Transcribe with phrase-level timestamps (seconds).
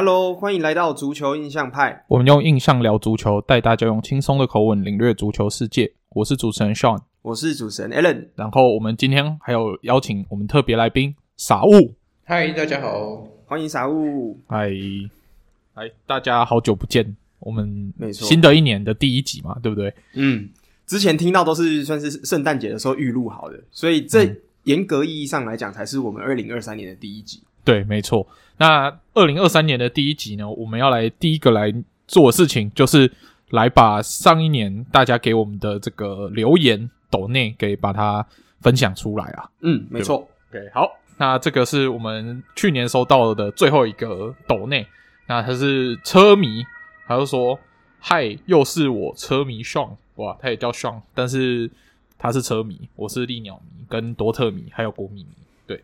[0.00, 2.04] Hello，欢迎来到足球印象派。
[2.06, 5.92] 我们用印象聊足球，带大家用轻松的口吻领略足球世界。
[6.10, 8.28] 我是主持人 Sean，我是主持人 Alan。
[8.36, 11.96] 然后我们今天还有邀请我们特别来宾傻物。
[12.22, 14.38] 嗨，大家好，欢迎傻物。
[14.46, 14.70] 嗨，
[15.74, 17.16] 嗨，大家好久不见。
[17.40, 19.92] 我们没错，新的一年的第一集嘛，对不对？
[20.14, 20.48] 嗯，
[20.86, 27.42] 之前听到都是算是圣诞节的时候预录好的，所以这严格意义上来讲，才是我们二零二三年的第一集。
[27.64, 28.24] 对，没错。
[28.58, 31.72] 那二零二三年的第一集呢，我们要来第一个来
[32.06, 33.10] 做的事情，就是
[33.50, 38.26] 来把上一年大家给我们的这个留言抖内给把它
[38.60, 39.48] 分享出来啊。
[39.60, 40.28] 嗯，没错。
[40.50, 44.86] OK，，好，那这个是我们去年收到的最后一个抖内，
[45.26, 46.64] 那他是车迷，
[47.06, 47.58] 他就说
[48.00, 51.70] ：“嗨，又是我车迷 Sean，哇，他也叫 Sean，但是
[52.18, 55.82] 他是车迷，我是利鸟迷，跟多特迷，还有国米迷。”对。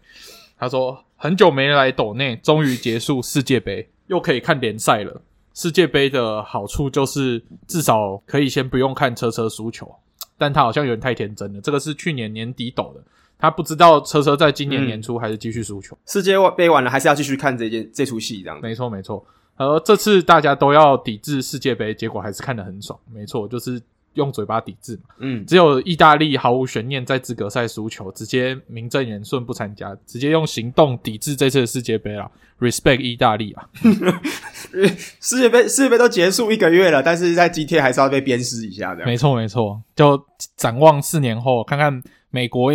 [0.64, 5.20] 他说：“很久没来抖内，终于结束世界杯，又可以看联赛了。
[5.52, 9.94] 世界杯的好处就是至少可以先不用看车车输球，
[10.38, 11.60] 但他好像有点太天真了。
[11.60, 13.02] 这个是去年年底抖的，
[13.38, 15.94] 他不知道车车在今年年初还是继续输球。
[15.94, 18.58] 嗯、世界杯完了，还是要继续看这件这出戏，这样。
[18.62, 19.22] 没错，没错。
[19.56, 22.98] 而这次大家都要抵制世界杯，结果还是看得很爽。
[23.12, 23.82] 没错，就是。”
[24.14, 33.68] 用嘴巴抵制嘛，嗯，只有意大利毫无悬念在资格赛输球，直接名正言顺不参加，直接用行动抵制这次的世界杯了！Respect 意大利啊！
[35.20, 39.04] 世界杯世界杯都结束一个月了，但是在今天还是要被鞭尸一下的。
[39.04, 40.24] 没错没错，就
[40.56, 42.72] 展望四年后，看看美国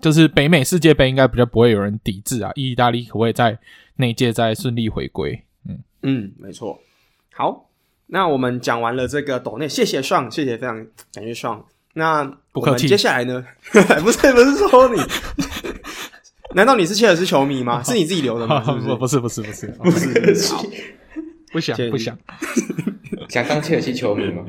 [0.00, 3.58] 就是北美世界杯应该比较不会有人抵制啊，意大利可不可以在
[3.96, 5.42] 那届再顺利回归？
[5.66, 6.78] 嗯嗯，没错，
[7.32, 7.68] 好。
[8.06, 11.64] 那我们讲完了这个抖内，谢谢爽，谢谢非常感谢爽。
[11.94, 12.88] 那不客气。
[12.88, 13.44] 接下来呢？
[14.02, 15.00] 不是不是说你，
[16.54, 17.80] 难道你是切尔西球迷吗？
[17.84, 18.60] 是你自己留的吗？
[18.60, 20.54] 不不是不是不是不是不是，
[21.52, 22.18] 不想不想
[23.28, 24.44] 想当切尔西球迷吗？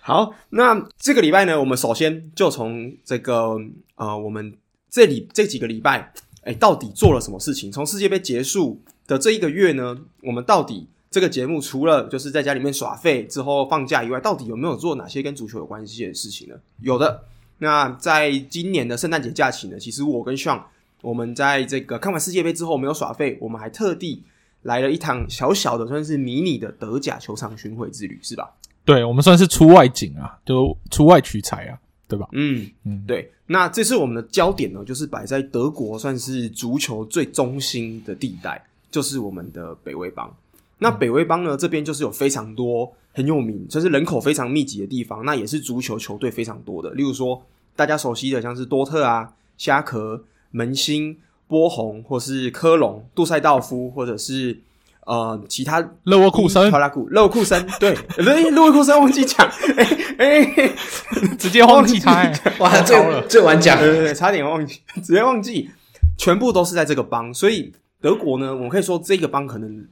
[0.00, 3.56] 好，那这个礼拜呢，我们首先就从这个
[3.96, 4.54] 呃，我们
[4.90, 6.12] 这里这几个礼拜，
[6.42, 7.70] 哎，到底做了什么事情？
[7.70, 10.88] 从世界杯结束的这一个月呢，我们到底？
[11.16, 16.54] 这个节目除了就是在家里面耍废之后放假以外，到底有没有做哪些跟足球有关系的事情呢？
[16.82, 17.22] 有的。
[17.56, 20.60] 那在今年的圣诞节假期呢，其实我跟 Sean
[21.00, 24.22] 我们在这个看完世界杯之后没有耍废，我们还特地
[24.64, 28.52] 来了一趟小小的算是迷你的德甲球场巡回之旅，是吧？
[28.84, 32.28] 对，我们算是出外景啊，就出外取材啊，对吧？
[32.32, 33.32] 嗯嗯，对。
[33.46, 40.30] 那这次我们的焦点呢，就是摆在德国算是足球最中心的地带，就是我们的北威邦。
[40.78, 41.56] 那北威邦呢？
[41.56, 45.24] 这边就是有非常多很有名，就是人口非常密集的地方。
[45.24, 47.42] 那也是足球球队非常多的，例如说
[47.74, 51.16] 大家熟悉的，像是多特啊、虾壳、门兴、
[51.48, 54.60] 波鸿，或是科隆、杜塞道夫，或者是
[55.06, 57.66] 呃其他勒沃库森、特拉古、勒沃库森。
[57.80, 59.48] 对， 勒勒沃库森忘记讲，
[59.78, 59.84] 哎
[60.18, 60.74] 哎、欸，
[61.40, 65.70] 直接忘记他、欸，哇，最最晚讲，对对对，差点忘记，直接忘记，
[66.18, 67.32] 全部都是在这个邦。
[67.32, 67.72] 所以
[68.02, 69.86] 德国呢，我们可以说这个邦可能。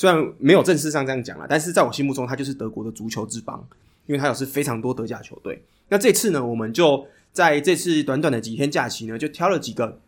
[0.00, 3.62] 虽然没有正式上这样讲啦，但是在我心目中，它就是德国的足球之邦，
[4.06, 5.62] 因为它有是非常多德甲球队。
[5.90, 9.98] 那这次呢，我们就在这次短短的几天假期呢，就挑了几个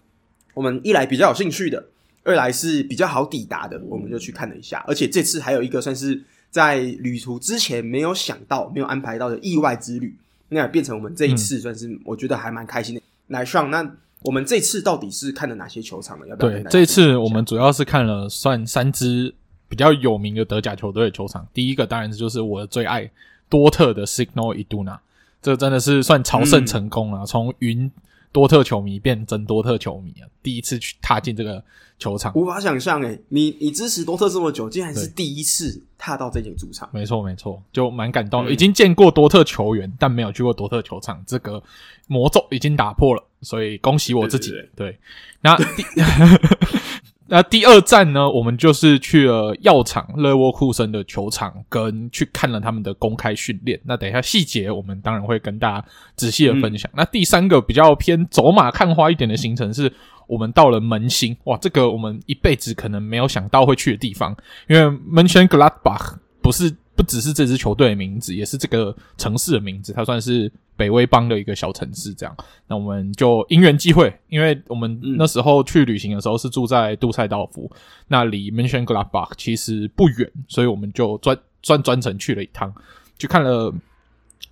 [0.55, 1.85] 我们一来比较有兴趣的，
[2.25, 4.83] 二来是比较好抵达的，我们就去看了一下。
[4.89, 10.17] 而且这次还有一个算是在旅途之前没有想到、没有安排到的意外之旅，
[10.49, 13.01] 那也变成我们这一次算是我觉得还蛮开心的。
[13.03, 13.87] 嗯、来上，那
[14.23, 16.27] 我们这次到底是看了哪些球场呢？
[16.29, 16.51] 要不要？
[16.51, 19.35] 对，这次我们主要是看了算三支。
[19.73, 23.11] 比较有名的德甲球队的球场，第一个当然就是我的最爱
[23.49, 24.99] 多特的 Signal Iduna，
[25.41, 27.91] 这真的是算朝圣成功了，从云
[28.33, 30.29] 多特球迷变真多特球迷啊！
[30.43, 31.65] 第一次去踏进这个
[31.99, 38.53] 球场，无法想象诶，你你支持多特这么久，竟然是第一次踏到这间主场，没错没错，就蛮感动的。
[38.53, 41.63] 已经见过多特球员，但没有去过多特球场，这个
[42.09, 44.53] 魔咒已经打破了，所以恭喜我自己。
[44.77, 44.99] 对，
[45.41, 45.83] 那第。
[47.35, 53.81] 那第二站呢，我们就是去了药厂勒沃库森的球场，跟去看了他们的公开训练。
[53.87, 56.91] 那等一下细节，我们当然会跟大家仔细的分享。
[56.93, 59.91] 嗯、那第三个比较偏走马看花一点的行程，是
[60.27, 61.35] 我们到了门兴。
[61.45, 64.37] 哇，这个我们一辈子可能没有想到会去的地方，
[64.69, 66.77] 因为 Mention Gladbach 不是。
[67.03, 69.93] 不只是这支球队的名字，也是这个城市的名字。
[69.93, 72.37] 它算是北威邦的一个小城市，这样。
[72.69, 77.69] 那我们就因缘际会，因为我们那时候去旅行的时候是住在杜塞道夫，
[78.07, 82.73] 那离 Mönchengladbach 其实不远，所以我们就专专专程去了一趟，
[83.19, 83.75] 去看了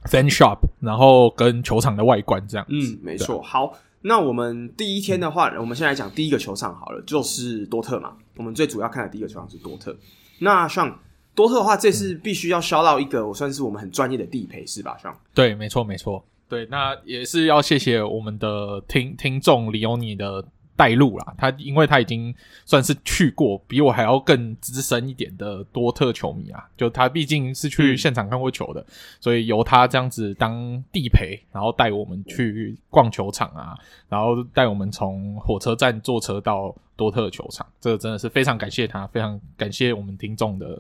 [0.06, 2.67] fan shop，然后跟球场的外观这样。
[2.69, 3.41] 嗯，没错。
[3.41, 8.17] 好，那我们第一天的话，我们先来讲第一个球场好了，就是多特嘛。
[8.37, 9.97] 我们最主要看的第一个球场是多特。
[10.41, 10.99] 那像
[11.34, 14.96] 多特的话，这次必须要烧到一个，我算是我们很专业的地陪是吧？
[15.02, 20.44] 像对，没错没错，对，那也是要谢谢我们的听听众李欧尼的。
[20.76, 22.34] 带路啦，他因为他已经
[22.64, 28.82] 算是去过比我还要更资深一点的多特球迷啊，就他毕竟是去现场看过球的，
[29.20, 33.76] 所以由他这样子当地陪，然后带我们去逛球场啊，
[34.08, 40.78] 然后带我们从火车站坐车到多特球场，这个真的是非常感谢他，非常感谢我们听众的。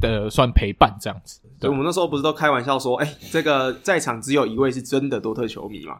[0.00, 5.98] 的算陪伴这样子，对，我们那时候不是都开玩笑说，哎、欸，这个在场只有一位是真的多特球迷嘛？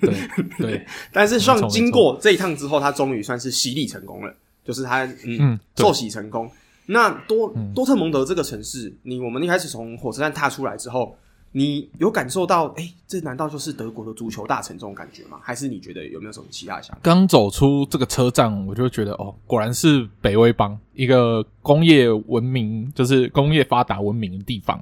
[0.00, 0.14] 对
[0.58, 4.34] 对， 但是算经过这一趟之后，他终于算是洗礼成功了，
[4.64, 6.50] 就是他嗯，嗯受洗成功。
[6.86, 11.16] 那多多特蒙德这个城市，你我们一开始从火车站踏出来之后。
[11.52, 15.38] 你有感受到，哎、欸，这难道就是德国的足球大城这种感觉吗？
[15.42, 17.00] 还是你觉得有没有什么其他想法？
[17.02, 24.80] 刚走出这个车站，我就觉得，哦，果然是北威邦，一个工业文明，就是工业发达文明的地方。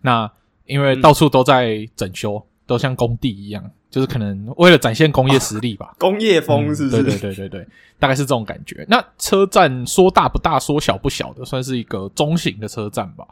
[0.00, 0.28] 那
[0.66, 5.86] 因为到处都在整修，嗯、都像工地一样，就是可能为了展现工业实力吧。
[5.86, 7.04] 啊、 工业风是不是、嗯？
[7.04, 7.68] 对对对对对，
[8.00, 8.84] 大概是这种感觉。
[8.88, 13.24] 那车站说大不大，说小不小的，算是一个中型的车站吧。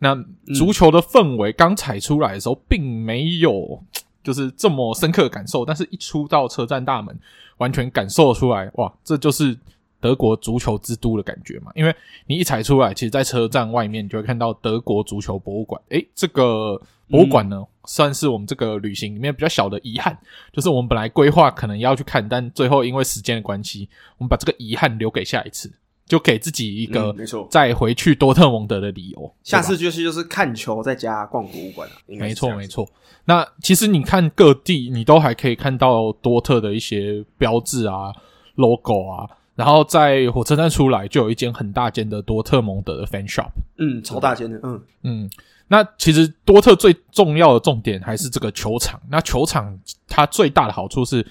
[0.00, 0.16] 那
[0.54, 3.80] 足球的氛围刚踩出来的时候，并没有
[4.24, 7.16] 就是这么深刻的感受，但是一出到车站大门，
[7.58, 9.56] 完全感受出来，哇，这就是
[10.00, 11.70] 德国足球之都的感觉嘛！
[11.74, 11.94] 因为
[12.26, 15.80] 你一踩出来，其实，在车站外面，你就会看到德国足球博物馆。
[15.90, 20.16] 诶，这个博物馆呢，算是我们这个旅行里面比较小的遗憾，
[20.52, 25.70] 就是我们本来规划可能要去看，但最后因为时间的关系，我们把这个遗憾留给下一次。
[26.10, 29.32] 就给自己一个没错再回去多特蒙德的理由。
[29.44, 31.94] 下次就是就是看球在家逛博物馆了。
[32.08, 32.84] 没错没错。
[33.26, 38.12] 那其实你看各地，你都还可以看到多特的一些标志啊、
[38.56, 39.30] logo 啊。
[39.54, 43.50] 然后在火车站出来，就有一间很大间的多特蒙德的 fan shop。
[43.78, 44.58] 嗯，超大间的。
[44.64, 45.30] 嗯嗯。
[45.68, 49.00] 那其实多特最重要的重点还是这个球场。
[49.08, 49.78] 那球场
[50.08, 51.24] 它最大的好处是，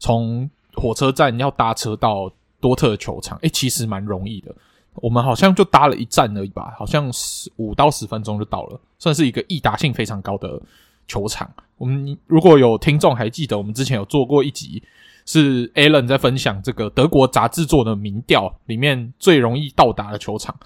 [0.00, 2.32] 从火车站要搭车到。
[2.64, 4.54] 多特球场，诶、其实蛮容易的。
[4.94, 10.58] 我们好像就搭了一站而已吧，好像十五到十分钟就到了，算是一个易达性非常高的
[11.06, 11.52] 球场。
[11.76, 14.82] 我们如果有听众还记得，我们之前有做过一集，
[15.26, 20.58] 是 Alan 在分享这个德国杂志做的民调里面最容易到达的球场。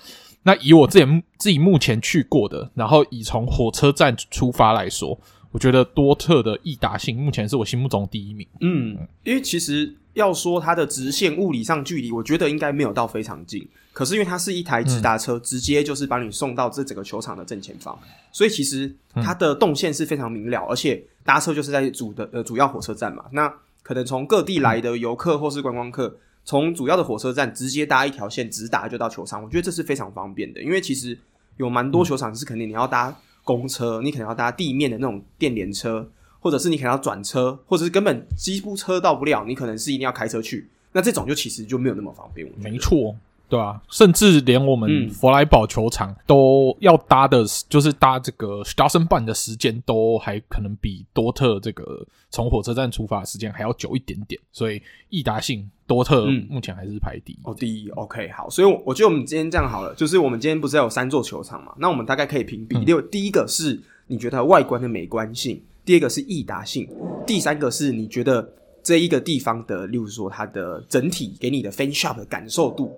[0.44, 5.18] 那以我自己自己目前去过的，然后以从火车站出发来说，
[5.50, 8.46] 我觉得多特的易达性目前是我心目中第一名。
[8.60, 9.96] 嗯，因为其实。
[10.18, 13.66] 要说它的直线物理上距离，我觉得应该没有到非常近。
[13.92, 17.96] 可是因为它是一台直达车，嗯、直接就是把你送到这整个球场的正前方，
[18.32, 20.60] 所以其实它的动线是非常明了。
[20.64, 30.60] 嗯、而且搭车就是在主的呃主要火车站嘛，那可能从各地来的游客或是观光客，从主要的火车站直接搭一条线直达就到球场，我觉得这是非常方便的。
[30.62, 31.16] 因为其实
[31.56, 36.08] 有蛮多球场是肯定你要搭公车，你可能要搭地面的那种电联车。
[36.40, 40.68] 或者是你可能要转车，或者是根本几乎车到不了，你可能是一定要开车去。
[40.92, 42.50] 那这种就其实就没有那么方便。
[42.56, 43.14] 没错，
[43.48, 54.40] 对啊，甚至连我们弗莱堡球场都要搭的，就是搭这个 Straßenbahn 的时间都还可能比多特这个从火车站出发的时间还要久一点点。
[54.50, 54.80] 所以
[55.10, 57.38] 易达性多特目前还是排第一。
[57.42, 58.48] 哦，第一，OK，好。
[58.48, 61.74] 所以我觉得我们今天这样好了，就是我们今天不是有三座球场嘛？
[61.78, 62.76] 那我们大概可以评比。
[62.78, 65.62] 六、嗯，第一个是你觉得外观的美观性。
[65.88, 66.86] 第二个是易达性，
[67.26, 68.46] 第三个是你觉得
[68.82, 72.94] 这一个地方的，例如说它的整体给你的 fan shop 的感受度，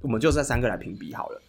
[0.00, 1.42] 我们就这三个来评比好了。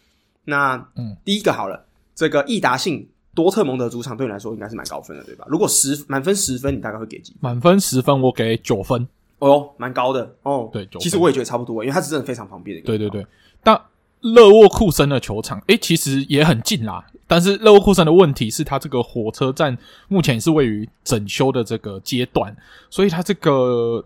[0.43, 5.45] 那嗯，第一个好了，这个易达性多特蒙德主场对你来说应该是蛮高分的，对吧？
[5.47, 7.39] 如果十满分十分，你大概会给几分？
[7.39, 9.07] 满分十分，我给九分。
[9.39, 10.69] 哦，蛮高的哦。
[10.73, 12.83] 对，其实我也觉得差不多，因为它是真的非常方便的。
[12.83, 13.25] 对对对，
[13.63, 13.81] 但
[14.19, 17.05] 勒沃库森的球场，诶，其实也很近啦。
[17.25, 19.77] 但是勒沃库森的问题是，它这个火车站
[20.07, 22.55] 目前是位于整修的这个阶段，
[22.89, 24.03] 所以它这个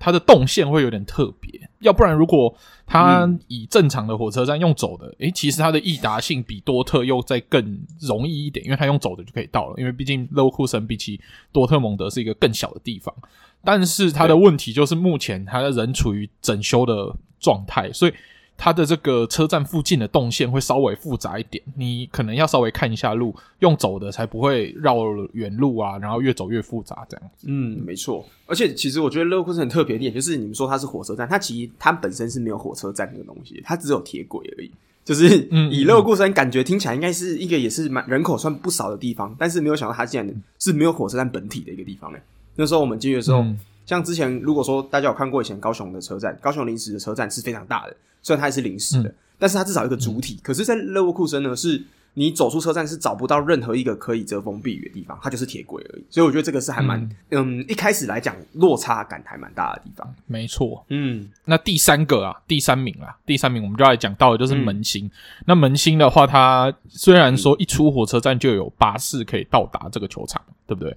[0.00, 1.68] 它的动线会有点特别。
[1.80, 2.52] 要不然，如果
[2.86, 9.74] 它以正常的火车站用走的，诶、嗯，其实它的易达性比多特又再更容易一点，因为它用走的就可以到了。
[9.76, 11.20] 因为毕竟勒沃库森比起
[11.52, 13.14] 多特蒙德是一个更小的地方，
[13.62, 18.12] 但是它的问题就是目前它的人处于整修的状态，所以。
[18.56, 24.96] 它的这个车站附近的动线会稍微复杂一点，你可能要稍微看一下路，用走的才不会绕
[25.32, 27.30] 远路啊，然后越走越复杂这样。
[27.44, 28.24] 嗯，没错。
[28.46, 34.70] 而且其实我觉得勒沃库森很特别的点，就是你们说它是火车站，它其实它本身是没有火车站这个东西，它只有铁轨而已。
[35.04, 42.18] 就是以勒沃库森感觉听起来应该是一个也是蛮人口算不少的地方，但是没有想到它竟然是没有火车站本体的一个地方呢。
[42.56, 43.40] 那时候我们进去的时候。
[43.40, 50.34] 嗯像之前，如果说大家有看过以前高雄的车站，高雄临时的车站是非常大的，虽然它也是临时的，嗯、但是它至少有一个主体。
[50.34, 51.82] 嗯、可是，在勒沃库森呢，是
[52.14, 56.04] 你走出车站是找不到任何一个可以遮风避雨的地方，它就是铁轨而已。
[56.08, 56.98] 所以我觉得这个是还蛮，
[57.30, 60.14] 嗯，嗯，一开始来讲落差感还蛮大的地方。
[60.26, 65.04] 没错，嗯，那第三个啊，第三名啊，第三名我们就来讲到的就是门兴。
[65.06, 65.10] 嗯、
[65.48, 70.96] 那门兴的话，它虽然说一出火车站就有巴士可以到达这个球场，对不对？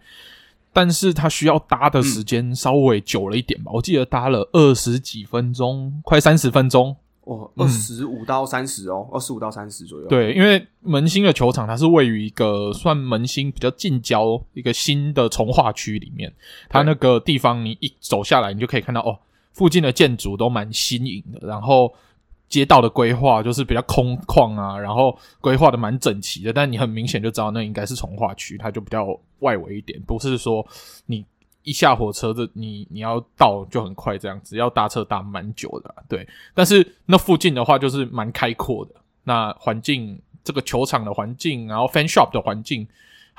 [0.77, 10.07] 但是它需要搭的时间稍微久了一点吧，嗯、我记得搭了二十几分钟，快三十分钟哦，二十五到三十哦，二十五到三十左右。
[10.07, 16.31] 对，因为门兴的球场它是位于一个算门兴比较近郊一个新的从化区里面，
[16.69, 19.17] 它那个地方你一走下来，你就可以看到哦，
[19.53, 21.91] 附近的建筑都蛮新颖的，然后。
[22.49, 29.07] 街道的规划就是比较空旷啊，然后规划的蛮整齐的，但你很明显就知道那应该是重划区，它就比较
[29.39, 30.65] 外围一点，不是说
[31.05, 31.25] 你
[31.63, 36.27] 一下火车的你你要到就很快这样子，要搭车搭蛮久的啊，对。
[36.53, 42.87] 但是那附近的话就是蛮开阔的，那环境这个球场的环境，然后 fan shop 的环境。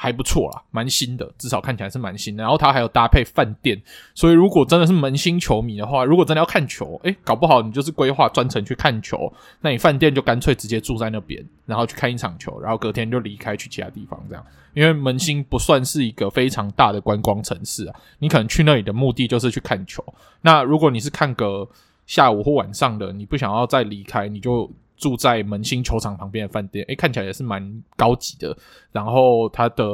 [0.00, 2.42] 还不错啦，蛮新的，至少看起来是蛮新的。
[2.44, 3.76] 然后它还有搭配饭店，
[4.14, 14.46] 所以如果真的是门兴球迷的话，如果真的要看球，诶，搞不好你就是规划专程去看球，那你饭店就干脆直接住在那边，然后去看一场球，然后隔天就离开去其他地方这样。
[14.72, 20.04] 因为门兴不算是一个非常大的观光城市啊，你可能去那里的目的就是去看球。
[20.42, 21.68] 那如果你是看个
[22.06, 24.70] 下午或晚上的，你不想要再离开，你就。
[24.98, 28.54] 住在门兴球场旁边的饭店，诶，看起来也是蛮高级的。
[28.90, 29.84] 然后它的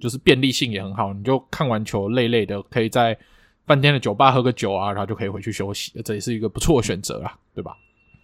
[0.00, 3.16] 就是便利性也很好，你就看完球累累的，可以在
[3.64, 6.02] 饭店的酒吧喝个酒啊，然后就可以回去休息了。
[6.02, 7.76] 这也是一个不错的选择啦，对吧？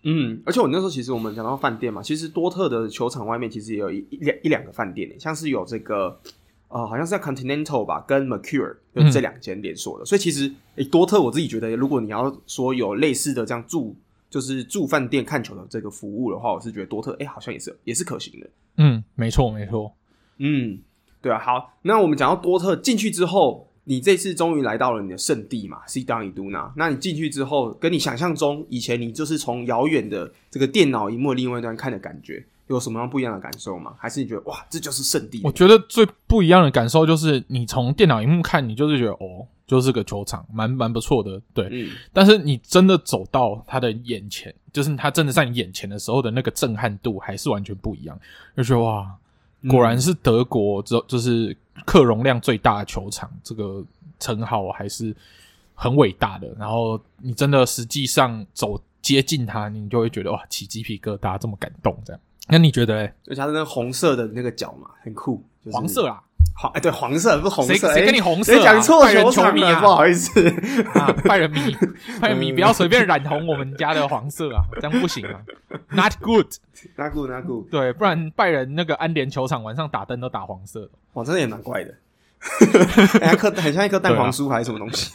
[0.02, 6.20] 嗯，而且我那时候其实我们讲到饭店嘛，其实多特的球场外面其实也有一一两一两个饭店，像是有这个
[6.68, 10.04] 呃，好像是在 Continental 吧，跟 Mercure 就这两间连锁的。
[10.04, 13.96] 嗯、所以其实诶，多特我自己觉得，如果你要说有类似的这样住。
[14.28, 18.50] 就是住饭店看球的这个服务的话，我是觉得多特哎、欸，好像也是也是可行的。
[18.76, 19.94] 嗯，没错没错。
[20.38, 20.78] 嗯，
[21.22, 21.38] 对啊。
[21.38, 26.70] 好，那我们讲到多特进去之后，你这次终于来到了你的圣地嘛，Sit Down Iduna。
[26.76, 33.94] 那你进去之后，跟你想象中以前你就是从遥远的这个电脑荧幕另外一端看的感觉，有什么样不一样的感受吗？
[33.98, 35.40] 还是你觉得哇，这就是圣地？
[35.42, 39.46] 我觉得最不一样的感受就是，你从电脑荧幕看，你就是觉得哦。
[39.66, 41.68] 就是个球场，蛮蛮不错的，对。
[41.72, 41.90] 嗯。
[42.12, 48.16] 但是你真的走到他的眼前，就是他真的在你眼前的时候的那个震撼度，还是完全不一样。
[48.56, 49.12] 就觉得哇，
[49.68, 53.84] 果然是德国，就就是客容量最大的球场，这个
[54.18, 55.14] 称号还是
[55.74, 56.48] 很伟大的。
[56.58, 62.20] 然后你真的实际上走接近它，你就会觉得哇，起鸡皮疙瘩，这么感动这样。
[62.48, 63.12] 那你觉得嘞？
[63.26, 65.42] 而且它是那个红色的那个角嘛，很酷。
[65.64, 66.22] 就是、黄色啊。
[66.54, 68.62] 黄哎，对，黄色不是红色，谁跟你红色？
[68.62, 70.48] 讲错球场了，不好意思。
[70.94, 71.76] 啊，拜仁迷，
[72.20, 75.40] 拜仁迷，不要随便染红我们家的黄色啊， 这样不行啊
[75.90, 81.94] ，Not good，Not good，Not good，对，不然拜仁那个安联球场晚上打灯都打黄色，哇，真的也蛮怪的，
[83.20, 85.12] 很像很像一颗蛋黄酥还是什么东西，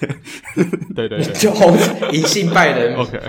[0.96, 1.76] 对对对，就红
[2.12, 3.20] 隐性拜仁，OK，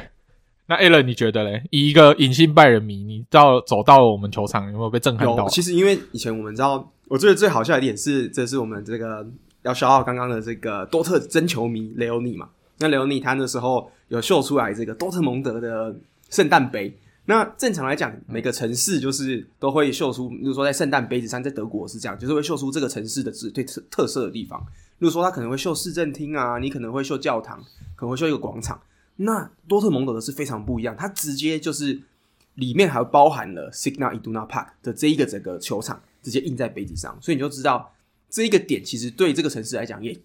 [0.66, 1.62] 那 Alan 你觉得嘞？
[1.70, 5.48] 以一个隐性拜仁迷，你到走到了我们球场，有没有被震撼到？
[5.48, 6.91] 其实因为以前我们知道。
[7.08, 9.26] 我觉得最好笑一点是，这是我们这个
[9.62, 12.48] 要消耗刚刚的这个多特真球迷雷欧尼嘛。
[12.78, 15.94] 那雷欧尼他那时候有秀出来这个多特蒙德的
[16.30, 16.96] 圣诞杯。
[17.26, 24.60] 那正常来讲，每个城市就是都会秀出，比如说在圣诞杯子上，在德国是这样，就是会秀出这个城市的最特特色的地方。
[24.98, 27.62] 比如说他可能会秀市政厅啊，你可能会秀教堂，
[27.94, 28.80] 可能会秀一个广场。
[29.16, 32.00] 那多特蒙德的是非常不一样，它直接就是
[32.54, 36.02] 里面还包含了 Signal Iduna Park 的这一个整个球场。
[36.22, 37.92] 直接印在杯子上，所以你就知道
[38.30, 40.16] 这一个点其实对这个城市来讲也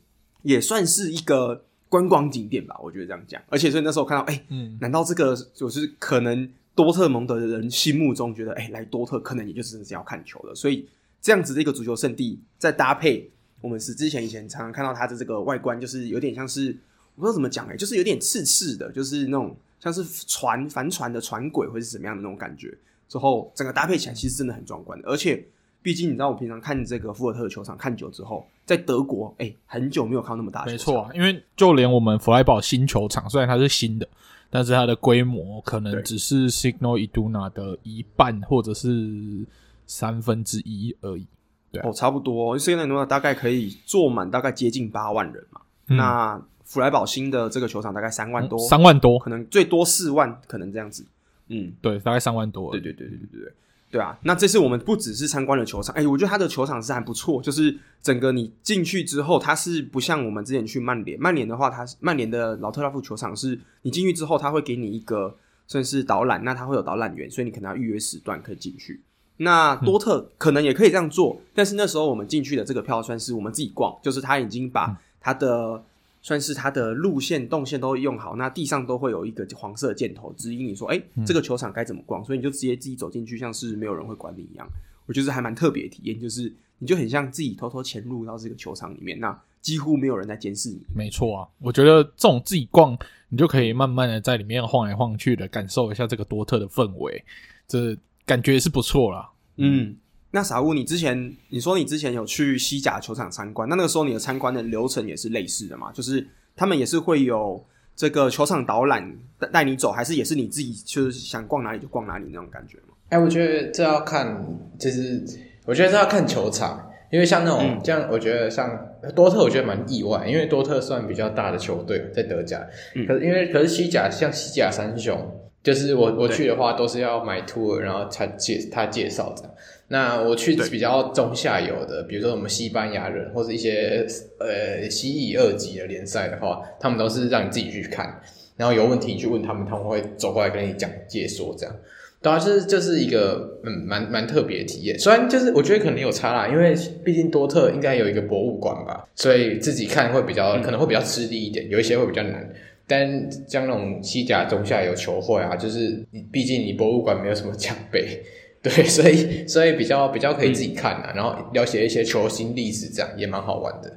[0.44, 2.78] 也算是一个观光景点吧。
[2.82, 10.56] 我觉得这样讲，而且所以那时候看到，哎、欸，嗯，难道这个就是可能多特蒙德的人心目中觉得，哎、欸，来多特可能也就是真的是要看球了。
[10.56, 10.88] 所以
[11.22, 16.78] 这样子的一个足球圣地，再搭配我们是之前以前常常看到它的这个外观，就是有点像是
[17.16, 22.78] 我不知道怎么讲哎、欸，就是有点刺刺的，就是那种像是船帆船的船轨或是怎么样的那种感觉。
[23.10, 25.46] 之后整个搭配起来其实真的很壮观的，而且。
[25.88, 30.94] 毕竟你知道，我平常看这个福尔特的球场看久之后，在德国，哎、欸，很久没有看到那么大的球场。
[30.94, 34.06] 没错啊，因为就连我们弗莱堡新球场，虽然它是新的，
[34.50, 39.46] 但是它的规模可能只是 Signal Iduna 的一半或者是
[39.86, 41.26] 三分之一而已。
[41.72, 45.62] 对、啊，哦，差不多，Signal Iduna 大概可以坐满大概接近八万人嘛。
[45.88, 51.06] 嗯、那弗莱堡新的这个球场大概三万多，三、嗯、万多，可能最多四万，可能这样子。
[51.48, 52.74] 嗯，对，大概三万多。
[52.74, 53.54] 对对对对对对。
[53.90, 69.02] 对啊，那这次我们不只是参观了球场，哎、欸，我觉得他的球场是还不错，就是整个你进去之后，它是不像我们之前去曼联，曼联的话，它是曼联的老特拉福球场是，你进去之后，他会给你一个算是导览，那他会有导览员，所以你可能要预约时段可以进去。
[69.38, 75.84] 那多特可能也可以这样做，嗯、但是那时候我们进去的这个票算是我们自己逛，就是他已经把他的、嗯、
[76.28, 84.68] 算是它的路线动线都用好，那地上都会有一个黄色箭头指引你说，哎、这个球场该怎么逛，所以你就直接自己走进去，像是没有人会管你一样。
[85.06, 90.82] 我觉得还蛮特别的体验，就是你就很像自己偷偷潜入到这个球场里面，那几乎没有人在监视你。
[90.94, 97.24] 没错啊，我觉得这种自己逛，你就可以慢慢的在里面晃来晃去的，感受一下这个多特的氛围，
[97.70, 99.30] 这感觉是不错啦。
[99.56, 99.96] 嗯，
[100.38, 105.92] 那傻物，你之前你说你之前有去西甲球场参观，那那个时候你的参观的流程也是类似的嘛？
[105.92, 106.24] 就是
[106.56, 107.60] 他们也是会有
[107.96, 112.94] 这个球场导览带带你走，还是也是你自己就是想逛哪里就逛哪里那种感觉吗？
[113.10, 114.46] 哎、欸，我觉得这要看，
[114.78, 115.26] 就是
[115.66, 118.70] 我觉得这要看球场，因为像那种、嗯、这样，我觉得像
[119.16, 122.64] 多特，我觉得蛮意外，因为多特算比较大的球队在德甲，
[122.94, 125.34] 嗯、可是因为可是西甲像西甲三雄。
[125.64, 129.52] 就是我我去的话都是要买 tour，然后他介他介绍这样。
[129.90, 134.06] 那我去比较中下游的，比如说我们西班牙人或者一些
[134.40, 138.22] 呃西乙二级的联赛的话，他们都是让你自己去看，
[138.58, 141.76] 然后有问题你去问他们，他们会走过来跟你讲解说这样。
[142.20, 146.76] 当然是这是一个嗯蛮蛮特别的体验，虽然就是我觉得可能有差啦，因为
[147.06, 152.52] 毕竟多特应该有一个博物馆吧，所以自己看会比较可能会比较吃力一点，有一些会比较难。
[152.88, 158.20] 但像那种西甲中下游球会啊，就是你毕竟你博物馆没有什么奖杯，
[158.68, 163.90] 对， 所以所以比较比较可以自己看啊，嗯、然后了解一些球星历史，这样也蛮好玩的，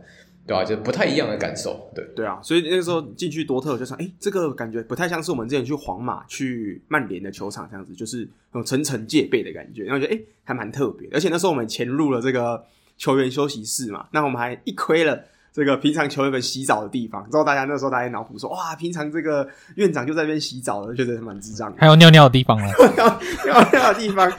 [0.46, 0.64] 对吧、啊？
[0.64, 2.38] 就不太一样的感受，对对啊。
[2.42, 9.84] 所以那个时候进去多特，就想，哎、欸，这个感觉不太像是我们之前去皇马、去曼联的球场这样子，就是那种层层戒备的感觉。
[9.84, 11.08] 然后我觉得，哎、欸，还蛮特别。
[11.12, 12.64] 而且那时候我们潜入了这个
[12.96, 15.24] 球员休息室嘛，那我们还一窥了。
[15.52, 21.76] 这个平常球员们洗澡的地方，之后大家那时候大家脑补说，哇，平常这个院长就在那边洗澡了，觉得蛮智障的。
[21.78, 24.30] 还有尿尿的地方了， 尿尿的地方，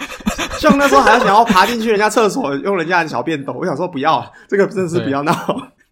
[0.57, 5.33] 像那时候还要想要爬进去人家厕所用人家的小便斗，我想说不要，这个真的是不要闹。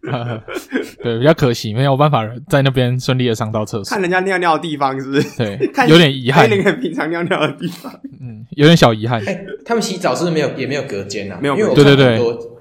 [1.02, 3.84] 对，比较可惜，没有办法在那边顺利的上到厕所。
[3.84, 5.36] 看人家尿尿的地方是不是？
[5.36, 6.48] 对， 看有点遗憾。
[6.48, 9.22] 那个平常尿尿的地方，嗯，有点小遗憾。
[9.26, 11.38] 哎，他们洗澡是不是没有也没有隔间啊？
[11.42, 12.18] 没有，因为对对对。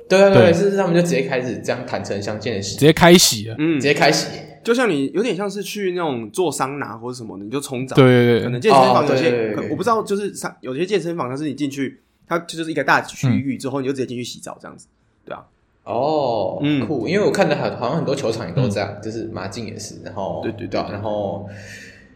[0.10, 4.28] 对对对，是他们就直接开始这样坦诚相见的洗，直接开洗了，嗯，直接开洗，
[4.64, 14.88] 就像你有点像是去那种做桑拿或者什么的，你就冲澡，对对对，可能健身房有些，我不知道，就是有些健身房，它是你进去，它就是一个大区域之后，你就直接进去洗澡这样子，
[15.24, 15.46] 对啊，
[15.84, 21.48] 哦，嗯，酷，因为我看的很好像很多球场也都这样，就是马竞也是，然后对对对，然后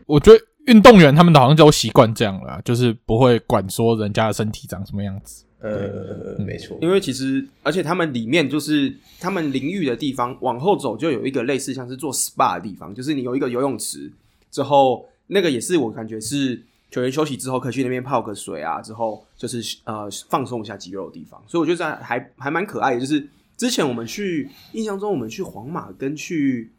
[0.08, 5.46] 我觉得运动员他们好像都习惯这样了，就是不会管说人家的身体长什么样子。
[5.64, 14.12] 呃，没错，因为其实，而且他们里面就是他们淋浴的地方，往后走就有一个类似像是做 SPA 的地方，就是你有一个游泳池，
[14.52, 23.00] 之后那个也是我感觉是球员休息之后可以去那边泡个水啊，之后就是呃放松一下肌肉的地方，所以我觉得还还蛮可爱的。
[23.00, 26.74] 就是之前我们去印象中我们去皇马跟去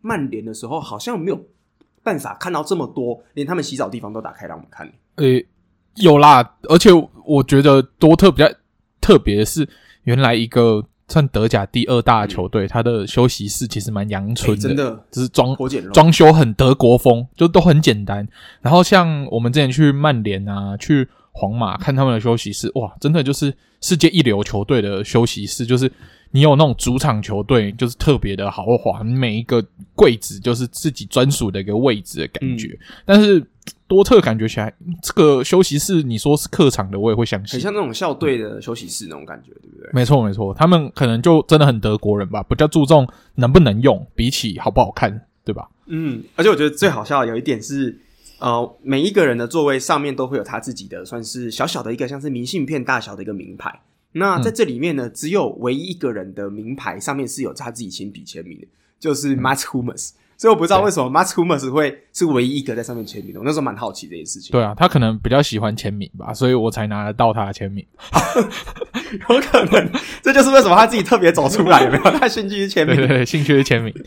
[0.00, 1.38] 曼联的时候，好像没有
[2.02, 4.90] 办法看到这么多，连他们洗澡的地方都打开让我们看。
[5.16, 5.46] 诶。
[5.96, 6.88] 有啦，而且
[7.26, 8.50] 我觉得多特比较
[9.00, 9.68] 特别的是，
[10.04, 15.56] 原来一个算德甲第二大球队，他、嗯、的休息室其实蛮阳春的，欸、真的，就是装
[15.92, 18.26] 装修很德国风，就都很简单。
[18.60, 25.90] 然后像我们之前去曼联啊，去皇马看他们的休息室，哇，真的就是世界一流球队的休息室，就是
[26.30, 29.62] 你有那种主场球队，就是特别的豪华，每一个
[29.94, 33.44] 柜子就是自己专属的一个位置的感觉，嗯、但是。
[33.92, 39.90] 多特感觉起来，这个休息室你说是客场的，我也会相信，很像那种校队的休息室那种感觉，对不对？
[39.92, 45.68] 没错，没错，他们可能就真的很德国人吧，比较注重能不能用，比起好不好看，对吧？
[45.88, 48.00] 嗯，而且我觉得最好笑的有一点是，
[48.38, 53.80] 呃，每一个人的座位上面都会有他自己的，算是小小的一个像是明信片大小的一个名牌。
[54.12, 58.66] 那在这里面呢，嗯、只有唯一一个人的名牌上面是有他自己亲笔签名的，
[58.98, 60.12] 就是 Mats Hummels。
[60.42, 64.50] 所以我不知道为什么 Mats Hummels 会是唯一一个在上面签名的，我那时候蛮好奇这件事情。
[64.50, 67.86] 对啊，他可能比较喜欢签名吧，所以我才拿得到他的签名。
[69.30, 69.88] 有可能，
[70.20, 72.02] 这就是为什么他自己特别走出来，有没有？
[72.18, 73.94] 他兴趣是签名，对，对对，兴趣是签名。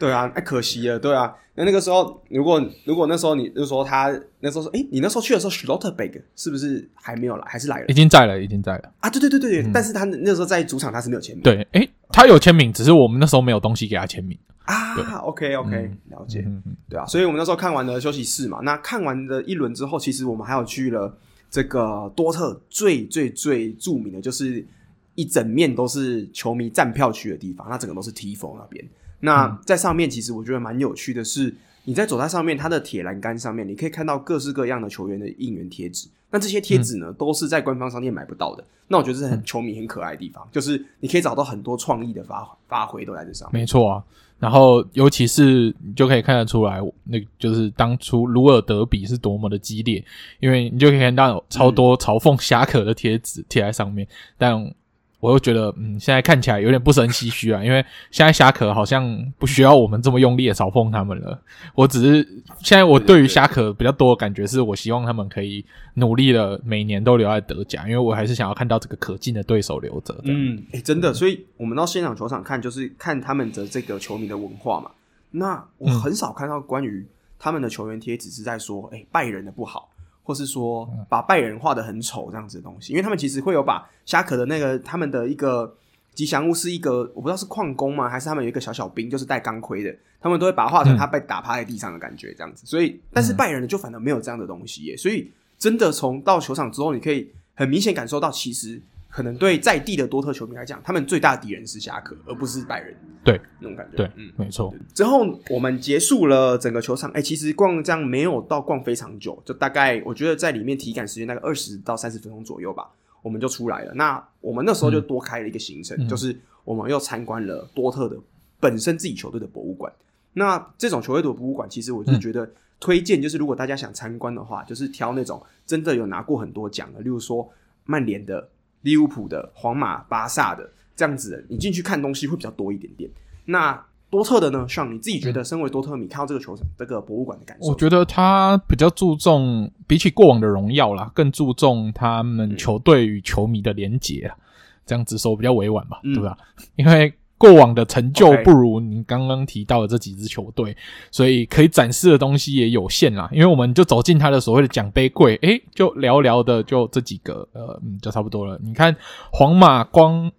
[0.00, 1.32] 对啊，哎，可惜了，对啊。
[1.54, 4.10] 那那个时候，如果如果那时候你就说他
[4.40, 7.86] 那时候说，哎，你那时候去的时候，Schlotterbeck 是不是还没有来，还是来了？
[7.88, 8.92] 已经在了，已经在了。
[9.00, 11.42] 啊，对对对对，嗯、但是他那时候在主场他是没有签名。
[11.42, 14.94] 对，哎，他有签名，只是我们那时候没有东西给他签名啊。
[14.94, 16.46] 对 OK OK，嗯、了解。
[16.88, 21.14] 对啊，所以我们那时候看完了休息室嘛，那看完了一轮之后，其实我们还有去了
[21.50, 24.66] 这个多特最最最著名的就是
[25.14, 28.82] 一整面都是球迷站票区的地方，那整个都是 Tifo 那边。
[29.20, 31.54] 那在上面，其实我觉得蛮有趣的是，
[31.84, 36.08] 你在走在上面，它的铁栏杆上面，你可以看到各式各样的球员的应援贴纸。
[36.30, 38.64] 那这些贴纸呢，嗯、都是在官方商店买不到的。
[38.88, 43.60] 那我觉得这是很球迷很可爱的地方，嗯、就是你可以找到很多创意的发发挥都在这上面。
[43.60, 44.04] 没错啊，
[44.38, 50.02] 然后尤其是你就可以看得出来，那就是当初鲁尔德比是多么的激烈，
[50.38, 54.74] 因为你就可以看到有超多嘲讽侠客的贴纸贴在上面，嗯、但。
[55.20, 61.38] 我又觉得，嗯，现在看起来有点不胜唏嘘啊，因为现在侠客好像不需要我们这么用力的嘲讽他们了。
[61.74, 62.26] 我只是
[62.60, 70.18] 现在我对于侠客比较多的感觉是，我希望他们可以努力的每年都留在德甲，因为我还是想要看到这个可敬的对手留着。
[70.24, 74.90] 嗯，哎、欸，真的，所以我们到现场球场看，就是看他们的这个球迷的文化嘛。
[75.30, 77.06] 那我很少看到关于
[77.38, 79.90] 他们的球员贴只是在说，哎、欸，拜仁的不好。
[80.22, 85.76] 或是说把拜仁画的很丑这样子的东西，因为他们其实会有把虾壳的那个他们的一个
[86.14, 92.66] 吉祥物是一个我不知道是矿工吗，还是他们有一个小小兵，就是戴钢盔的，他们都会把它画成他被打趴在地上的感觉这样子。
[92.66, 94.96] 所以，但是拜仁的就反而没有这样的东西耶。
[94.96, 98.80] 所以，真的从到球场之后，你可以很明显感受到，其实。
[99.10, 102.96] 可能对在地的多特球迷来讲，他们最大的敌人是侠客，而不是拜仁。
[103.24, 103.96] 对，那种感觉。
[103.96, 104.72] 对，嗯，没错。
[104.94, 112.88] 之后我们结束了整个球场，哎、欸，其实逛这样没有到逛非常久，就大概我觉得在里面体感时间大概二十到三十分钟左右吧，
[113.20, 113.92] 我们就出来了。
[113.94, 118.16] 那我们那时候就多开了一个行程，嗯、就是我们又参观了多特的
[118.60, 119.92] 本身自己球队的博物馆。
[120.32, 127.46] 那这种球队的博物馆，其实我就觉得推荐，就是如果大家想参观的话，就是挑那种真的有拿过很多奖的，例如说
[127.84, 128.48] 曼联的。
[128.82, 133.10] 利物浦的、皇马、巴萨的这样子的，你进去看东西会比较多一点点。
[133.44, 134.66] 那多特的呢？
[134.68, 137.68] 像你自己觉得，身为多特米，看到这个球场、这个博物馆的感受？
[137.68, 144.36] 我觉得他比较注重，比起过往的荣耀啦，更注重他们球队与球迷的连结啊。
[144.84, 146.36] 这样子说比较委婉吧，嗯、对吧？
[146.76, 147.12] 因为。
[147.40, 150.76] 过往的成就不如你刚刚提到的这几支球队.
[151.10, 153.30] 所以可以展示的东西也有限啦。
[153.32, 158.60] 因为我们就走进他的所谓的奖杯柜，诶，就寥寥的就这几个，呃，嗯，就差不多了。
[158.62, 158.94] 你看
[159.32, 160.30] 皇马光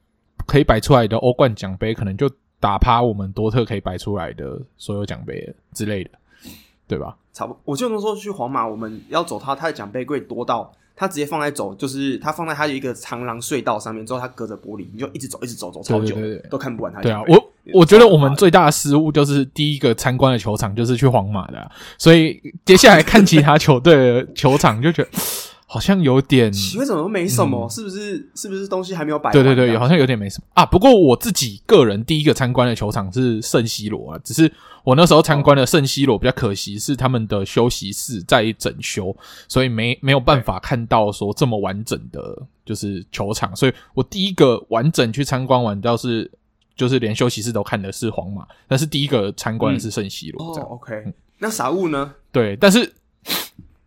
[0.45, 6.11] 可以摆出来的欧冠奖杯，可能就打趴我们多特可以摆出来的所有奖杯之类的，
[6.87, 7.17] 对吧？
[7.33, 10.71] 差不多，我就能说去皇马，我们要走他，他的奖杯柜多到。
[11.01, 16.15] 他直接放在走，就是他放在他有一个长廊隧道上面，之后他隔着玻璃，你就一直走，一直走，走超久，
[16.47, 17.01] 都看不完他。
[17.01, 25.09] 对啊，我我觉得我们最大的失误就是第一个参观的球场就是去皇马的，啊，所以接下来看其他球队的球场就觉得
[25.71, 27.65] 好像有点奇怪，怎么都没什么？
[27.65, 28.29] 嗯、是不是？
[28.35, 29.31] 是不是东西还没有摆？
[29.31, 30.65] 对对对，好像有点没什么啊。
[30.65, 34.51] 不过我自己个人第一个参观的球场是圣西罗啊，只是。
[34.83, 39.15] 我那时候参观的圣西罗，比较可惜是他们的休息室在整修，
[39.47, 43.55] 所以没没有办法看到说这么完整的，就是球场。
[43.55, 46.29] 所以我第一个完整去参观完，倒是
[46.75, 50.51] 就是连休息室都看的是皇马，但是第一个参观的是圣西罗。
[50.61, 51.13] ，OK。
[51.37, 52.15] 那啥物呢？
[52.31, 52.91] 对，但是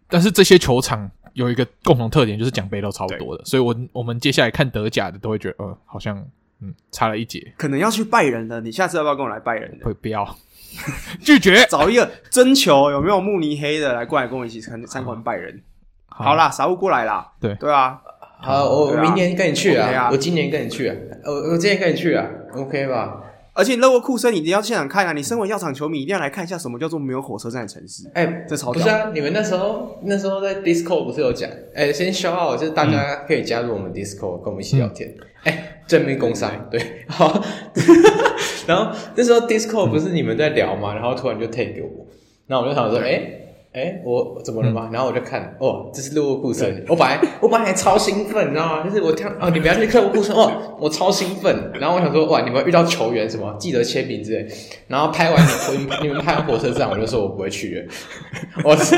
[0.08, 6.16] 但是这些球场有一个共同特点，就是奖杯都超多的，所以我我们接下来看德甲的都会觉得，呃，好像
[6.60, 7.52] 嗯差了一截。
[7.56, 9.84] 可能要去拜仁的，你下次要不要跟我来拜仁的？
[9.84, 10.36] 会不要。
[11.22, 15.62] 拒绝 找一个征求有没有慕尼黑的来过来跟我一起参参观拜仁。
[16.08, 17.32] 好，啦，傻物过来啦。
[17.40, 18.00] 对对啊，
[18.40, 23.22] 好，我明年跟你去啊，啊我今年跟你去啊，我我今年跟你去啊，OK 吧？
[23.54, 25.12] 而且勒沃库森你一定要现场看啊！
[25.12, 28.10] 你身为药厂球迷，一定要来看一下什么叫做没有火车站的城市。
[28.12, 28.82] 哎、欸，这超屌！
[28.82, 31.48] 不是啊，你们那时候那时候在 Discord 不是有讲？
[31.72, 35.14] 哎、欸，先 shout out，就是大家可以加入我们 Discord，跟我们一起聊天。
[35.44, 37.40] 哎、嗯欸，正面工商对，好。
[38.66, 42.06] 然后那时候 Discord 不是你们在聊嘛，然后突然就 take 给我，
[42.46, 43.22] 那我就想说，哎
[43.74, 44.88] 哎、我怎么了吗？
[44.92, 46.84] 然后我就看，哦，这是勒沃库森。
[46.88, 48.84] 我本来我本来还超兴奋，你知道吗？
[48.84, 51.72] 就是我听 哦，你们要去客户库森，哦，我超兴奋。
[51.80, 54.46] 然后我想说，哇，你们遇到球员什么记得签名之类。
[54.86, 57.92] 然后拍完你们 你们拍完火车站，我就说我不会去了。
[58.62, 58.96] 我是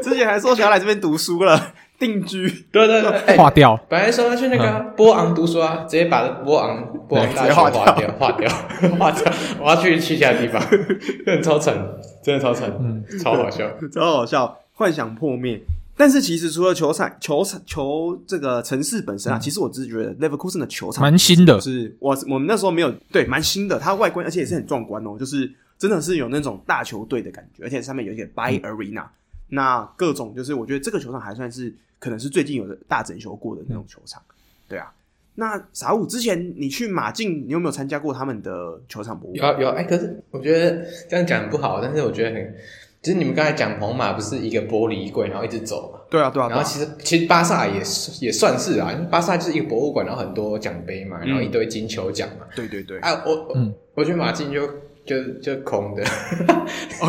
[0.00, 1.74] 之前还说想要来这边读书了。
[2.00, 3.78] 定居，对对对，划掉。
[3.86, 7.84] 本来说要去那个波昂读书啊，直接把波昂波昂大学划掉，
[8.18, 8.48] 划掉，
[8.98, 9.32] 划掉。
[9.60, 10.58] 我要去去其他地方，
[11.26, 11.76] 真的超惨，
[12.24, 15.60] 真的超惨，嗯，超好笑， 超好笑，幻想破灭。
[15.94, 29.04] 但是其实除了球场、球场、球这个城市本身啊，其实我只是觉得 Leverkusen 的球场蛮新的，是我我们那时候没有对，蛮新的，它外观而且也是很壮观哦，就是真的是有那种大球队的感觉，而且上面有一个 Bay Arena，
[29.48, 31.74] 那各种就是我觉得这个球场还算是。
[32.00, 34.34] 可能是最近有的大整修过的那种球场，嗯、
[34.70, 34.92] 对啊。
[35.36, 39.54] 那傻物之前你去马竞，你有没有参加过他们的球场博物馆？
[39.54, 42.54] 有有哎、欸，可是我觉得这样讲不好，但是我觉得很，
[43.00, 46.00] 就是你们刚才讲皇马不是一个玻璃衣柜，然后一直走嘛？
[46.10, 46.48] 对啊对啊。
[46.48, 52.46] 对啊，然后其实其实巴萨也是也算是啊，因为巴萨就是一个博物馆，然后很多奖杯嘛，然后一堆金球奖嘛。
[52.56, 52.98] 对对对。
[52.98, 54.68] 哎、啊，我嗯，我觉得马竞就
[55.10, 56.04] 就就空的，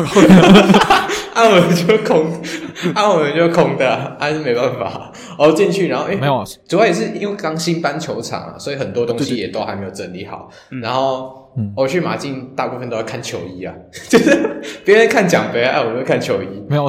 [1.34, 2.26] 啊，我们就空，
[2.96, 5.12] 按，我们就空的，还是没办法。
[5.38, 10.50] 然后进去，然后哎，没有，主要也是因为刚新搬球场啊，所以很多东西也都还没有整理好。
[10.82, 13.72] 然后我去马竞，大部分都要看球衣啊，
[14.10, 16.46] 就是别人看奖杯，哎，我们看球衣。
[16.68, 16.88] 没有，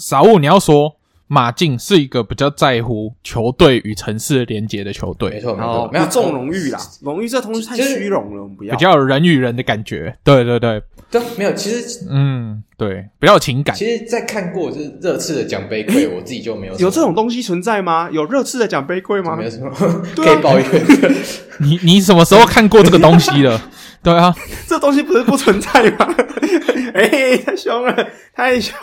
[0.00, 0.96] 傻物，你要说。
[1.28, 13.74] 马竞是一个比较在乎球队与城市连接的球队，没错，没错，没有重荣誉啦，荣誉这东西太虚荣了，我们不要，比较有人与人的感觉，对对对，对，没有，其实，嗯，对，比较有情感。
[13.74, 18.08] 其实，在看过就是热刺的奖杯柜，我自己就没有有这种东西存在吗？
[18.12, 19.34] 有热刺的奖杯柜吗？
[19.34, 19.70] 没有什么
[20.14, 20.66] 可以抱怨。
[21.60, 23.70] 你你什么时候看过这个东西了？
[24.04, 24.34] 对啊，
[24.68, 26.14] 这东西不是不存在吗？
[26.92, 28.76] 哎，太凶了，太凶。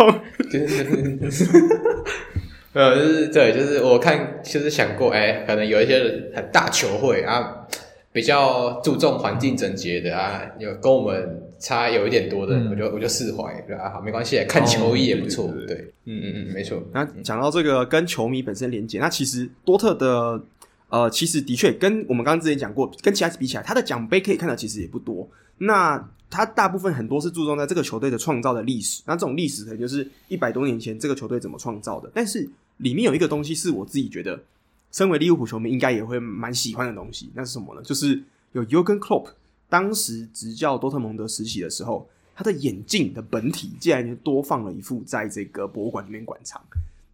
[2.73, 6.01] 呃，就是对，就是我看，其实想过，哎，可能有一些
[6.35, 7.67] 很大球会啊，
[8.11, 16.83] 比较注重环境整洁的啊，有跟我们差有一点多的，嗯、我就我就释怀，对啊，好，没关系，看球衣也不错，哦、对，嗯嗯嗯，没错。
[16.91, 20.43] 那讲到这个跟球迷本身连接，那其实多特的，
[20.89, 25.27] 呃，其实的确跟我们刚刚之前讲过，跟其他比起来，他的奖杯可以看到其实也不多。
[25.57, 25.97] 那
[26.29, 32.47] 他大部分很多是注重在这个球队的创造的历史，那这种历史可能就是一百多年前这个球队怎么创造的，但是。
[32.77, 34.37] 里面有一个东西是我自己觉得，
[34.91, 37.81] 身为利物浦球迷应该也会蛮喜欢的东西，那是什么呢？
[37.83, 38.19] 就是
[38.53, 39.27] 有 Jurgen Klopp
[39.73, 46.61] 当时执教多特蒙德时期的时候，他的眼镜的本体竟然多放了一副在这个博物馆里面馆藏。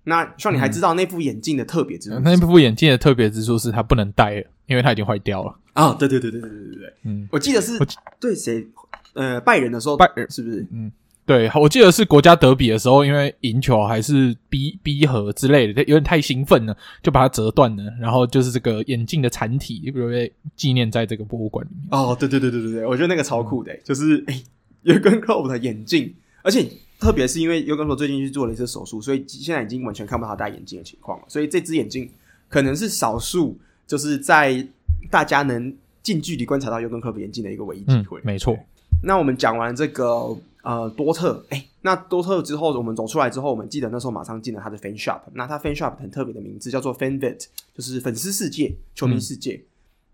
[0.04, 2.20] 那希望你还知道那副眼镜的特别之处？
[2.20, 5.58] 那副眼镜的特别之处是它不能戴了，因为它已经坏掉了。
[5.72, 7.80] 啊，对对对对对对对对，嗯，我记得是
[8.20, 8.68] 对谁？
[9.14, 10.68] 呃，拜仁的时候，拜仁是不是？
[10.74, 10.92] 嗯。
[11.30, 17.84] 对，我记得是国家德比的时候，因为赢球还是逼逼和之类的，有点太兴奋了，就把它折断了。
[18.02, 21.88] 然后就是这个眼镜的残体，会被纪念在这个博物馆里面。
[21.92, 24.44] 哦，对对对对对对，我觉得那个超酷的，嗯、就是诶
[24.82, 26.12] 约根克洛普的眼镜，
[26.42, 26.68] 而且
[27.00, 31.26] 特别是因为尤根克洛普最近去做了一次手术，所以现在已经完全看不到他戴眼镜的情况了。
[31.28, 32.10] 所以这只眼镜
[32.48, 34.68] 可能是少数，就是在
[35.12, 38.20] 大家能近距离观察到尤根克洛普眼镜的一个唯一机会。
[38.22, 38.58] 嗯、没错。
[39.04, 40.36] 那我们讲完这个。
[40.70, 45.20] 呃，多特，哎，那多特之后，我们走出来之后，我们记得那时候马上进了他的 fan shop。
[45.34, 49.54] 那他 fan shop 很特别的名字叫做 FanVit，就是粉丝世界、球迷世界。
[49.54, 49.66] 嗯、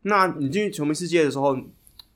[0.03, 1.57] 那你进去球迷世界的时候，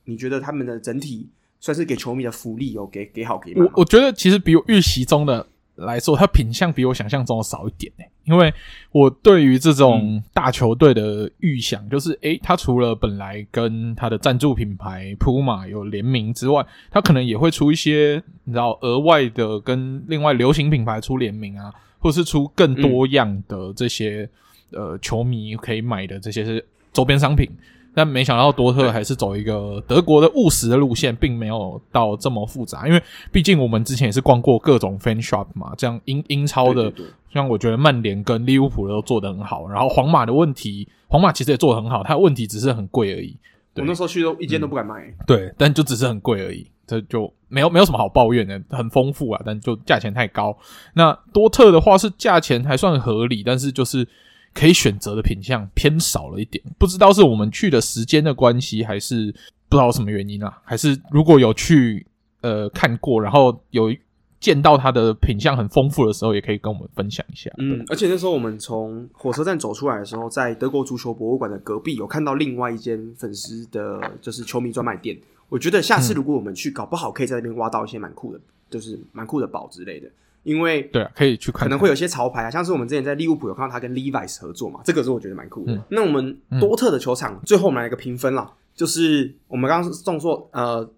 [0.06, 1.28] 你觉得他们的整体
[1.60, 3.66] 算是给球迷的福利有给给好给吗？
[3.74, 5.46] 我我觉得其实比我预习中的。
[5.80, 8.06] 来说，它品相比我想象中的少一点呢。
[8.26, 8.54] 因为
[8.92, 24.30] 我对于这种大球队的预想，就是诶，他除了本来跟它的赞助品牌 Puma 有联名之外，它可能也会出一些你知道额外的跟另外流行品牌出联名啊，或是出更多样的这些
[24.72, 26.64] 呃球迷可以买的这些是
[26.94, 27.50] 周边商品。
[27.94, 32.88] 但没想到多特还是走一个德国的务实的路线，并没有到这么复杂。
[32.88, 36.94] 因为毕竟我们之前也是逛过各种 fan shop 嘛，这样英英超的，
[37.34, 39.68] 像我觉得曼联跟利物浦都做得很好。
[39.68, 43.36] 然后皇马的问题，皇马其实也做得很好，它的问题只是很贵而已。
[43.76, 44.96] 我那时候去都一间都不敢买。
[45.02, 50.56] 嗯，对，但就只是很贵而已，这就没有没有什么好抱怨的，很丰富啊，但就价钱太高。
[50.94, 54.08] 那多特的话是价钱还算合理，但是就是。
[54.54, 59.34] 可以选择的品相偏少了一点，不知道是我们去的时间的关系，还是
[59.70, 60.62] 不知道什么原因啊？
[60.64, 62.06] 还是如果有去
[62.42, 63.96] 呃看过，然后有
[64.40, 67.52] 见到它的品相很丰富的时候，也可以跟我们分享一下。
[67.58, 75.18] 嗯，而且那时候我们从火车站走出来的时候，在德国足球博物馆的隔壁有看到另外一间粉丝的，就是球迷专卖店。
[75.50, 80.10] 我觉得下次如果我们去，搞不好可以在那边挖到一些蛮酷的，就是蛮酷的宝之类的。
[80.50, 85.74] 因为对啊，可以去看，可能会有些潮牌啊，像是我们之前在利物浦有看到他跟 Levi's 合作嘛，这个是我觉得蛮酷的。
[85.74, 90.90] 嗯、那我们多特的球场、嗯、最后我们来一个评分啦，就是我们刚刚综说呃，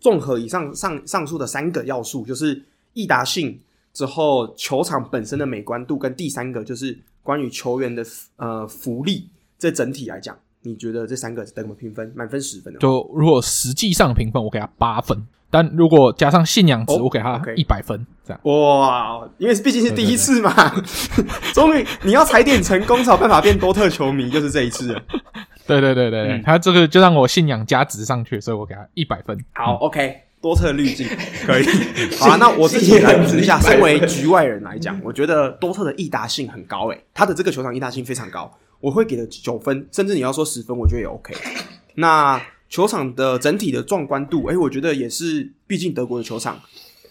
[0.00, 2.60] 综合以上上上述的三个要素，就是
[2.94, 3.60] 易达性
[3.92, 8.04] 之后，球场本身的美观度，跟第三个就是关于球员的
[8.36, 12.12] 呃福利，这整体来讲，你觉得这三个怎么评分？
[12.16, 12.80] 满分十分的？
[12.80, 15.24] 就如果实际上评分，我给他八分。
[15.56, 20.52] 但如果加上信仰值，我给他一百分，这样哇，因为毕竟是第一次嘛，
[21.54, 25.02] 终于你要踩点成功才有办法变多特球迷，就是这一次了。
[25.66, 29.34] 对对对对，他这个就让我信仰加值上去，所以我给他一百分。
[29.54, 31.08] 好，OK，多特滤镜
[31.46, 31.64] 可以。
[32.20, 41.34] 好啊，那我自己来评一下，身为局外人来讲，我觉得多特的易达性很高，诶，他的这个球场易达性非常高，我会给的九分，甚至你要说十分，我觉得也 OK。
[41.94, 42.38] 那。
[42.76, 46.60] 球场的整体的壮观度，诶、我觉得也是，毕竟德国的球场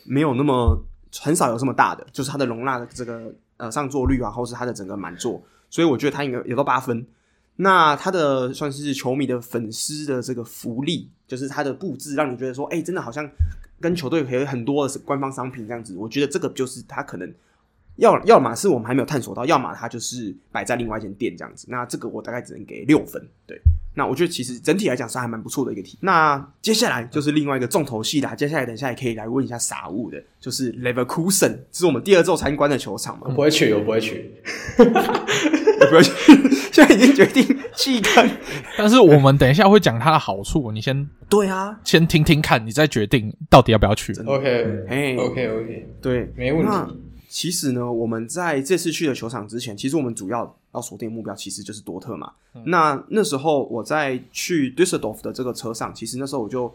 [0.04, 0.80] 没有那么
[1.19, 7.04] 很少有这么大的，就是它的容纳的这个呃上座率啊，或是它的整个满座，所以我觉得它应该有到八分。
[7.56, 13.28] 那它的算是球迷的粉丝的这个福利，就是它的布置让你觉得说，诶、真的好像
[13.82, 17.34] 跟球队有很多的官方商品这样子，我觉得这个就是它可能
[17.95, 21.65] 要要么是我们还没有探索到，要么它就是摆在另外一间店这样子。
[21.71, 23.28] 那这个我大概只能给六分。
[23.47, 23.60] 对，
[23.95, 25.97] 那我觉得其实整体来讲是还蛮不错的一个题。
[26.01, 33.23] 那接下来就是另外一个重头戏啦，接下来等一下也可以来问一下傻物的，就是 Leverkusen，这是我们第二周参观的球场嘛？
[33.25, 34.31] 我不会去，我不会去，
[34.77, 36.12] 我不会去，
[36.71, 37.43] 现在已经决定
[37.75, 38.29] 弃 坑。
[38.77, 44.13] 但是我们等一下会讲它的好处，你先对啊，先听听看，你再决定到底要不要去。
[44.25, 46.71] OK，哎，OK OK，对，没问题。
[47.36, 52.32] 其实呢，我们在这次去的球场之前，其实我们主要要锁定目标其实就是多特嘛。
[52.54, 56.74] 嗯、那那时候我在去 Düsseldorf 的这个车上，其实那时候我就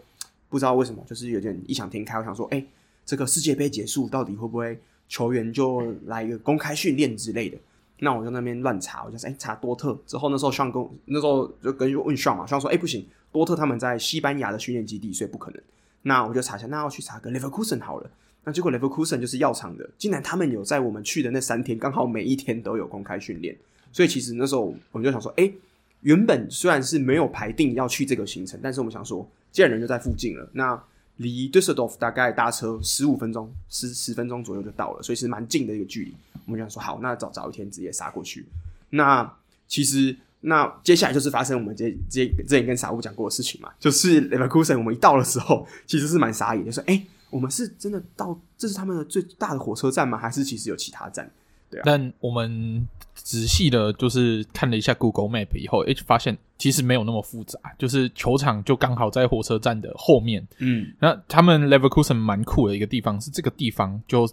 [0.51, 2.63] 不知道为什么，就是有点异想天开，我想说，哎，
[3.07, 7.57] 这个世界杯结束，到底会不会球员就来一个公开训练之类的？
[8.01, 9.99] 那我就那边乱查，我就说，哎，查多特。
[10.07, 15.63] 之后那时候上跟那时候就跟问上嘛，上说，哎，不行，多特他们在西班牙的训练基地，所以不可能。
[16.03, 18.11] 那我就查一下，那要去查个 Leverkusen 好了。
[18.45, 23.57] 那结果 Leverkusen 就是药厂的，竟然他们有在我们去的那三天，刚好每一天都有公开训练。
[23.93, 25.53] 所以其实那时候我们就想说，哎、
[26.01, 30.81] 原本虽然是没有排定要去这个行程，但是我们想说，既然人就在附近了，那
[31.17, 36.15] 离 Düsseldorf 大概搭车十五分钟、十十分钟左右就到了，所以是蛮近的一个距离。
[36.47, 38.47] 我们就想说，好，那早早一天直接杀过去。
[38.89, 39.31] 那
[39.69, 50.19] 其实那接下来就是发生我们这这之前跟傻物讲过的事情嘛，就是 Leverkusen 我们一到的时候，其实是蛮傻眼，就说，哎、我们是真的到这是他们的最大的火车站吗？
[50.19, 51.31] 还是其实有其他站？
[51.71, 51.83] 对啊。
[51.87, 57.59] 但我们仔细的，就是看了一下 Google Map 以后，哎，发现其实没有那么复杂。
[57.79, 60.47] 就是球场就刚好在火车站的后面。
[60.59, 60.93] 嗯。
[60.99, 64.29] 那他们 Leverkusen 蛮酷的一个地方是，这个地方就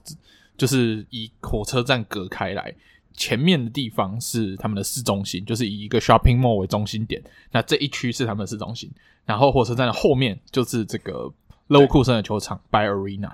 [0.58, 2.74] 就是以火车站隔开来，
[3.14, 7.22] 前面的地方是他们的市中心，就是以一个 shopping mall 为中心点。
[7.52, 8.90] 那这一区是他们的市中心，
[9.26, 11.32] 然后火车站的后面就是这个。
[11.68, 13.32] 勒沃库森的球场 Bayer Arena，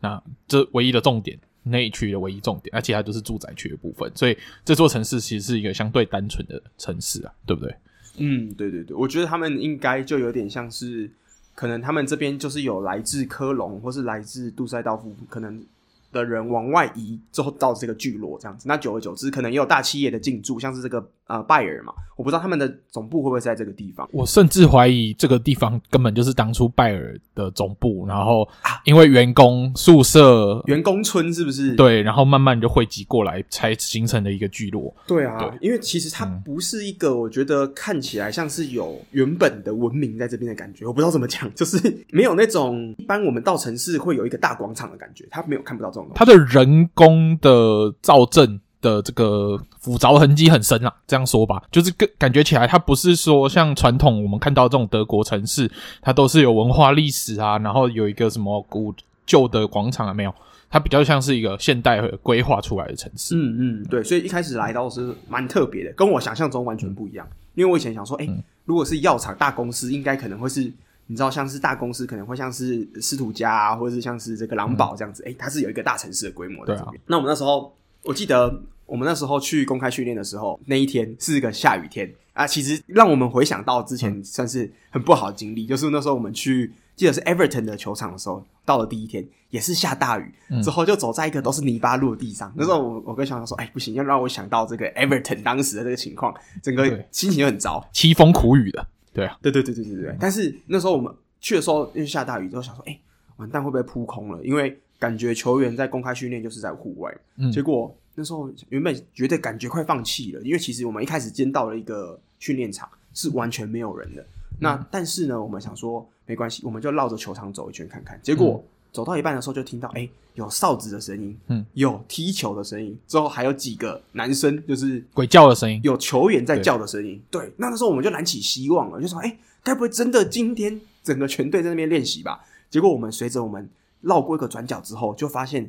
[0.00, 7.74] 那这唯一的重点，那一区的唯一重点，而且它就是住宅区的部分，所以这座城市其实是一个相对单纯的城市啊，对不对？
[8.18, 11.10] 嗯，对对对，我觉得他们应该就有点像是，
[11.54, 15.64] 可能他们这边就是有来自科隆或是来自杜塞道夫，可能。
[16.12, 24.08] 的人往外移之后到这个聚落这样子，那久而久之，可能也有大企业的进驻，像是这个呃拜尔嘛，我不知道他们的总部会不会在这个地方。
[24.12, 28.48] 我甚至怀疑这个地方根本就是当初拜尔的总部，然后
[28.84, 31.74] 因为员工宿舍、员工村是不是？
[31.74, 34.94] 对，然后慢慢就汇集过来，才形成的一个聚落。
[35.06, 40.86] 对啊，对，因为其实它不是一个，我觉得看起来像是有原本的文明在这边的感觉。
[40.86, 45.95] 我不知道怎么讲，就是没有那种一般我们到城市会有一个大广场的感觉，它没有看不到。
[46.14, 60.34] 它的人工的造镇的这个斧凿痕迹很深啊，这样说吧，就是感感觉起来，它不是说像传统我们看到这种德国城市，它都是有文化历史啊，然后有一个什么古旧的广场啊，没有，
[60.70, 63.34] 它比较像是一个现代规划出来的城市。
[63.36, 67.26] 嗯嗯，对，所以一开始来到是蛮特别的，跟我想象中完全不一样。
[67.54, 70.72] 因为我以前想说，哎、欸，如果是药厂大公司，应该可能会是。
[71.08, 76.74] 你知道，像是大公司可能会像是斯图加啊，或者是像是这个狼堡这样子，诶、嗯欸，它是有一个大城市的规模的。
[76.74, 76.88] 对啊。
[77.06, 82.46] 那我们那时候，我记得我们那时候去公开训练的时候，那一天是个下雨天啊。
[82.46, 92.48] 其实让我们回想到之前算是很不好的经历，嗯、就是那时候我们去，记得是 Everton 的球场的时候，到了第一天也是下大雨，嗯、之后就走在一个都是泥巴路的地上。
[92.50, 98.84] 嗯、那时候我我跟小强说，哎、欸，不行，要让我想到这个 Everton 当时的这个情况，整个心情就很糟，凄风苦雨的。
[99.16, 100.16] 对啊，对对对对对对。
[100.20, 103.00] 但是那时候我们去的时候，因为下大雨，之后想说，哎、欸，
[103.36, 104.44] 完蛋会不会扑空了？
[104.44, 107.14] 因为感觉球员在公开训练就是在户外。
[107.36, 114.24] 嗯，结果那时候原本觉得感觉快放弃了，因为其实我们一开始见到了一个训练场是完全没有人的。
[114.58, 118.20] 那、嗯、但是呢，我们想说没关系，我们就绕着球场走一圈看看。
[118.22, 127.20] 结果、嗯、走到一半的时候，就听到哎、欸，有哨子的声音，嗯，有踢球的声音，之后还有几个男生就是鬼叫的声音，有球员在叫的声音。
[127.30, 129.28] 对，那那时候我们就燃起希望了，就说哎。
[129.28, 132.40] 欸该不会真的今天整个全队在那边练习吧？
[132.70, 133.68] 结果我们随着我们
[134.02, 135.68] 绕过一个转角之后，就发现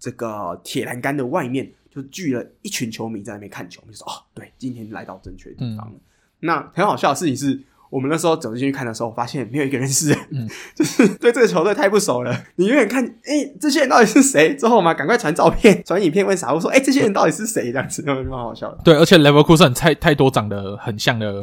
[0.00, 3.80] 这个铁栏杆的外面就聚了一群球迷在那边看球。
[3.82, 5.92] 我们就说：“哦，对，今天来到正确的地方了。
[5.94, 6.00] 嗯”
[6.40, 7.62] 那很好笑的事情是。
[7.90, 12.44] 我们那时候走进去看的时候，发现没有一个人认识，嗯， 就是对这个球队太不熟了。
[12.56, 14.54] 你远远看，哎、欸，这些人到底是谁？
[14.54, 18.78] 之后我们赶快传照片、传影片问傻物说：“哎、欸，这些人到底是谁？”这样子， 就蛮好笑的。
[18.84, 21.42] 对，而且 Leverkusen 太太多长得很像的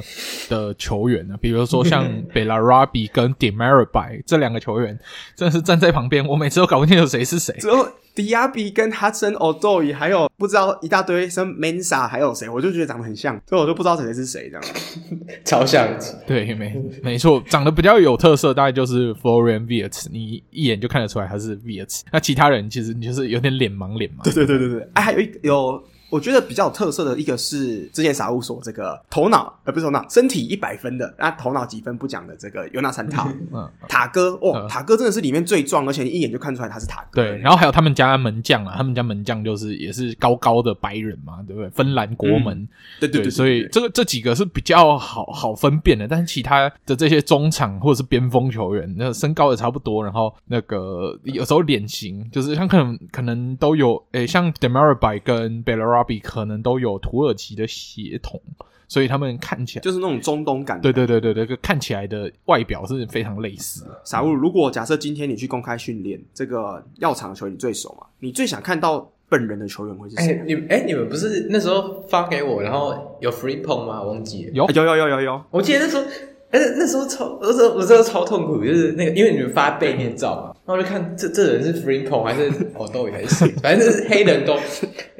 [0.49, 4.97] 的球员了，比如说像 Bellarabi 跟 Demirbay 这两个球员，
[5.35, 7.53] 真的是站在旁边，我每次都搞不清楚谁是谁。
[7.59, 7.87] 之后
[8.17, 14.63] 迪亚比跟哈森奥多伊，还有不知道一大堆什么 Mensa，还有谁，我就觉得长得很像，所以我就不知道谁是谁这样。
[15.45, 15.87] 超像，
[16.25, 22.03] 对，没没错，长得比较有特色，大概就是 Florian v i e t 你一眼就看得出来他是 v i e t。
[22.11, 24.23] 那其他人其实你就是有点脸盲脸盲。
[24.23, 25.83] 对对对对对，哎，还有一有。
[26.09, 37.21] 我觉得比较有特色的一个是之前傻物所这个头脑，呃，不是头脑，身体一百分的，那头脑几分不讲的这个尤纳三塔， 嗯，塔哥，哦，嗯、塔哥真的是里面最壮，而且你一眼就看出来他是塔哥。
[37.21, 41.69] 对，然后还有他们家门将啊，他们家门将就是也是高高的白人嘛，对不对？
[41.71, 42.67] 芬兰国门，嗯、
[43.01, 55.63] 对对对，所以这个这几个是比较好好分辨的，但是其他的这些中场或者是边锋球员，那身高也差不多，然后那个有时候脸型就是像可能可能都有，诶，像 Demirbay 跟
[56.05, 56.77] Bellarabi 可能都。
[56.77, 58.39] 有土耳其的血统，
[58.87, 60.79] 所以他们看起来就是那种中东感。
[60.79, 63.83] 对对对对对，看起来的外表是非常类似。
[64.03, 68.05] 傻物，如果假设今天你去公开训练，这个药厂的球员你最熟嘛？
[68.19, 70.33] 你最想看到本人的球员会是谁？
[70.33, 70.43] 欸？
[70.45, 74.03] 你哎、欸，你们不是那时候发给我，然后有 free pong 吗？
[74.03, 74.51] 忘记了。
[74.53, 76.03] 有有有有有有，我记得那时候。
[76.49, 84.57] 哎，那时候超，那时候我真的超痛苦，就是那个，因为你们发背面照嘛，然后我就看这这人是 f r e e p o n 还是奥多伊还是谁，反正就是黑人都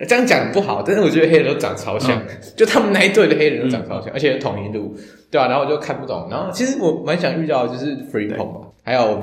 [0.06, 2.28] 这样讲不好，但是我觉得黑人都长超像，嗯、
[2.58, 4.94] 就他们那一队的黑人都长超像，嗯、而且统一路，
[5.32, 5.48] 对吧、啊？
[5.48, 7.96] 然后我就看不懂，然后其实我蛮想遇到的就是
[8.62, 9.22] 嘛，还有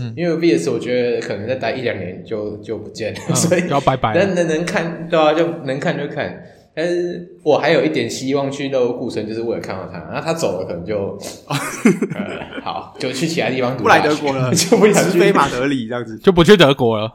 [0.00, 6.42] 嗯，因为 Wirtz 我觉得可能再待一两年就就不见了，嗯、所以要拜拜，能能能看，对啊，就能看就看。
[6.76, 9.98] 但是我还有一点希望去勒沃库森，就是为了看到他。
[10.10, 11.18] 然后他走了，可能就、
[11.48, 13.84] 呃、好，就去其他地方读。
[13.84, 17.10] 不来德国了， 就不想去飞马德里这样子，就不去德国了。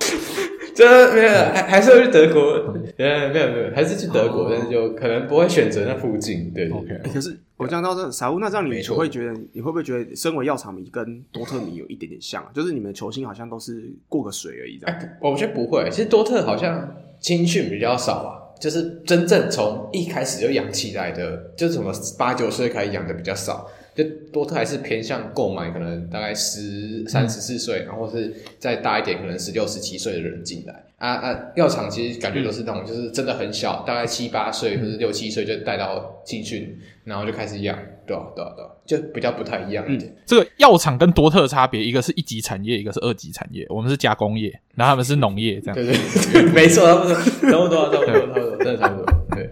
[0.73, 2.73] 这没有，还还是要去德国。
[2.97, 6.51] 没有没有没有，还是去德国，但是就可能不会选择那附近。
[6.55, 6.99] 对，OK。
[7.13, 12.43] 可是我讲到这傻乌，那这样你会觉得，你会不会觉得，身为药厂迷跟多特迷有一点点像？
[12.51, 14.79] 就是你们的球星好像都是过个水而已。
[14.85, 15.87] 哎，我觉得不会。
[15.91, 18.41] 其实多特好像青训比较少啊。
[18.61, 30.85] 就是真正从一开始就养起来的，就是什么八九岁开始养的比较少，就多特还是偏向购买，可能大概十三十四岁，然后是再大一点，可能十六十七岁的人进来。
[30.97, 40.11] 啊啊，药厂其实感觉都是那种，就是真的很小，大概七八岁或者六七岁就带到进去，然后就开始养，对啊对啊对啊，就比较不太一样一点。
[40.11, 43.65] 嗯，这个药厂跟多特差别，一个是一级产业，一个是二级产业。
[43.69, 45.75] 我们是加工业，然后他们是农业，这样。
[45.75, 45.95] 对对
[46.33, 47.23] 对， 没错，差不多，差
[47.57, 49.05] 不多，差不多，差不多，真的差不多。
[49.35, 49.49] 对，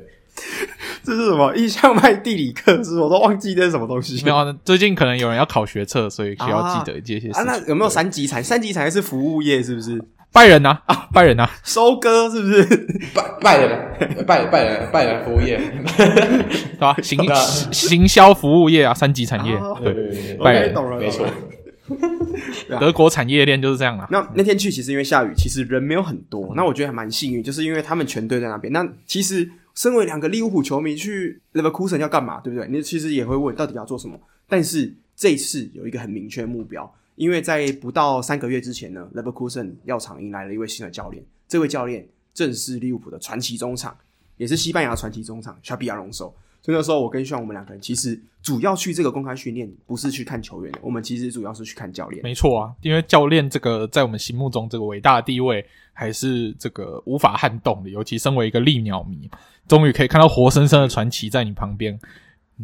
[1.04, 1.56] 这是什么？
[1.56, 3.00] 印象派地理课是？
[3.00, 4.22] 我都忘记这是什么东西。
[4.26, 7.42] 没有，最近可能有人要考学测，所以需要记得这些事情。
[7.42, 8.44] 啊，那有没有三级产？
[8.44, 10.00] 三级产业是服务业，是不是？
[10.32, 12.64] 拜仁呐啊，拜仁呐，收割是不是？
[13.14, 15.60] 拜拜仁，拜拜仁，拜仁服务业，
[15.98, 16.96] 对吧？
[17.02, 17.20] 行
[17.72, 21.26] 行销服务业啊，三级产业，对对对，拜仁，没错。
[22.80, 24.08] 德国产业链就是这样啦。
[24.12, 26.54] 那那天去其实因为下雨，其实人没有很多。
[26.56, 28.72] 那我觉得还蛮幸运，就是因为他们全队在那边。
[28.72, 32.68] 那其实身为两个利物浦球迷去 Leverkusen 要干嘛，对不对？
[32.70, 34.16] 你其实也会问到底要做什么。
[34.48, 36.94] 但是这一次有一个很明确的目标。
[37.20, 41.22] 因为在不到三个月之前呢，Leverkusen 药厂迎来了一位新的教练。
[41.50, 43.94] 这位教练正是利物浦的传奇中场，
[44.38, 46.32] 也是西班牙传奇中场 Xabi Alonso。
[46.62, 52.24] 所以那时候我跟炫我们两个人其实主要去这个公开训练，不是去看球员，我们其实主要是去看教练。
[52.24, 57.90] 没错啊，因为教练这个在我们心目中这个伟大的地位还是这个无法撼动的。
[57.90, 59.30] 尤其身为一个利鸟迷，
[59.68, 62.00] 终于可以看到活生生的传奇在你旁边，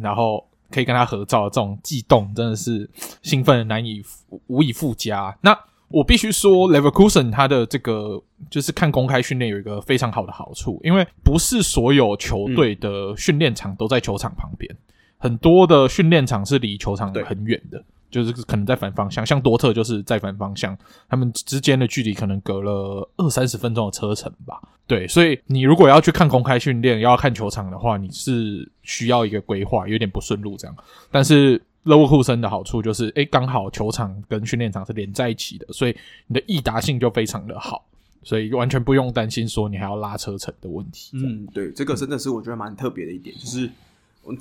[0.00, 0.48] 然后。
[0.70, 2.88] 可以跟他合照的这种悸动，真的是
[3.22, 4.02] 兴奋的难以
[4.46, 5.36] 无以复加。
[5.40, 5.58] 那
[5.88, 14.78] 我必须说，Leverkusen 他的这个就是看公开训练有一个非常好的好处，因为不是所有球队的训练场都在球场旁边，嗯、
[15.18, 17.84] 很多的训练场是离球场很远的。
[18.10, 20.76] 就是可能在反方向，像多特就是在反方向，
[21.08, 24.60] 他们之间的距离可能隔了二三十分钟的车程吧。
[24.86, 30.76] 对，所以你如果要去看公开训练，要看球场的话，你是需要一个规划，有点不顺路这样。
[31.10, 35.96] 但是勒沃库森的好处就是，诶，刚好球场跟训练场是连在一起的，所以
[36.28, 37.84] 你的易达性就非常的好，
[38.22, 41.10] 所以完全不用担心说你还要拉车程的问题。
[41.14, 43.68] 嗯，对，这个真的是我觉得蛮特别的一点，就是。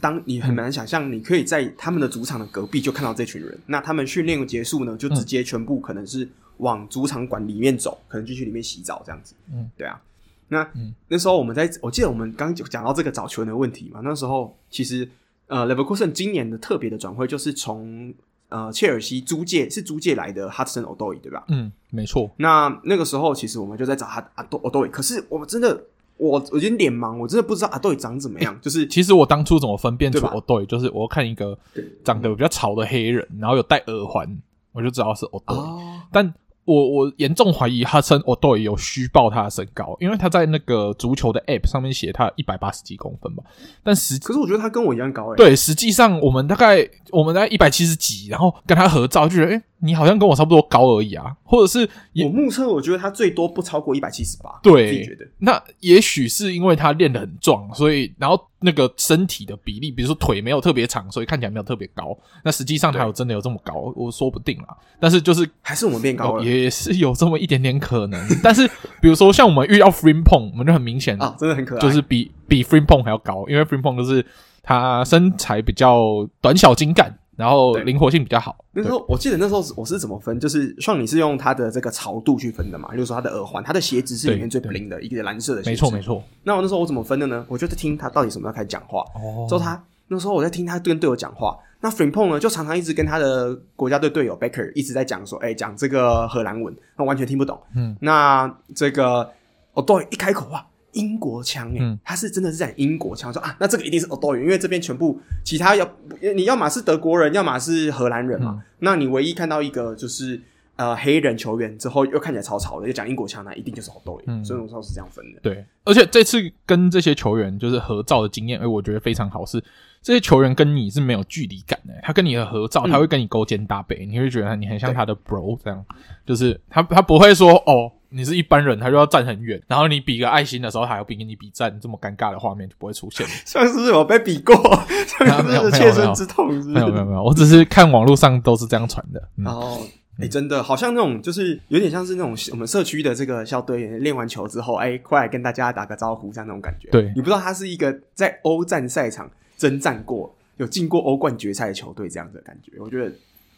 [0.01, 3.57] 当你很难想象，你可以在他们的主场的隔壁就看到这群人。
[3.67, 6.27] 那他们训练结束呢，就直接全部可能是
[6.57, 9.35] 往主场馆里面走，可能就去里面洗澡这样子。
[9.51, 10.01] 嗯，对啊。
[10.47, 14.01] 那、嗯、那时候我们在，我记得我们刚讲到这个找球员的问题嘛。
[14.03, 15.07] 那时候其实
[15.47, 18.13] 呃，Leverkusen 今年的特别的转会就是从
[18.49, 21.43] 呃切尔西租借是租借来的 Hudson Odoi 对吧？
[21.49, 22.31] 嗯，没错。
[22.37, 25.83] 那那个时候其实我们就在找他 Odoi，可是我们真的。
[26.17, 28.57] 我我有点脸盲，我真的不知道阿豆长怎么样。
[28.61, 31.57] 就是其实我当初怎么分辨出阿豆，就是我看一个
[32.03, 34.37] 长得比较潮的黑人，然后有戴耳环，
[34.71, 35.79] 我就知道是阿豆。
[36.11, 43.43] 但我我严重怀疑哈森奥多伊有虚报他的身高，因为他在那个足球的 App 上面写他一百八十几公分吧，
[43.83, 45.35] 但实可是我觉得他跟我一样高诶、欸。
[45.35, 51.87] 对，实际上我们大概我们大概一百七十几，然后跟他合照就觉得，诶、欸、你好像跟我差不多高而已啊，或者是
[52.23, 55.25] 我目测我觉得他最多不超过一百七十八，对，自己觉得。
[55.37, 68.67] 那也许是因为他练得很壮，所以然后那个身体的比例，比如说腿没有特别长，所以看起来没有特别高，那实际上他有真的有这么高，我说不定啦，但是就是还是我们变高了，也是有这么一点点可能， 但是
[69.01, 72.97] 比如说像我们遇到 f r e e p o n g 我们就很明显啊，真的很可爱，就是比比 f r e e p o
[72.97, 74.25] n g 还要高，因为 f r e e p o n g 就是
[74.63, 77.15] 他身材比较短小精干。
[77.35, 78.55] 然后灵活性比较好。
[78.71, 85.69] 那时候我记得那时候我是怎么分，就是像你是用它的这个潮度去分的嘛，就是说它的耳环，它的鞋子是里面最 bling 的一个蓝色的鞋子。
[85.69, 86.23] 没错没错。
[86.43, 87.45] 那我那时候我怎么分的呢？
[87.49, 89.01] 我就在听他到底什么时候开始讲话。
[89.15, 89.45] 哦。
[89.47, 97.59] 之后他那时候我在听他跟队友讲话，那 Frimpong 呢就常常一直跟他的国家队队友 Becker 一直在讲说，哎，讲这个荷兰文，那完全听不懂。
[97.75, 97.95] 嗯。
[98.01, 99.31] 那这个
[99.73, 100.65] 哦，对，一开口哇。
[100.95, 105.87] 英国腔诶、嗯，他是真的是讲英国腔，说啊，那这个一定是欧多语，因为这边全部其他要
[106.33, 108.61] 你要么是德国人，要么是荷兰人嘛、嗯。
[108.79, 110.41] 那你唯一看到一个就是
[110.77, 114.43] 呃黑人球员之后又看起来潮潮的，又讲英国腔，那一定就是欧多语、嗯。
[114.43, 115.39] 所以我说是这样分的。
[115.41, 119.61] 对，而且这次跟这些球员就是合照的经验，哎，我觉得非常好，是
[120.01, 125.85] 这些球员跟你是没有距离感的，他跟你的合照，他会跟你勾肩搭背，嗯、你会觉得你很像他的 bro 这样，
[126.25, 127.91] 就是他他不会说哦。
[128.15, 133.27] 你是一般人，他就要站很远，然后你比个爱心的时候，他还要比跟你比赞，这么尴尬的画面就不会出现。
[133.45, 134.55] 上次有被比过，
[135.45, 136.69] 没有切身之痛是不是？
[136.69, 139.21] 没有没有没有，我只是看网络上都是这样传的。
[139.35, 139.85] 然后，
[140.17, 146.87] 哎，真的好像那种，就是有点像是那种我们社区的这个校队员练完球之后，哎，快来跟大家打个招呼，这样那种感觉。
[146.91, 152.71] 对，你不知道他是一个在欧战赛场征战过、有进过欧冠决赛的球队这样的感觉。
[152.79, 153.13] 我觉得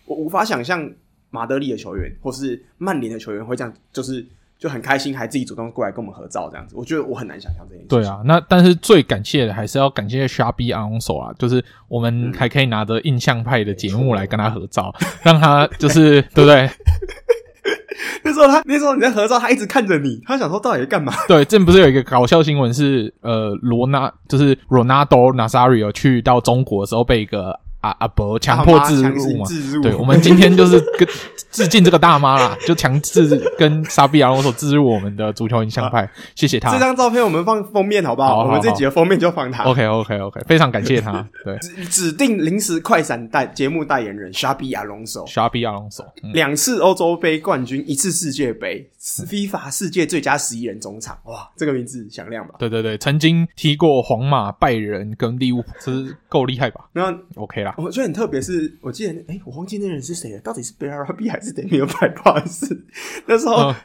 [0.06, 0.92] 我无法想象
[1.30, 4.26] 马德里的球员或是曼联的球员会这样，就是。
[4.60, 7.88] 就很开心，还自己主动过来跟我们合照，这样子，我觉得我很难想象这件事。
[7.88, 16.70] 对啊，那但是最感谢的还是要感谢 Xabi Alonso 啊，就是我们还可以拿着印象派的节目来跟他合照，嗯、 让他就是对不对？
[18.24, 21.14] 那时候他那时候你在合照，他一直看着你，他想说到底在干嘛？
[21.28, 27.60] 对，这不是有一个搞笑新闻是呃罗纳就是 Ronaldo Nazario 去到中国的时候被一个。
[27.82, 29.46] 啊阿伯，强迫自入嘛？
[29.82, 31.08] 对，我们今天就是跟
[31.52, 36.72] 致敬这个大妈啦，就强制跟沙比亚龙手自入我们的足球影像派，谢谢他。
[36.72, 38.30] 这张照片我们放封面好不好？
[38.30, 39.64] 好好好，我们这几个封面就放他。
[39.64, 41.28] OK OK OK， 非常感谢他。
[41.44, 46.04] 对，指指定临时快闪代节目代言人沙比亚龙手，沙比亚龙手，
[46.34, 48.90] 两次欧洲杯冠军，一次世界杯
[49.26, 52.56] ，FIFA 世界最佳十一人中场，哇，这个名字响亮吧？
[52.60, 56.90] 对对对，曾经踢过皇马、拜仁跟利物浦，这是够厉害吧？
[56.94, 57.74] 那 OK 啦。
[57.78, 62.08] 我觉得很特别，是我记得，哎、欸，我忘记那人是谁了，到底是贝尔拉比还是德米尔派？
[62.10, 62.86] 不好意思，
[63.26, 63.76] 那时候、嗯、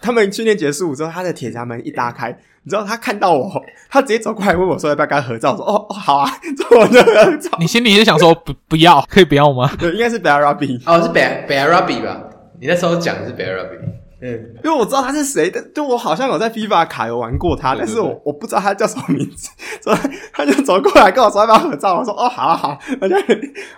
[0.00, 2.30] 他们训练结束之后，他的铁闸门一打开，
[2.62, 7.56] 你知道他看到我，他直接走过来问我说要不要跟他合照，我说哦哦好啊， 做我的合照。
[7.60, 9.70] 你心里是想说不不要，可以不要吗？
[9.78, 12.20] 对，应该是贝尔拉比，哦是贝贝尔拉比吧？
[12.60, 13.76] 你那时候讲的是贝尔拉比。
[14.20, 19.48] 嗯，因为我知道他是谁但，就我好像有在 FIFA 卡有玩过他，但是我我不知道他叫什么名字，
[19.80, 19.96] 所以
[20.32, 23.16] 他就走过来跟我说要不要合照，我说哦，好啊好，我就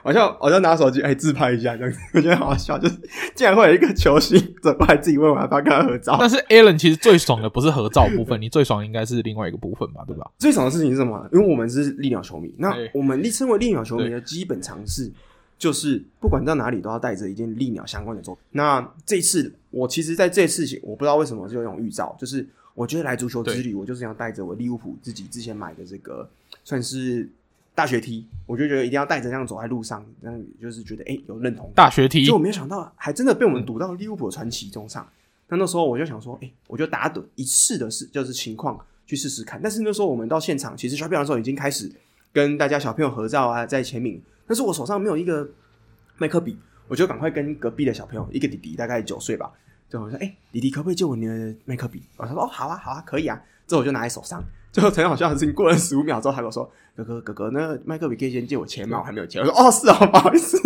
[0.02, 2.94] 我就我就拿手机哎自拍一下这样子，我觉得好好笑，就是
[3.34, 6.16] 竟然会有一个球星走过来自己问我要不要跟他合照。
[6.20, 10.30] 但是 Alan 其实最爽的不是合照部分，你最爽应该是另外一个部分吧，对吧？
[10.38, 11.22] 最爽的事情是什么？
[11.32, 15.12] 因为我们是利鸟球迷，那我们立称为利鸟球迷的基本常识。
[15.60, 18.42] 就是不管到哪里都要带着一件利鸟相关的作品。
[18.52, 22.44] 那这次我其实在这次我不知道为什么就有种预兆，就是
[22.74, 26.26] 我觉得来足球之旅，我就是要带着我利物浦自己之前买的这个
[26.64, 27.28] 算是
[27.74, 31.70] 大学梯我就觉得一定要带着这样走在路上，这样就是觉得哎、欸、有认同。
[31.74, 35.06] 大学 T，就我没有想到还真的被我们赌到利物浦传奇中上。
[35.48, 39.60] 那那时候我就想说，哎、欸，我就打赌一次的事，就是情况去试试看。
[39.62, 41.92] 但是那时候我们到现场，其实刷票的时候已经开始
[42.32, 44.22] 跟大家小朋友合照啊，在签名。
[44.50, 45.48] 但是我手上没有一个
[46.18, 49.48] 麦克笔，我就赶快跟隔壁的小朋友，一个弟弟大概九岁吧，
[49.88, 54.42] 就我说：“哎、欸，弟弟可不可以借我你的麦克笔？”我他说：“哦，好啊，好啊，可以啊。”之后我就拿在手上。
[54.72, 58.98] 最后很好笑的事情，过了十五秒之后，他跟我说：“哥哥，哥哥，那个麦克笔可以先借我钱吗？
[58.98, 60.58] 我还没有钱。”我说：“哦，是哦，不好意思。”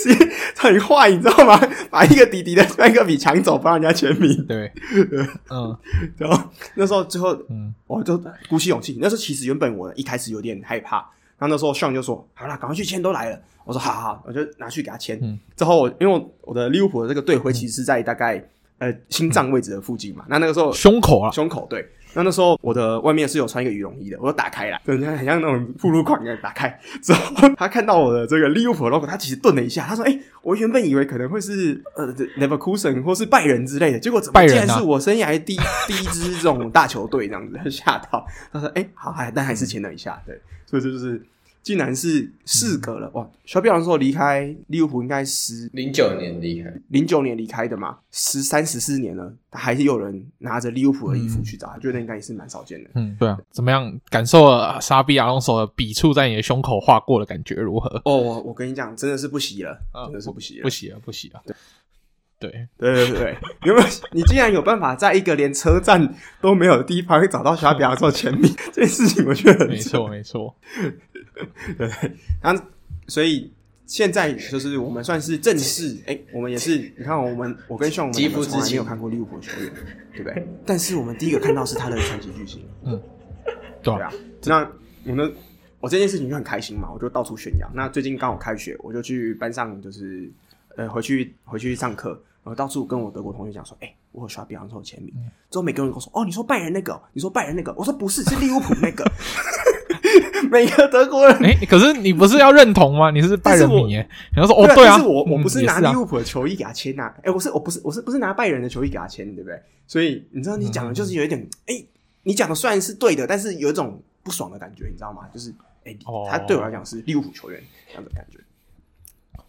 [0.00, 1.60] 直接很坏，你知道吗？
[1.90, 4.46] 把一个弟弟的麦克笔抢走，不让人家签名。
[4.46, 4.72] 对，
[5.52, 5.76] 嗯，
[6.16, 8.16] 然后那时候最后，嗯，我就
[8.48, 8.96] 鼓起勇气。
[8.98, 11.06] 那时候其实原本我一开始有点害怕。
[11.42, 13.36] 然后那时候 Sean 就说：“好啦，赶快去签，都来了。”
[13.66, 15.18] 我说：“好好好，我就拿去给他签。
[15.20, 18.36] 嗯”之后我因为我我的利物浦的这个队徽其实是在大概、
[18.78, 21.84] 嗯、呃心脏位置的附近嘛，那那个时候胸口啊，胸口对。
[22.14, 38.24] 那那时候我的外面是有穿一个羽绒衣的，我就打开来，人家很像那种铺路款一样打开之后，他看到我的这个利物浦 logo，他其实顿了一下，他说：“哎、欸，我原本以为可能会是呃 Neverkusen 或是拜仁之类的，结果怎么竟然是我生涯第一、啊、第一支这种大球队这样子，他吓到。
[38.52, 41.18] 他说：哎、欸，好，还但还是签了一下，对，所以这就是。”
[41.62, 43.24] 竟然是事隔了哇！
[43.44, 52.90] 小比方说离开利物浦应该十零九年离开，零九年离开的嘛，十三十四年了，还是有人拿着利物浦的衣服去找他，觉得应该也是蛮少见的。
[52.94, 53.96] 嗯，对啊，怎么样？
[54.10, 57.88] 感受了沙比阿隆索的笔触在你的胸口划过的感觉如何？
[58.04, 61.40] 哦，我跟你讲，真的是不洗了，真的是不洗了，不洗了，不洗了。
[61.44, 61.54] 对。
[62.42, 63.86] 对对对对，有没有？
[64.10, 70.52] 你竟然有办法在一个连车站都没有的地方，会找到小比亚做签名， 这件事情我觉得很没错没错。
[71.78, 71.90] 对，
[72.40, 72.64] 然后
[73.08, 73.52] 所以
[73.86, 79.72] 现在就是我们算是正式，哎，我们也是，你看我们我跟炫我们从来没有看过利物浦球员，
[80.12, 80.48] 对不对？
[80.64, 83.00] 但是我们第一个看到是他的传奇巨星，嗯，
[83.82, 84.12] 对啊。
[84.44, 84.68] 那
[85.04, 85.32] 我们
[85.80, 87.68] 我这件事情就很开心嘛，我就到处炫耀。
[87.74, 90.30] 那最近刚好开学，我就去班上，就是
[90.76, 92.22] 呃回去回去上课。
[92.44, 95.14] 然后到处跟我德国同学讲说，哎、欸，我有刷比昂特签名。
[95.48, 99.04] 之后每个人跟我说，哦，你说拜仁那个，你说拜仁那个，我说不是，是利物浦那个。
[100.50, 103.10] 每个德国人，哎、欸，可是你不是要认同吗？
[103.10, 104.08] 你是拜仁迷耶。
[104.34, 107.14] 你要说，哦，对啊，是我我不是拿利物浦的球衣给他签呐、啊。
[107.18, 109.60] 哎、嗯啊欸，我是我不是我是不是拿拜仁的球衣给他签，对不对？
[109.86, 111.84] 所以你知道你讲的就是有一点，哎、
[112.22, 115.22] 你讲的虽然是对的，但是有一种不爽的感觉，你知道吗？
[115.32, 115.52] 就是，
[115.84, 115.96] 哎、
[116.30, 118.38] 他对我来讲是利物浦球员这样的感觉。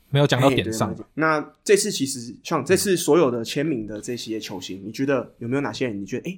[0.10, 0.96] 没有讲到点上。
[1.16, 6.00] 那这次其实像这次所有的签名的这些球星，你觉得有没有哪些人？
[6.00, 6.38] 你觉得哎，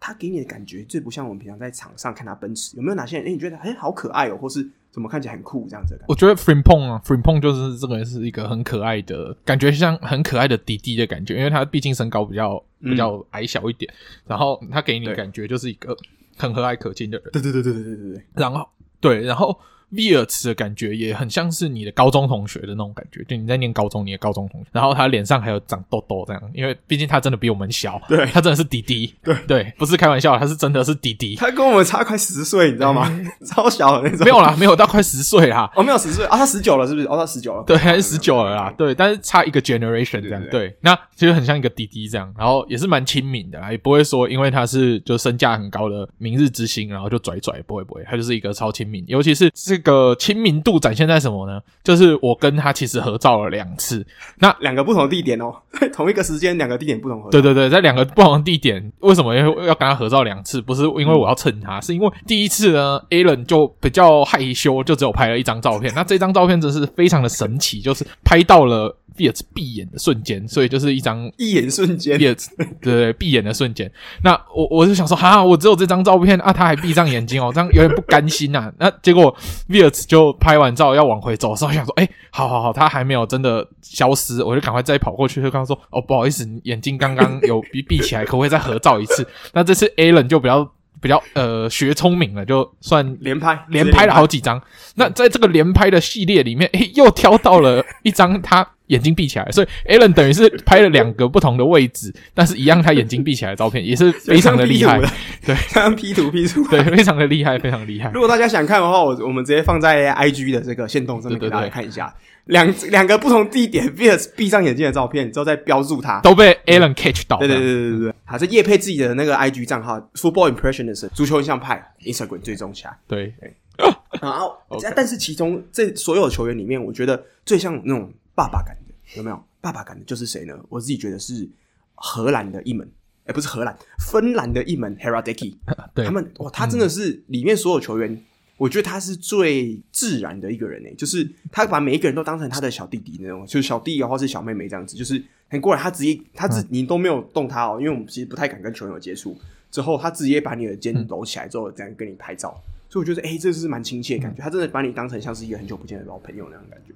[0.00, 2.74] 他给你的感觉最不像我们平常在场上看他奔驰？
[2.76, 3.26] 有没有哪些人？
[3.26, 6.04] 哎，你觉得哎，好可爱哦，或是怎么看起来很酷这样子的？
[6.08, 13.96] 我觉得 Frimpong 啊，Frimpong 就是这个人是一个很可爱的感觉，像很可爱的弟弟的感觉，因为他毕竟身高比较比较矮小一点，嗯、
[14.28, 15.96] 然后他给你的感觉就是一个
[16.38, 17.28] 很和蔼可亲的人。
[17.32, 18.24] 对对对对对对对对。
[18.34, 18.66] 然后
[19.00, 19.60] 对，然后。
[19.92, 29.36] 威尔茨的感觉也很像是你的高中同学的那种感觉，就你在念高中，你的高中同学，然后他脸上还有长痘痘这样，因为毕竟他真的比我们小，对，他真的是弟弟，对。
[29.46, 33.08] 对，不是开玩笑，他是真的是弟弟，他跟我们差快十岁，你知道吗？
[33.10, 37.06] 嗯、超小的那种，没有啦，没有到快十岁啦，哦，没有十岁啊，他十九了是不是？
[37.08, 50.60] 哦，他十九了，对，还是十九了啦，对，但是差一个 generation 这样，对，对，对，对，那其实很像一个弟弟这样，然后也是蛮亲民的啦，也不会说因为他是就身价很高的明日之星，然后就拽拽，不会不会，他就是一个超亲民，尤其是这个亲民。
[50.62, 51.58] 度展现在什么呢？
[51.82, 54.06] 就是我跟他其实合照了两次，
[54.40, 55.50] 那两个不同的地点哦，
[55.90, 57.30] 同一个时间两个地点不同合照。
[57.30, 60.60] 对对对，在两个不同的地点，为什么要要跟他合照两次？
[60.60, 65.90] 不是因为我要蹭他，是因为第一次呢，Alan 就比较害羞，就只有拍了一张照片。
[65.94, 68.94] 那这张照片真是非常的神奇，就是拍到了。
[69.20, 72.18] Wirtz 闭眼的瞬间，所以就是一张一眼瞬间。
[72.18, 73.90] Wirtz 对对，闭眼的瞬间。
[74.24, 78.72] 那我我就想说，哈，我只有这张照片啊，他还闭上眼睛哦，这样有点不甘心呐、啊。
[78.78, 79.36] 那结果
[79.68, 89.26] Wirtz 就拍完照要往回走的时候，想说，哎、欸，好好好，他还没有真的消失，我就赶快再跑过去，就跟他说，哦，不好意思，眼睛刚刚有闭闭起来，可不可以再合照一次？
[89.52, 90.72] 那这次 Alan 就比较。
[91.00, 94.60] 比较呃学聪明了，就算连拍连拍了好几张。
[94.96, 104.98] 那在这个连拍的系列里面，诶， 又挑到了一张他眼睛闭起来，所以 Alan 等于是拍了两个不同的位置，但是一样他眼睛闭起来的照片，也是 非常的厉害。
[105.46, 108.10] 对，刚刚 P 图 P 图，对，非常的厉害，非常厉害。
[108.12, 112.12] 如果大家想看的话，我我们直接放在 IG 的这个线动上面给大家看一下。
[112.50, 117.38] 两两个不同地点，Wirtz 闭上眼睛的照片，之后再标注他，都被 Alan catch 到。
[117.38, 122.98] 对对对对对对，好，这叶佩自己的那个 IG 账号，Football Impressionist 足球印象派，Instagram 追踪起来。
[123.06, 123.54] 对对，
[124.20, 124.56] 然后，
[124.94, 129.42] 但是其中这所有球员里面，我觉得最像那种爸爸感的，有没有？
[129.60, 130.54] 爸爸感的就是谁呢？
[130.68, 131.48] 我自己觉得是
[131.94, 132.90] 荷兰的一门，
[133.26, 135.56] 哎，不是荷兰，芬兰的一门 Hradecky。
[135.94, 138.24] 对，他们哇，他真的是里面所有球员。
[138.60, 149.34] 我觉得他是最自然的一个人诶，就是他把每一个人都当成他的小弟弟那种，就是小弟弟或是小妹妹这样子，就是很过来，他直接他自你都没有动他哦，因为我们其实不太敢跟球友接触。
[149.70, 152.50] 之后他直接把你的肩搂起来之后，这样跟你拍照，
[152.90, 154.42] 所以我觉得诶，这是蛮亲切的感觉。
[154.42, 156.92] 他真的把你当成像是一个很久不见的老朋友那种感觉。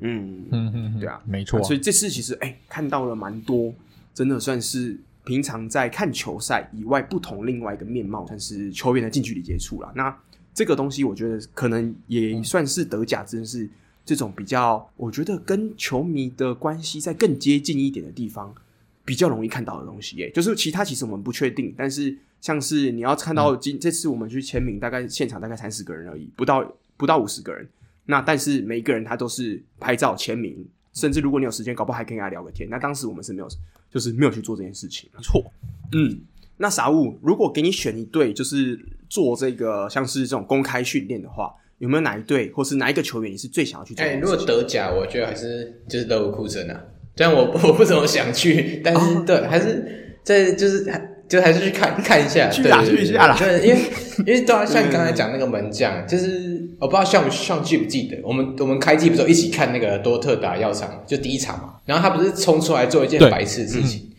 [0.00, 1.62] 嗯嗯嗯，对啊，没错。
[1.62, 3.72] 所以这次其实诶，看到了蛮多，
[4.12, 9.92] 真的算是平常在看球赛以外不同另外一个面貌，算是球员的近距离接触了。
[9.94, 10.12] 那。
[10.52, 13.68] 这个东西我觉得可能也算是德甲，真是
[14.04, 18.54] 这种比较，我觉得跟球迷的关系在更接近一点的地方，
[19.04, 20.16] 比较容易看到的东西。
[20.16, 27.68] 耶，就是其他其实我们不确定，但是像是你要看到今这次我们去签名，大概现场大概三十个人而已，不到不到五十个人。
[28.06, 32.68] 那但是每一个人他都是拍照签名，甚至如果你有时间，搞不好还可以跟他聊个天。
[32.68, 33.48] 那当时我们是没有，
[33.88, 35.08] 就是没有去做这件事情。
[35.22, 35.52] 错，
[35.92, 36.20] 嗯。
[36.62, 38.78] 那傻物如果给你选一队，就是
[39.10, 44.02] 做这个像是这种公开训练的话，有没有哪一队或是哪一个球员你是最想要去做？
[44.02, 46.80] 哎、欸，如果德甲，我觉得还是就是勒沃库森啊。
[47.16, 50.90] 虽然我我不怎么想去，但是、哦、对，还是在就是
[51.28, 53.36] 就还是去看看一下，去啦去一下啦。
[53.38, 53.80] 对，因为
[54.18, 64.09] 因为对啊，像你刚才讲那个门将，就是我不知道像像记不记得，我们我们开季不是一起看那个多特打药厂，就第一场嘛，然后他不是冲出来做一件白痴的事情。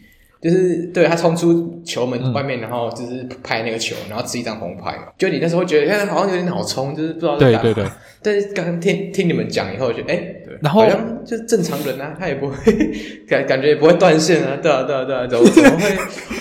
[0.41, 5.03] 就是对他冲出球门外面，然后就是拍那个球，然后吃一张红牌嘛。
[5.17, 7.61] 就你那时候觉得，哎，好像有点脑冲，就是不知道在干嘛。
[7.61, 7.91] 对对对。
[8.23, 12.55] 但是刚刚听听你们讲以后，觉得哎，对，然后好像就是正常人啊，他也不会
[13.27, 15.89] 感感觉也不会断线啊，对啊对啊对啊，怎么 怎么会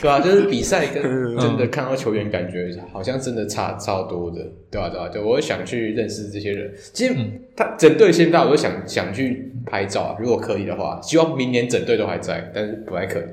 [0.02, 0.20] 对啊？
[0.20, 1.02] 就是比赛跟
[1.38, 4.40] 真的看到球员，感觉好像真的差超多的，
[4.70, 6.70] 对啊对啊，对我会想去认识这些人。
[6.92, 7.14] 其实
[7.56, 13.28] 他整队先到我就想想去拍照，如果可以的话，希望明年整队都还在，但是不太可能。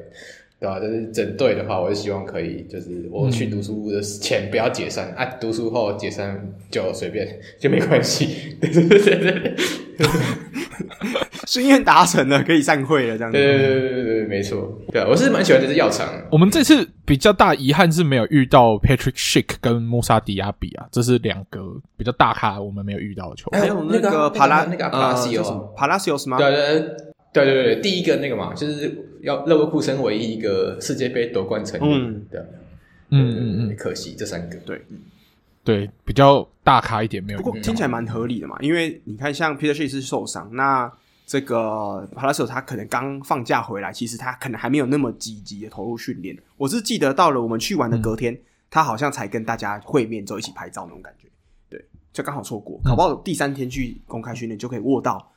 [0.59, 0.79] 对吧？
[0.79, 8.57] 就是整队的话，我是希望可以，就是我去读书的前不要解散、嗯、啊，读书后解散就随便就没关系。
[8.59, 9.55] 对对对对
[9.97, 10.07] 对，
[11.45, 13.37] 心愿 达成了，可以散会了，这样子。
[13.37, 14.79] 对对对对对对，没错。
[14.91, 16.07] 对，我是蛮喜欢这支药厂。
[16.31, 23.61] 我们这次比较大遗憾是没有遇到 Patrick Schick 跟穆萨迪亚比啊，这是两个比较大咖，我们没有遇到的球员。
[23.61, 26.37] 还有那个帕拉那个帕拉西欧，帕拉西欧是吗？
[26.39, 26.63] 对对
[27.31, 29.03] 对对对，第一个那个嘛，就是。
[29.21, 32.39] 要勒沃库森唯一一个世界杯夺冠成员，对，
[33.09, 34.81] 嗯嗯嗯，可惜这三个，对，
[35.63, 37.39] 对，比较大咖一点没有。
[37.39, 40.91] 不过听起来蛮合理的嘛，因为你看，像 Peter Schick 是受伤，那
[41.25, 46.37] 这个 Palacios 他可能刚放假回来，其实他可能还没有那么积极的投入训练。
[46.57, 48.39] 我是记得到了我们去玩的隔天，嗯、
[48.69, 51.27] 他好像才跟大家会面之后一起拍照那种感觉，
[51.69, 55.31] 对，就刚好错过，搞不好第三天去公开训练就可以握到。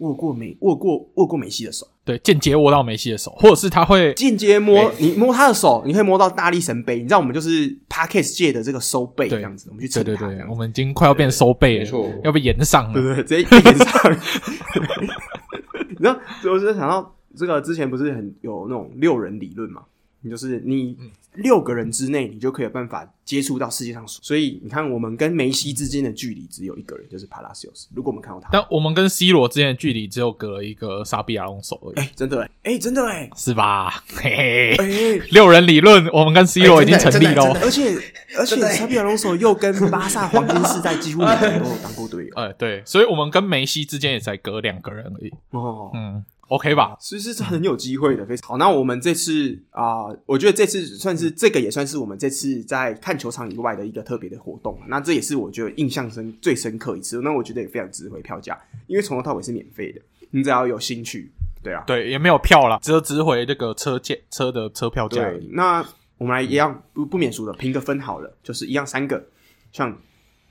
[0.00, 6.96] 握过梅握过握过梅西的手，对，间接握到梅西的手，或者是他会间接摸你摸他的手，你可以摸到大力神杯。
[6.96, 9.92] 你知道我们就是 Podcast 界的这个收背这样子，我们去。
[9.94, 14.12] 对对对，我们已经快要变收背了，没错，要被延上了，对对，直接被炎上。
[15.88, 16.18] 你知道，
[16.52, 19.82] 我是想到这个之前不是很有那种六人理论嘛？
[20.22, 20.96] 你就是你。
[21.34, 24.04] 嗯六个人之内，你就可以有办法接触到世界上。
[24.06, 27.86] 所以你看，我们跟梅西之间的距离只有一个人，就是 Palacios。
[27.94, 32.00] 如果我们看到他，但我们跟 C 罗之间的距离只有隔了一个沙比亚龙手而已。
[32.00, 34.02] 哎、欸，真的哎、欸，真的哎，是吧？
[34.16, 37.44] 嘿嘿，欸、六人理论，我们跟 C 罗已经成立了。
[37.62, 37.96] 而且
[38.36, 42.34] 而且， 沙比亚龙手又跟巴萨黄金世代几乎每个人都有当过队友。
[42.36, 45.32] 哎，对，所以我们跟梅西之间也才隔两个人而已。
[45.50, 46.24] 哦，嗯。
[46.50, 48.56] OK 吧，其实是很有机会的，非常好。
[48.56, 54.76] 那我们这次啊、呃，我觉得这次算是这个也算是我们这次在看球场以外的一个特别的活动。
[54.88, 57.20] 那这也是我觉得印象深最深刻一次。
[57.20, 60.00] 那我觉得也非常值回票价，因为从头到尾是免费的，
[60.32, 61.30] 你只要有兴趣，
[61.62, 65.24] 对啊，对，也没有票啦，只有值回这个车价车的车票价。
[65.52, 65.86] 那
[66.18, 69.24] 我们来一样不不免俗的评个分好了，就是一样三个，
[69.70, 69.96] 像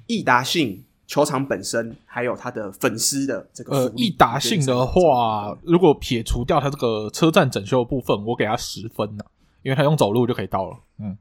[0.08, 0.82] 易达性。
[1.10, 9.24] 球场本身还有他的粉丝的这个呃易达性的话，如果撇除掉他这个车站整修的部分，我给他十分呢，
[9.64, 10.78] 因为他用走路就可以到了。
[11.00, 11.18] 嗯，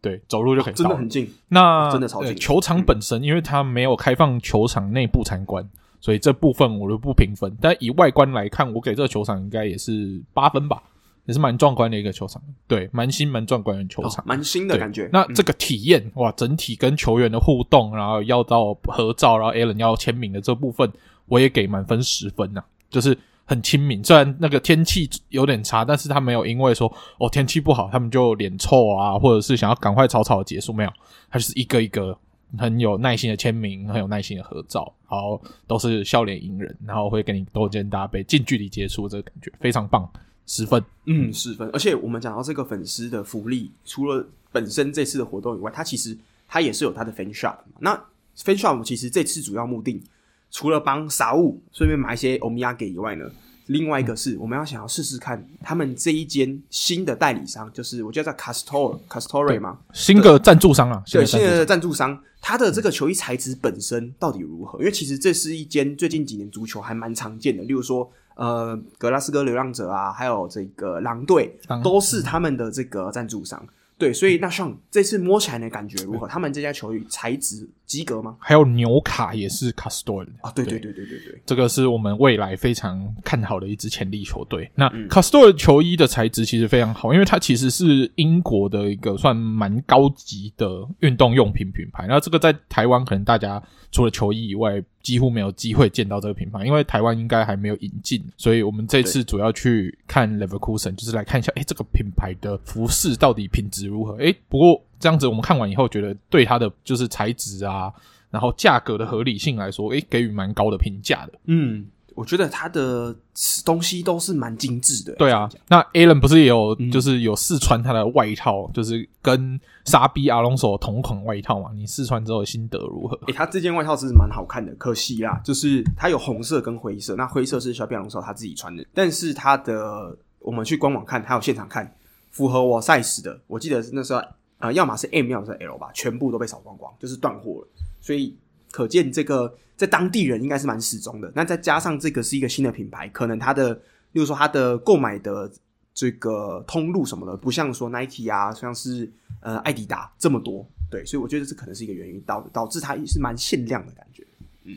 [0.00, 1.30] 对，走路就可以到了，真的很近。
[1.48, 2.34] 那真的超近。
[2.34, 5.68] 球场本身，因为它没有开放球场内部参观，
[6.00, 7.54] 所以这部分我就不评分。
[7.60, 10.82] 但以外观来看，我给这个球场应该也是八分吧。
[11.30, 15.08] 也是蛮壮观的一个球场，对，蛮新蛮壮观的球场，蛮、哦、新的感觉。
[15.12, 20.92] 那这个体验、嗯、哇，整体跟球员的互动，然后要到合照，然后 Allen 要签名的这部分，
[21.26, 24.02] 我也给满分十分呐、啊，就是很亲民。
[24.02, 30.92] 虽然那个天气有点差，但是他没有因为说哦天气不好，他们就脸臭啊，或者是想要赶快草草结束，没有，
[31.30, 32.18] 他就是一个一个
[32.58, 40.10] 很有耐心的签名，很有耐心的合照，然后都是笑脸迎人，然后会跟你勾肩搭背，近距离接触，这个感觉非常棒。
[40.46, 41.70] 十分，嗯，十分。
[41.72, 46.16] 而且我们讲到这个粉丝的福利，除了本身这次的活动以外，它其实
[46.48, 47.56] 它也是有它的 fan shop。
[47.78, 47.94] 那
[48.36, 50.02] fan shop 其实这次主要目的，
[50.50, 53.24] 除了帮傻物顺便买一些欧米亚给以外呢，
[53.66, 64.80] 另外一个是我们要想要试试看他们这一间新的代理商，就是我叫做 Castore Castore 嘛，新的赞助商啊，对，新的赞助商，它的这个球衣材质本身到底如何？
[64.80, 68.10] 因为其实这是一间最近几年足球还蛮常见的，例如说。
[68.34, 73.62] 呃，格拉斯哥流浪者啊，还有这个狼队，都是他们的这个赞助商。
[73.98, 76.26] 对，所以那像这次摸起来的感觉如何？
[76.26, 78.34] 他们这家球衣材质及格吗？
[78.38, 84.70] 还有纽卡也是 Castore 啊，对对对对对对，这个是我们未来非常看好的一支潜力球队。
[84.74, 90.66] 那 Castore 球衣的材质其实非常好，因为它其实是英国的一个算蛮高级的
[91.00, 92.06] 运动用品品牌。
[92.08, 93.62] 那这个在台湾可能大家
[93.92, 104.16] 除了球衣以外，几乎没有机会见到这个品牌，因为台湾应该还没有引进，所以我们这次主要去看 Leverkusen，就是来看一下，哎，这个品牌的服饰到底品质如何？
[104.22, 107.92] 哎，不过这样子我们看完以后，觉得对它的就是材质啊，
[108.30, 111.32] 然后价格的合理性来说，哎，给予蛮高的评价的。
[111.46, 111.86] 嗯。
[112.20, 113.16] 我觉得他的
[113.64, 115.14] 东西都是蛮精致的。
[115.14, 121.70] 对啊，那 Alan 不是也有，就是有试穿他的外套，嗯、就是跟沙比阿隆索同款外套嘛？
[121.72, 123.16] 你试穿之后心得如何？
[123.26, 131.90] 诶、欸，他这件外套是蛮好看的，可惜啦，就是它有红色跟灰色，那灰色是沙比阿隆索他自己穿的，但是他的我们去官网看，还有现场看，
[132.30, 134.20] 符合我 size 的，我记得那时候
[134.58, 137.68] 呃，要么是 M，要么是 L 吧，全部都被扫光光，就是断货了，
[137.98, 138.36] 所以
[138.70, 139.54] 可见这个。
[139.80, 143.72] 在当地人应该是蛮始终的，那再加上这个是一个新的品牌，可能它的，
[144.12, 145.50] 例如说它的购买的
[145.94, 149.10] 这个通路什么的，不像说 Nike 啊，像是
[149.40, 154.22] 呃艾迪达这么多，对，所以我觉得这可能是一个原因，导导致它也是蛮限量的感觉，
[154.64, 154.76] 嗯，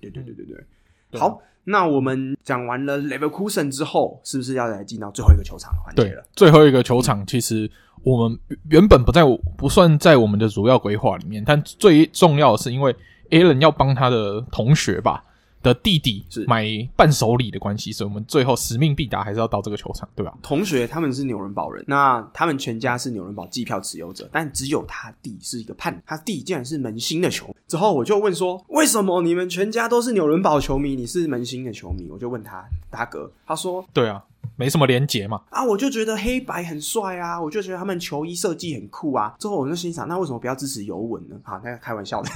[0.00, 0.64] 对对对对对，
[1.12, 6.26] 对好，那我们讲完了 Leverkusen 之后，是不是要来进到最后一个球场环节了？
[6.34, 7.70] 最后一个球场其实
[8.02, 8.36] 我们
[8.68, 9.22] 原本不在，
[9.56, 12.92] 不算在我们的主要规划里面，但最重要的是因为。
[13.30, 15.24] Alan 要帮他的同学吧
[15.60, 16.66] 的弟弟买
[16.96, 20.32] 伴手礼的关系，所以我们最后使命必达，还是要到这个球场，对吧？
[20.40, 27.54] 同学他们是纽伦堡人，那他们全家是纽伦堡季票持有者，但只有他弟是一个叛，他弟竟然是门兴的球。
[27.66, 32.08] 之后我就问说，为什么你们全家都是纽伦堡球迷，你是门兴的球迷？
[32.08, 34.24] 我就问他大哥，他说，对啊。
[34.56, 35.40] 没什么连结嘛？
[35.50, 39.34] 啊，我就觉得黑白很帅啊，我就觉得他们球衣设计很酷啊。
[39.38, 41.36] 之后我就心想，那为什么不要支持尤文呢？
[41.44, 42.28] 好，那个开玩笑的，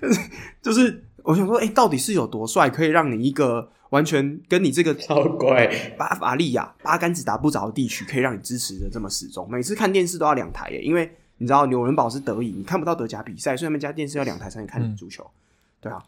[0.00, 0.20] 但 是
[0.62, 5.66] 就是我想说，哎、到底是有多帅，可以让你一个完全跟你这个超怪
[5.98, 9.50] 巴伐利亚八竿子打不着的地区，可以让你支持的这么始终？
[9.50, 15.34] 每次看电视都要两台耶，因为你知道纽伦堡是德乙，你看不到德甲比赛，所以他们家电视要两台才能看足球，嗯、
[15.80, 15.98] 对啊。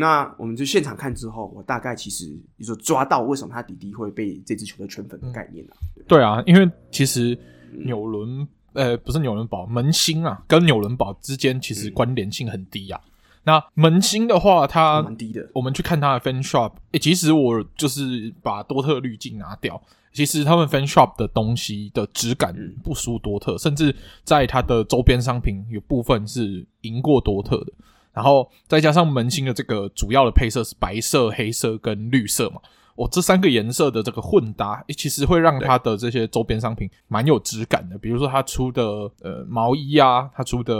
[0.00, 2.26] 那我们就现场看之后，我大概其实
[2.56, 5.76] 也就抓到为什么他弟弟会被这支球队圈粉的概念啊？
[5.94, 7.38] 对，对啊，因为其实
[7.84, 12.98] 纽伦、嗯、呃不是纽伦堡门兴啊，跟纽伦堡之间其实关联性很低啊。
[13.04, 13.10] 嗯、
[13.44, 15.46] 那门兴的话，它蛮低的。
[15.52, 19.80] 我们去看他的 fan shop，诶，其实我就是把多特滤镜拿掉，
[20.14, 23.94] 其实他们 fan shop 的东西的质感不输多特，嗯、甚至
[24.24, 27.72] 在它的周边商品有部分是赢过多特的。
[28.12, 32.60] 然后再加上门兴的这个主要的配色是白色、黑色跟绿色嘛，
[32.96, 37.96] 哦，这三个颜色的这个混搭，其实会让它的这些周边商品蛮有质感的。
[37.96, 38.82] 比如说它出的
[39.22, 40.74] 呃毛衣啊，它出的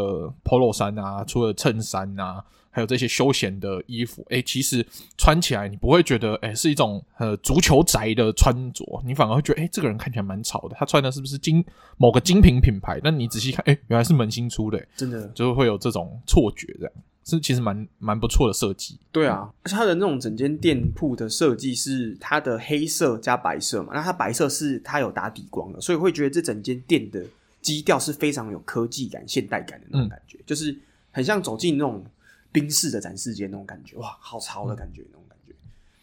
[0.45, 4.85] Polo 衫啊，出的衬衫啊，还有这些休闲的衣服，诶，其实
[5.16, 11.64] 穿起来你不会觉得诶是一种呃足球宅的穿着，你反而会觉得诶这个人看起来蛮潮的，他穿的是不是精
[11.97, 13.01] 某个精品品牌？
[13.03, 16.93] 那你仔细看，诶原来是门兴出的，真的就会有这种错觉这样。
[17.25, 27.25] 是其实蛮蛮不错的设计，对啊，而且它的那种整间店铺的设计是它的黑色加白色嘛，那它白色是它有打底光的，所以会觉得这整间店的
[27.61, 30.77] 基调是非常有科技感、现代感的那种感觉，嗯、就是
[31.12, 32.05] 很像走进那种
[32.51, 35.55] 冰室的展示间那种感觉，哇，好潮的感觉、嗯、那种感觉，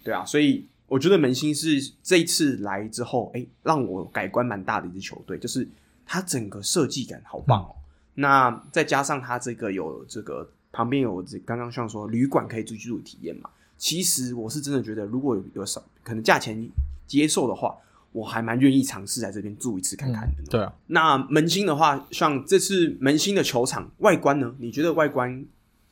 [0.04, 5.68] 对啊，所以我觉得门兴是这一次来之后，哎、欸，让我改观蛮大的一支球队，就是
[6.06, 10.50] 它整个设计感好棒哦，嗯、那再加上它这个有这个。
[10.78, 13.50] 旁边有我刚刚像说旅馆可以住居住体验嘛？
[13.80, 16.70] 其实我是真的觉得，如果有有少可能价钱
[17.08, 17.76] 接受的话，
[18.12, 20.44] 我还蛮愿意尝试在这边住一次看看的。
[20.52, 24.54] 对啊，那门兴的话，像这次门兴的球场外观呢？
[24.60, 25.44] 你觉得外观？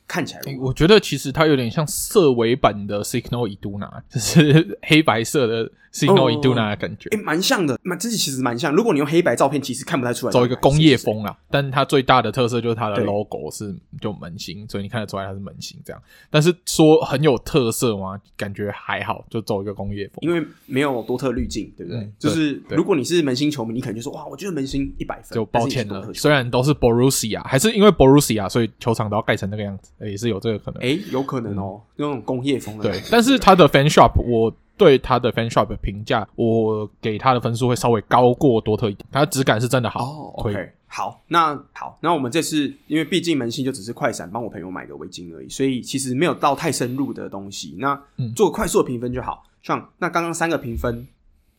[0.06, 8.72] 看起来，我觉得其实它有点像色尾版的 Signal Iduna， 就是黑白色的 Signal Iduna 的感觉，诶，蛮像的，蛮，自己其实蛮像。
[8.74, 10.32] 如果你用黑白照片，其实看不太出来。
[10.32, 16.02] 走一个工业风啦，但它最大的特色就是它的 logo 是就门型，所以你看得出来它是门型这样。
[16.30, 18.20] 但是说很有特色吗？
[18.36, 22.08] 感觉还好，就走一个工业风，因为没有多特滤镜，对不对？
[22.18, 25.34] 就是如果你是门兴球迷，你可能就说哇，我觉得门兴一百分。
[25.34, 29.90] 就抱歉了，虽然都是 Borussia，还是因为 Borussia，所以球场都要盖成那个样子。
[30.00, 32.90] 也是有这个可能，哎、欸，有可能哦，那种工业风的。
[32.90, 40.04] 对，但是他的 fan shop，我对他的 fan shop 的评价，我给他的分数会稍微高过多特一点，它的质感是真的好。
[40.04, 47.76] 哦，OK，好，那好，那我们这次因为毕竟门兴就只是快闪帮我朋友买个围巾而已，所以其实没有到太深入的东西。
[47.78, 47.98] 那
[48.34, 51.08] 做快速的评分就好，像那刚刚三个评分，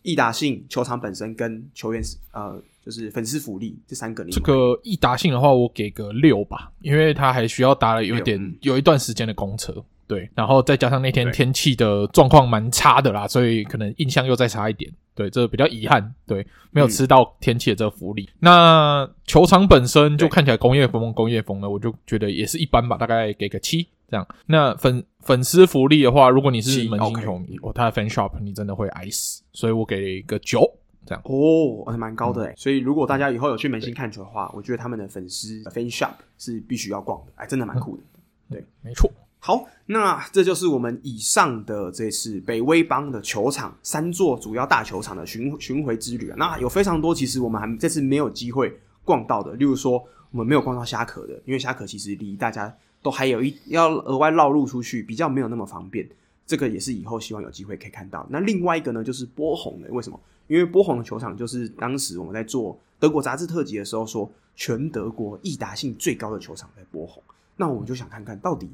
[0.07, 2.01] 易达性、球场本身跟球员
[2.31, 2.61] 呃。
[2.87, 18.23] 就是粉丝福利这三个，这个易达性的话，我给个六吧，因为它还需要搭了有点六有一段时间的公车，对，然后再加上那天天气的状况蛮差的啦，所以可能印象又再差一点，对，这比较遗憾，对，没有吃到天气的这个福利。
[18.23, 30.63] 嗯、那球场本身就看起来工业风工业风的，我就觉得也是一般吧，大概给个七，这样，那粉粉丝福利的话，如果你是门兴球迷，哦，他的 fan shop 你真的会爱死，所以我给了一个九，
[31.05, 31.21] 这样。
[31.25, 38.03] 哦，还蛮高的诶、嗯、所以如果大家以后有去门兴看球的话，我觉得他们的粉丝 fan shop 是必须要逛的，哎，真的蛮酷的。
[38.03, 39.11] 嗯、对，没错。
[39.39, 46.35] 好，那这就是我们以上的这次北威邦的球场三座主要大球场的巡巡回之旅啊。
[46.39, 52.75] 那有非常多，其实我们还这次没有机会逛到的，例如说我们没有逛到虾壳的，因为虾壳其实离大家
[53.07, 56.05] 都还有一要额外绕路出去，比较没有那么方便。
[56.45, 58.27] 这个也是以后希望有机会可以看到。
[58.29, 60.19] 那另外一个呢，就是波鸿的，为什么？
[60.47, 67.23] 因为波鸿的球场就是当时我们在做德国杂志特辑的时候说，全德国易达性最高的球场在波鸿。
[67.55, 68.69] 那我们就想看看到底。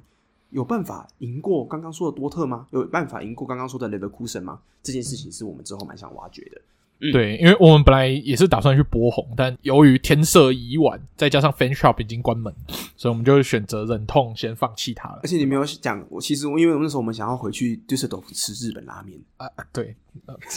[0.50, 2.68] 有办法赢过刚刚说的多特吗？
[2.70, 4.60] 有办法赢过刚刚说的雷德库森吗？
[4.84, 6.62] 这件事情是我们之后蛮想挖掘的。
[7.00, 12.54] 嗯，对，因为我们本来也是打算去博红，但由于天色已晚，再加上 fan shop 已经关门，
[12.96, 15.20] 所以我们就选择忍痛先放弃它了。
[15.24, 19.96] 而且你没有讲，我其实因为那时候我们想要回去杜塞尔多夫吃日本拉面啊，对，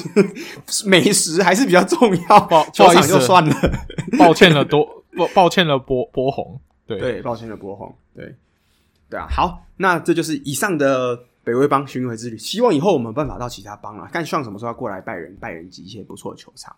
[0.87, 2.70] 美食还是比较重要。
[2.72, 3.55] 球场就算了，
[4.18, 8.34] 抱歉了多，抱抱歉了博博红，对对，抱歉了博红，对。
[9.09, 11.16] 对啊，好，那这就是以上的
[11.47, 12.36] 北威邦巡回之旅。
[12.36, 16.74] 希望以后我们有办法到其他邦了，看上什么时候要过来拜仁，拜仁及一些不错的球场。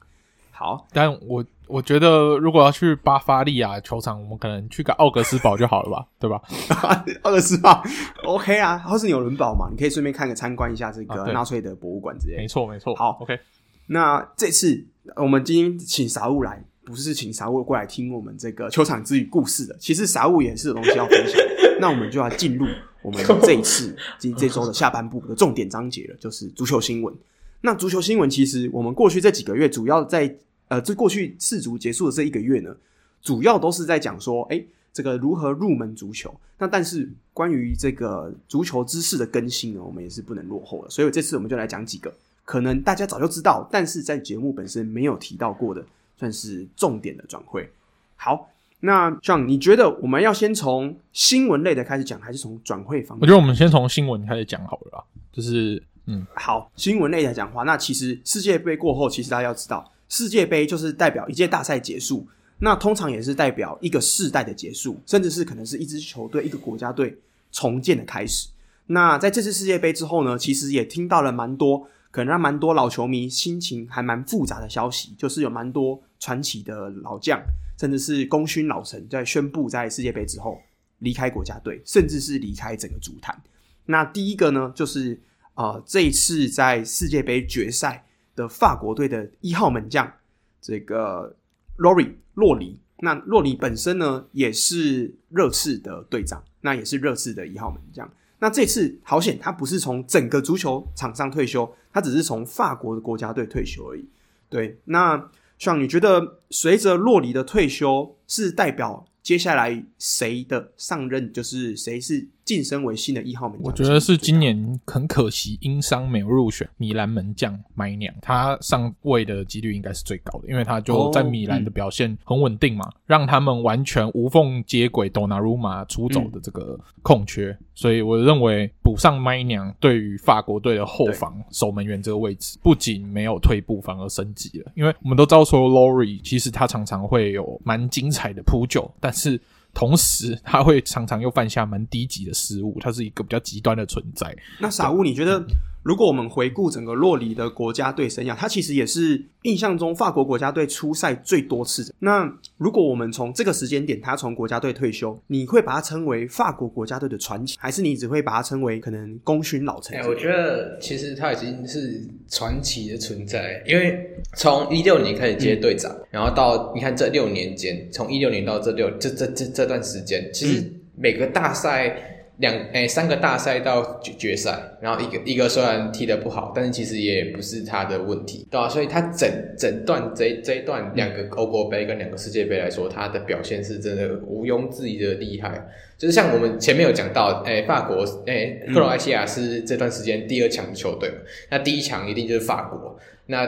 [0.51, 6.43] 好，但我我觉得如果要去巴伐利亚球场，我们可能去个奥格斯堡就好了吧， 对吧？
[7.23, 7.83] 奥格斯堡
[8.25, 12.43] ，OK 啊，或是纽伦堡嘛，你可以顺便看个参观一下这个纳粹的博物馆之类的。
[12.43, 12.95] 没错，没错。
[12.95, 13.39] 好，OK。
[13.87, 14.85] 那这次
[15.17, 21.41] 我们今天请傻物来，不是请傻物过来听我们这个球场之旅故事的，其实傻物也是有东西要分享。
[21.81, 22.67] 那我们就要进入
[23.09, 27.15] 我们 这一次这这周的下半部的重点章节了，就是足球新闻。
[27.63, 30.37] 那足球新闻其实我们过去这几个月，主要在
[30.69, 32.77] 呃，这过去世足结束的这一个月呢，
[33.23, 36.39] 主要都是在讲说，哎，这个如何入门足球。
[36.59, 40.91] 那但是关于这个足球知识的更新呢，我们也是不能落后的。
[40.91, 45.83] 所以这次我们就来讲几个可能大家早就知道，但是在节目本身没有提到过的，
[46.19, 47.71] 算是重点的转会。
[48.17, 48.51] 好。
[48.81, 53.23] 那 Sean，你觉得我们要先从新闻类的开始讲，还是从转会方面？
[53.23, 55.05] 我觉得我们先从新闻开始讲好了啦。
[55.33, 57.65] 就是，嗯，好，新闻类的讲话。
[57.65, 62.27] 那其实世界杯过后，其实大家要知道，世界杯就是代表一届大赛结束，
[62.59, 67.19] 那通常也是代表一个世代的结束，甚至是可能是一支球队、一个国家队
[67.51, 68.49] 重建的开始。
[68.87, 77.41] 那在这次世界杯之后呢，其实也听到了蛮多，可能让蛮多老球迷心情还蛮复杂的消息，就是有蛮多传奇的老将。
[77.79, 80.61] 甚至是功勋老臣在宣布在世界杯之后
[80.99, 83.41] 离开国家队，甚至是离开整个足坛。
[83.87, 85.19] 那第一个呢，就是、
[85.55, 88.05] 呃，这一次在世界杯决赛
[88.35, 90.13] 的法国队的一号门将
[90.61, 91.37] 这个
[91.77, 92.81] 洛里洛里。
[92.99, 98.11] 那洛里本身呢，也是热刺的队长，那也是热刺的一号门将。
[98.41, 104.05] 那这次好险，他不是从整个足球场上退休，他只是从法国的国家队退休而已。
[104.49, 105.31] 对，那。
[105.59, 111.33] 像你觉得，随着洛里的退休，是代表接下来谁的上任？
[111.33, 113.67] 就是谁是晋升为新的一号门将？
[113.67, 127.51] 我觉得是今年很可惜，因伤没有入选米兰门将麦娘，他上位的几率应该是最高的，因为他就在米兰的表现很稳定嘛，哦嗯、让他们完全无缝接轨多纳鲁马出走的这个空缺。
[127.51, 134.73] 嗯所以我认为补上麦娘对于法国队的后防守门员这个位置，不仅没有退步，反而升级了。
[134.75, 139.41] 因为我们都知道说，Lori 其实他常常会有蛮精彩的扑救，但是
[139.79, 144.37] 同时他会常常又犯下蛮低级的失误，他是一个比较极端的存在。
[144.59, 145.41] 那傻物，你觉得？
[145.83, 151.95] 如果我们回顾整个洛里的国家队生涯，他其实也是印象中法国国家队出赛最多次的。
[152.01, 159.97] 那如果我们从这个时间点，他从国家队退休，你会把他称为法国国家队的传奇，还是你只会把他称为可能功勋老臣？
[159.97, 163.99] 哎、欸，我觉得其实他已经是传奇的存在，因为
[164.37, 172.17] 从一六年开始接队长，嗯、然后到你看这六年间，从一六年到这六这这这这段时间，其实每个大赛。
[172.39, 178.69] 两诶、三个大赛到决决赛，然后一个一个虽然踢得不好，但是其实也不是他的问题，对吧、啊？
[178.69, 179.29] 所以他整
[179.59, 185.69] 整段这这一段两个欧国杯跟两个世界杯来说，他的表现是真的毋庸置疑的厉害。
[185.97, 191.11] 就是像我们前面有讲到，诶、法国诶，克罗埃西亚是这段时间第二强的球队，
[191.51, 192.97] 那第一强一定就是法国。
[193.31, 193.47] 那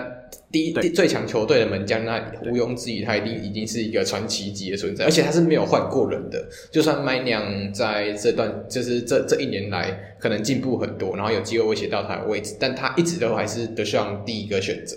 [0.52, 6.38] 第一对最强球队的门将，那毋庸置疑，他一定已经是一个传奇级的存在，而且他是没有换过人的。
[6.70, 14.96] 就算麦娘在这段，就是这这一年来可能进步很多，然后有机会威胁到他的位置，但他一直都还是德尚第一个选择。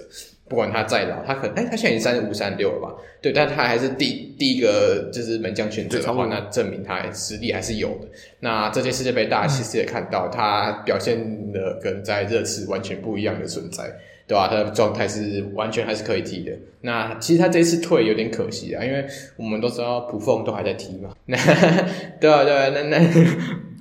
[0.50, 2.94] 不管他再老，他可能哎、欸，他现在已经三十五、三十六了吧？
[3.22, 8.08] 对，但他还是第第一个就是门将选择的话，那证明他实力还是有的。
[8.42, 13.86] 那这届世界杯大家其实也看到，他表现的跟在热刺完全不一样的存在，
[14.28, 14.48] 对吧、啊？
[14.50, 16.52] 他的状态是完全还是可以踢的。
[16.82, 19.06] 那其实他这次退有点可惜啊，因为
[19.38, 21.10] 我们都知道普凤都还在踢嘛。
[21.26, 21.38] 那
[22.20, 22.98] 对啊，对啊，那那。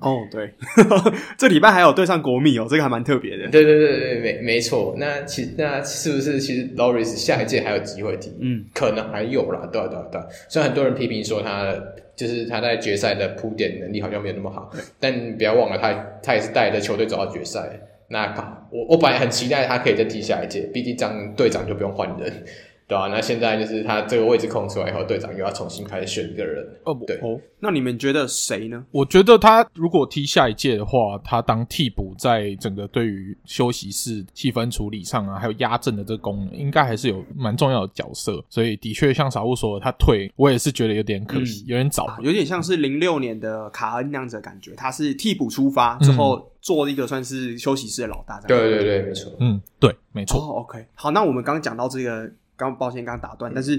[0.01, 0.51] 哦，对，
[1.38, 3.49] 这礼拜还有对上国米哦，这个还蛮特别的。
[3.51, 4.97] 对对对对，没没错。
[4.99, 8.32] 那其那是不是其实 Loris 下一届还有机会踢？
[8.40, 9.68] 嗯，可能还有啦。
[9.72, 11.72] 对对对，虽然很多人批评说他
[12.16, 17.80] 就是他在决赛的铺垫能力好像没有那么好，对但不要忘了他他也是带着球队走到决赛。
[18.13, 22.45] 那我我本来很期待他可以再踢下一届，毕竟这样队长就不用换人。
[22.93, 26.62] 对啊，那现在就是他这个位置空出来以后，队长又要重新开始选一个人。
[26.84, 28.84] 哦不，对哦，那你们觉得谁呢？
[28.90, 38.45] 我觉得他如果踢下一届的话，他当替补，在整个对于休息室气氛处理上啊，还有压阵的这个功能，应该还是有蛮重要的角色。
[38.51, 48.38] 所以的确像傻物说的，他退，我也是觉得有点可惜，嗯、有点早、啊，有点像是零六年的卡恩那样子的感觉，他是替补出发之后做一个算是休息室的老大。
[48.47, 50.38] 对对对，没错，嗯，对，没错。
[50.38, 52.30] 哦，OK，好，那我们刚刚讲到这个。
[52.57, 53.78] 刚抱歉，刚打断，但是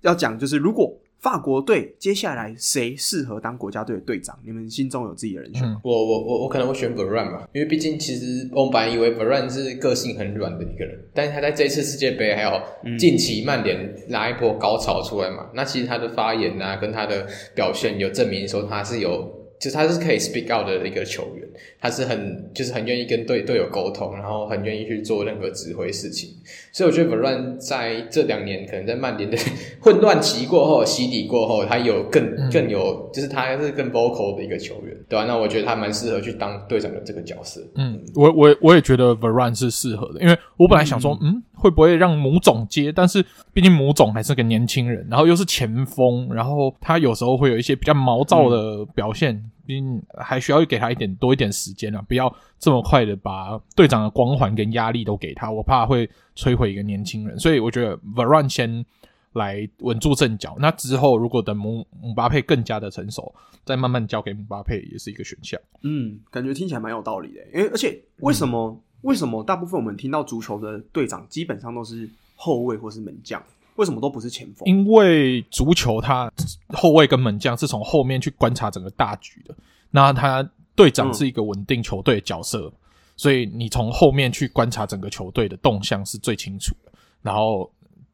[0.00, 5.80] 要讲就是，如果法国队接下来谁适合当国家队的队长，你们心中有自己的人选吗？
[5.82, 12.50] 我我我我可能会选 Varane 吧，因为毕竟其实我本来以为 Varane 是个性很软的一个人，但是他在这次世界杯还有
[12.98, 19.43] 近期曼联拉一波高潮出来嘛，嗯、那其实他的发言啊，跟他的表现有证明说他是有。
[19.64, 21.48] 就是他是可以 speak out 的一个球员，
[21.80, 26.28] 他是很就是很愿意跟队队友沟通，然后很愿意去做任何指挥事情。
[26.70, 29.38] 所以我觉得 Varane 在这两年可能在曼联的
[29.80, 35.24] 混乱期过后、洗礼过后，他有更更有，就是他是更 vocal 的一个球员，对吧、啊？
[35.26, 37.62] 那我觉得他蛮适合去当队长的这个角色。
[37.76, 42.92] 嗯，我我我也觉得 Varane 是适合的，因为我本来想说，嗯，会不会让母总接？
[42.92, 49.34] 但是毕竟母总还是个年轻人，然后又是前锋，然后他有时候会有一些比较毛躁的表现。
[49.34, 56.06] 嗯并还需要给他一点多一点时间啊，不要这么快的把队长的光环跟压力都给他，我怕会
[56.36, 57.38] 摧毁一个年轻人。
[57.38, 58.84] 所以我觉得 Va Ron 先
[59.32, 63.34] 来稳住阵脚，那之后如果等姆姆巴佩更加的成熟，
[63.64, 65.58] 再慢慢交给姆巴佩也是一个选项。
[65.82, 67.40] 嗯，感觉听起来蛮有道理的。
[67.54, 73.42] 因为而且为什么、为什么大部分我们听到足球的队长基本上都是后卫或是门将？
[73.76, 74.66] 为什么都不是前锋？
[74.66, 76.30] 因为足球它
[76.68, 79.54] 后卫跟门将是从后面去观察整个大局的，
[79.90, 82.72] 那他队长是一个稳定球队的角色，嗯、
[83.16, 86.92] 所以你从后面去观察整个球队的动向是最清楚的。
[87.20, 87.68] 然后，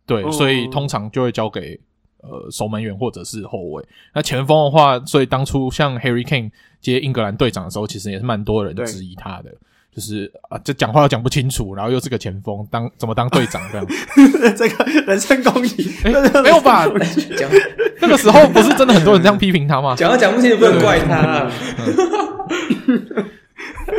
[0.06, 1.78] 对，嗯、所以通常就会交给
[2.22, 3.86] 呃守门员或者是后卫。
[4.14, 9.54] 那前锋的话，所以当初像 Harry Kane 接英格兰队长的时候，其实也是蛮多人质疑他的。
[9.94, 13.86] 就是啊，这讲话又讲不清楚，然后又是个前锋，当怎么当队长这样？
[14.56, 16.86] 这个人身攻击，欸、没有吧？
[17.36, 17.50] 讲
[18.00, 19.94] 那个时候不是真的很多人这样批评他吗？
[19.96, 21.50] 讲都讲不清楚不能怪他。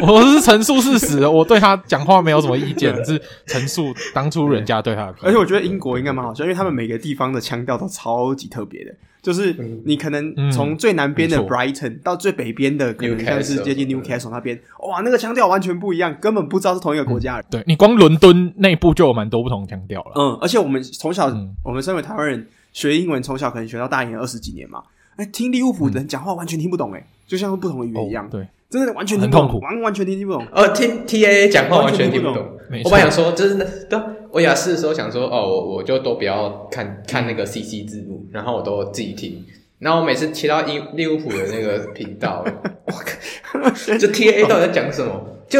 [0.02, 5.16] 我是陈述事实，我对他讲话没有什么意见，是陈述当初人家对他的。
[5.22, 8.92] 而且我觉得英国应该蛮好笑，因为他们每个地方的腔调都超级特别的。
[9.22, 9.56] 就是
[9.86, 17.46] 你可能从最南边的 Brighton 到最北边的，可能像是接近 Newcastle 那边，哇，那个腔调完全不一样，根本不知道是同一个国家人。
[17.52, 20.12] 对，你光伦敦内部就有蛮多不同腔调了。
[20.16, 21.32] 嗯，而且我们从小，
[21.64, 24.82] 我们身为台湾人学英文，从小可能学到大一二十几年嘛，
[25.18, 28.28] 哎，听利物浦人讲话完全听不懂，哎，就像是不同的语言一样。
[28.28, 30.44] 对，真的完全听不懂，完完全听不懂。
[30.52, 32.44] 呃，听 T A A 讲话完全听不懂。
[32.84, 33.56] 我本来想说，就是
[33.88, 34.00] 对。
[34.32, 39.44] 我雅思的时候想说，哦，我我就都不要看看那个 CC 字幕，然后我都自己听。
[39.80, 42.46] 然后我每次切到利利物浦的那个频道，
[42.86, 43.60] 我靠，
[43.98, 45.26] 就 TA 到底在讲什么？
[45.50, 45.60] 就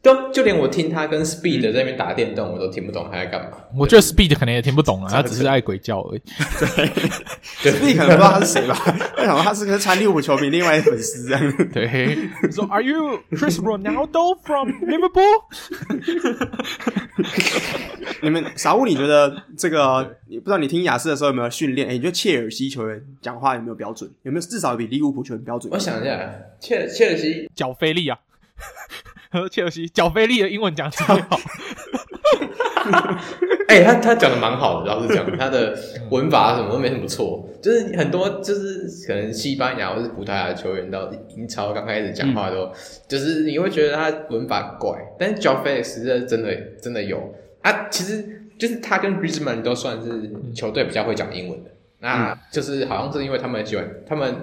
[0.00, 3.58] 都就连我听他跟 Speed 在那边打电动，我都听不懂他在干嘛。
[3.76, 6.22] 我觉得 Speed 可能也听不懂啊，他只是爱鬼叫而已。
[7.62, 8.74] 对，Speed 可能不知道他是谁吧？
[9.16, 11.70] 他想说他是个穿利物浦球迷，另外一个粉丝这样。
[11.72, 12.16] 对，
[12.52, 15.42] 说 Are you Chris Ronaldo from Liverpool？
[18.22, 20.16] 你们傻物，你觉得这个？
[20.28, 21.88] 你不知道你听雅思的时候有没有训练？
[21.88, 24.08] 哎，你觉得切尔西球员讲话有没有标准？
[24.22, 25.72] 有没有至少比利物浦球员标准？
[25.72, 26.30] 我想一下，
[26.60, 28.16] 切切尔西脚菲利啊。
[29.30, 31.38] 和切尔西角菲利的英文讲超好，
[33.68, 35.76] 哎、欸，他他讲的蛮好的，老实讲，他的
[36.10, 42.72] 文法什么都没什么错，就是很多就是可能西班牙或是葡萄牙的球员到英超刚开始讲话都，嗯、
[43.06, 54.34] 就是你会觉得他文法怪，但是脚菲利实在真的真的有，啊，其实就是他跟 Griezmann 都算是球队比较会讲英文的，那就是好像是因为他们喜欢他们。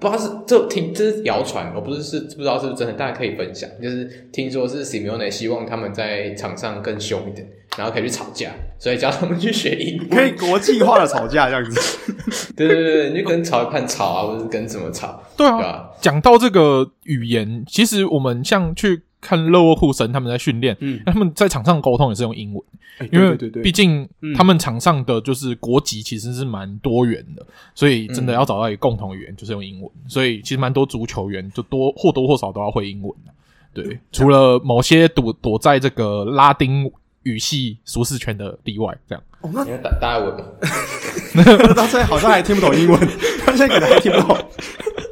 [0.00, 3.68] 不知道是这听这是谣传，我不是是不知道是不是真的，大家可以分享。
[3.82, 7.48] 就是听说是 Simeone 希望他们在场上更凶一点，
[7.78, 12.14] 然后可以去吵架，所以叫他们去学英语， 可以国际化的吵架这样子。
[12.56, 15.22] 对 对对，你就跟裁判吵啊，或者是跟怎么吵？
[15.36, 22.62] 对啊，讲到这个语言，其实我们像去看勒沃库森他们在训练，嗯，他们在场上沟通也是用英文，
[22.98, 24.06] 欸、因为毕竟
[24.36, 27.44] 他们场上的就是国籍其实是蛮多元的，
[27.74, 33.32] 所以真的要找到一个共同语言就是用英文，所以其实蛮多足球员就多或多或少都要会英文的。
[33.72, 36.88] 对，除了某些躲躲在这个拉丁
[37.24, 39.24] 语系舒适圈的例外，这样。
[39.40, 40.32] 哦，那打打文，
[41.74, 43.00] 他现在好像还听不懂英文，
[43.44, 44.36] 他现在可能还听不懂。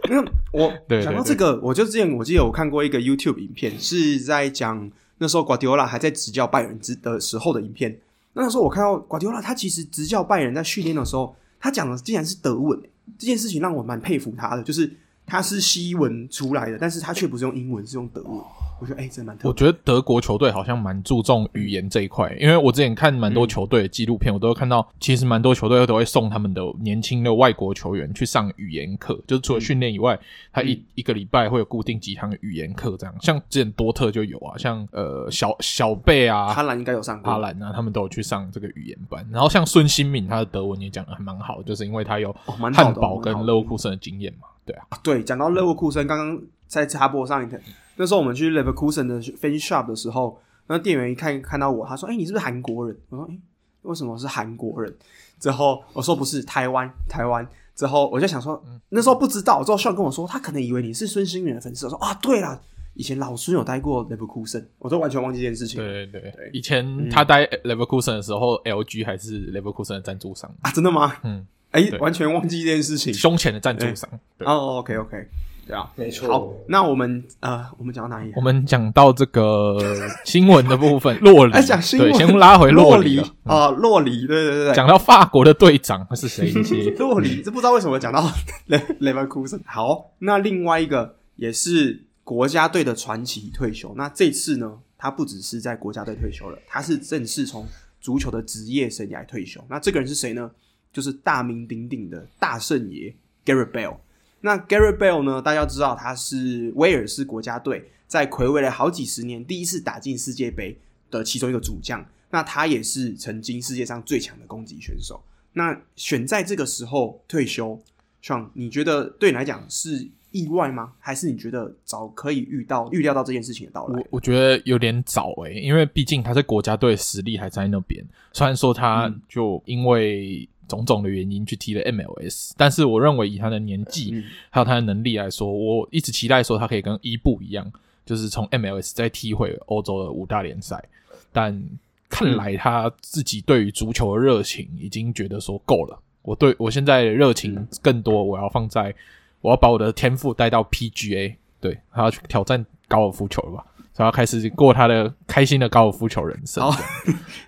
[0.09, 0.23] 那
[0.53, 0.73] 我
[1.03, 7.99] 讲到这个，我就之前我记得我看过一个 YouTube 影片，是在讲那时候瓜迪奥拉还在执教拜仁之的时候的影片。
[8.35, 12.79] 那时候我看到瓜迪奥拉，他其实执教拜仁在训练的时候，他讲的竟然是德文，
[13.19, 14.91] 这件事情让我蛮佩服他的，就是。
[15.25, 18.41] 他是西文出来的，但是他却不是用英文，是用德文。
[18.83, 19.49] 我觉得，哎、欸，真的蛮特别。
[19.49, 30.21] 我觉得德国球队好像蛮注重语言这一块，因为我之前看蛮多球队的纪录片，嗯、我都会看到，其实蛮多球队都会送他们的年轻的外国球员去上语言课，就是除了训练以外，嗯、
[30.53, 33.15] 他一一个礼拜会有固定几堂语言课，这样。
[33.21, 39.25] 像之前多特就有啊，像呃小小贝啊，哈兰应该有上过，哈兰啊，他们都有去上这个语言班。
[39.31, 42.35] 然后像孙兴敏，他的德文也讲的还蛮好，就是因为他有
[42.75, 44.49] 汉堡跟勒沃库森的经验嘛。
[44.65, 47.61] 对啊，对，讲到勒沃库森，刚刚在插播上一天，
[47.97, 53.41] 那时候我们去勒沃库森的 fan shop 的时候，那店员一看看到我，他说：“哎、欸，你是不是韩国人？”我说：“哎、欸，
[53.83, 54.95] 为什么是韩国人？”
[55.41, 61.87] 之后我说：“不是，台湾，台湾。”之后我就想说，那时候不知道，之后炫跟我说，他可能以为你是孙兴慜的粉丝。
[61.87, 62.61] 我说：“啊，对了，
[62.95, 70.71] 以前老孙有待过 Leverkusen，，我都完全忘记这件事情。”对对对，对以前他待 Leverkusen 的时候、嗯、，LG 还是 Leverkusen 的赞助商啊？
[70.71, 71.17] 真的吗？
[71.25, 71.47] 嗯。
[71.73, 73.13] 哎，欸、完全忘记这件事情。
[73.13, 74.09] 胸前的赞助商。
[74.39, 75.29] 哦，OK，OK，
[75.67, 76.29] 对啊，没错。
[76.29, 78.33] 好，那我们呃，我们讲到哪里？
[78.37, 79.79] 我们讲到这个
[80.25, 81.53] 新闻的部分， 洛里。
[81.53, 84.75] 哎，讲新闻，对，先拉回洛里啊，洛里，对对对。
[84.75, 86.51] 讲到法国的队长是谁？
[86.99, 88.23] 洛里，这不知道为什么讲到
[88.67, 89.61] 雷雷文库森。
[89.65, 93.95] 好，那另外一个也是国家队的传奇退休。
[93.97, 97.67] 那这次呢，他不只是在国家队退休了，他是正式从
[98.01, 99.65] 足球的职业生涯退休。
[99.71, 100.51] 那这个人是谁呢？
[100.93, 103.15] 就是大名鼎鼎的大圣爷
[103.45, 103.97] Gareth Bale。
[104.41, 105.41] 那 Gareth Bale 呢？
[105.41, 110.77] 大家知道他是威尔士国家队在魁违了好几十年第一次打进世界杯
[111.11, 112.05] 的其中一个主将。
[112.31, 115.23] 那他也是曾经世界上最强的攻击选手。
[115.53, 117.79] 那选在这个时候退休
[118.23, 120.95] ，Sean，你觉得对你来讲是意外吗？
[120.99, 124.01] 还是你觉得早可以遇到预料到这件事情的到来？
[124.01, 128.03] 我我觉得有点早诶、欸，因为毕竟他在国家队实力还在那边。
[128.33, 137.71] 虽然说他就因为种种的原因去踢了 MLS，但是我认为以他的年纪还有他的能力来说，我一直期待说他可以跟伊布一样，
[138.07, 140.83] 就是从 MLS 再踢回欧洲的五大联赛。
[141.31, 141.63] 但
[142.09, 146.01] 看来他自己对于足球的热情已经觉得说够了。
[146.23, 148.95] 我对我现在的热情更多，我要放在
[149.43, 153.67] 我要把我的天赋带到 PGA，对，他要去挑战高尔夫球了吧。
[154.03, 156.77] 然后开始过他的开心的高尔夫球人生，好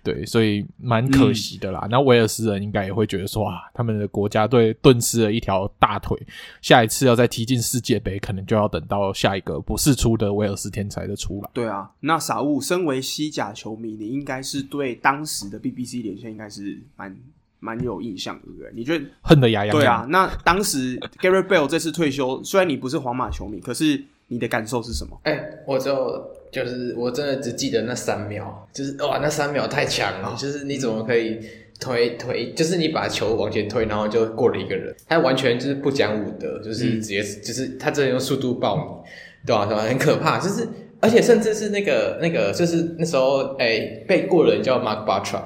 [0.05, 1.81] 对，所以蛮可惜的啦。
[1.83, 6.17] 嗯、那威尔斯人应该也会觉得说啊，他们的国家队顿失了一条大腿，
[6.63, 11.51] 下一次要再踢进世界杯，可能就要等到下一个不世出的威尔斯天才的出来。
[11.53, 17.17] 对啊，那傻物身为西甲球迷，你应该是对当时的 BBC 连线应该是蛮
[17.59, 18.71] 蛮有印象，对不对？
[18.73, 19.83] 你觉得恨得牙痒痒？
[19.83, 24.05] 对啊，那当时 Gareth Bale 这次退休，虽然你不是皇马球迷，可是。
[24.27, 25.21] 你的感受是什么？
[25.25, 25.93] 哎、欸，我就
[26.55, 31.41] 就是我真的只记得那三秒，就是哇，那三秒太强了，哦、就是你怎么可以
[31.81, 39.67] 推推，就是你把球往前推，然后就过了一个人，他完全就是不讲武德，就是直接、嗯、就是他真的用速度爆你，对吧、啊？
[39.67, 39.89] 对吧、啊？
[39.89, 40.69] 很可怕，就是
[41.01, 45.43] 而且甚至是那个那个，就是那时候哎、欸、被过人叫 Mark Bartra，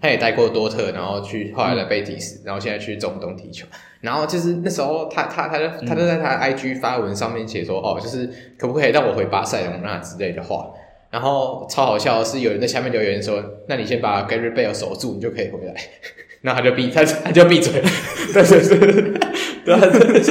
[0.00, 3.66] 他也带过多特，然后去后来的贝蒂斯，然后现在去中东踢球。
[4.02, 10.66] 然后就是那时候他，他他他就他就在他的 IG 发文上面写说，嗯、哦，就是可不可以让我回巴塞隆那之类的话。
[11.10, 15.74] 然后超好笑的是，有人在下面留言说，那你先把 Gareth Bale 守住，你就可以回来。
[16.42, 17.88] 然后他就闭他他就闭嘴了。
[18.32, 19.20] 对对对，
[19.64, 19.80] 对啊，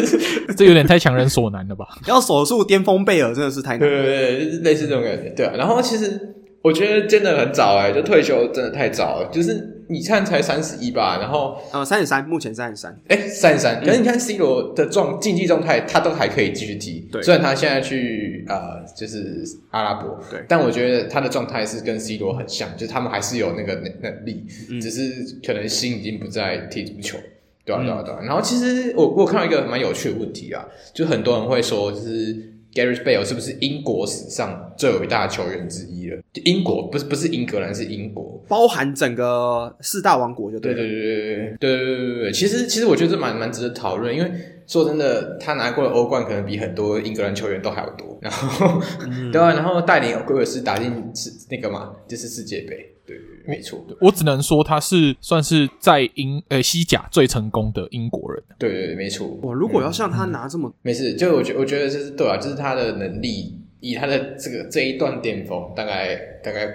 [0.57, 1.87] 这有点太强人所难了吧？
[2.07, 3.79] 要守住巅峰贝尔真的是太难。
[3.79, 5.29] 对对对，类似这种感觉。
[5.29, 9.77] 对啊，然后其实我觉得真的很早哎，就退休真的太早了，就是。
[9.91, 27.17] 你看才三十一吧，然后呃三十三，目前三十三，哎三十三，可是你看 C 罗的状竞技状态，他都还可以继续踢，对，虽然他现在去呃就是阿拉伯，对，但我觉得他的状态是跟 C 罗很像，就是他们还是有那个能能力，嗯、只是可能心已经不在踢足球，
[27.65, 28.19] 对啊对啊对啊。
[28.21, 32.33] 然后其实我我看到一个蛮有趣的问题啊，就很多人会说，就是
[32.73, 36.17] Gareth Bale 是不是英国史上最伟大的球员之一了？
[36.45, 40.73] 英国不是不是英格兰，是英国，包含整个四大王国就对。
[40.73, 42.31] 对对对对对对对对对对。
[42.31, 44.31] 其实其实我觉得这蛮蛮值得讨论，因为
[44.65, 48.17] 说真的，他拿过的欧冠可能比很多英格兰球员都还要多。
[48.21, 52.95] 然后，嗯、对啊，然后带领威尔士打进是那个嘛，就是世界杯。
[53.05, 53.85] 对，没错。
[53.99, 58.43] 我只能说他是算是在英呃西甲最成功的英国人。
[58.57, 59.27] 对对对，没错。
[59.43, 63.57] 哇，如果要像他拿这么，嗯、没事，就我觉我觉得就是对啊，就是他的能力。
[63.83, 66.67] 以他的这个这一段巅峰，大概大概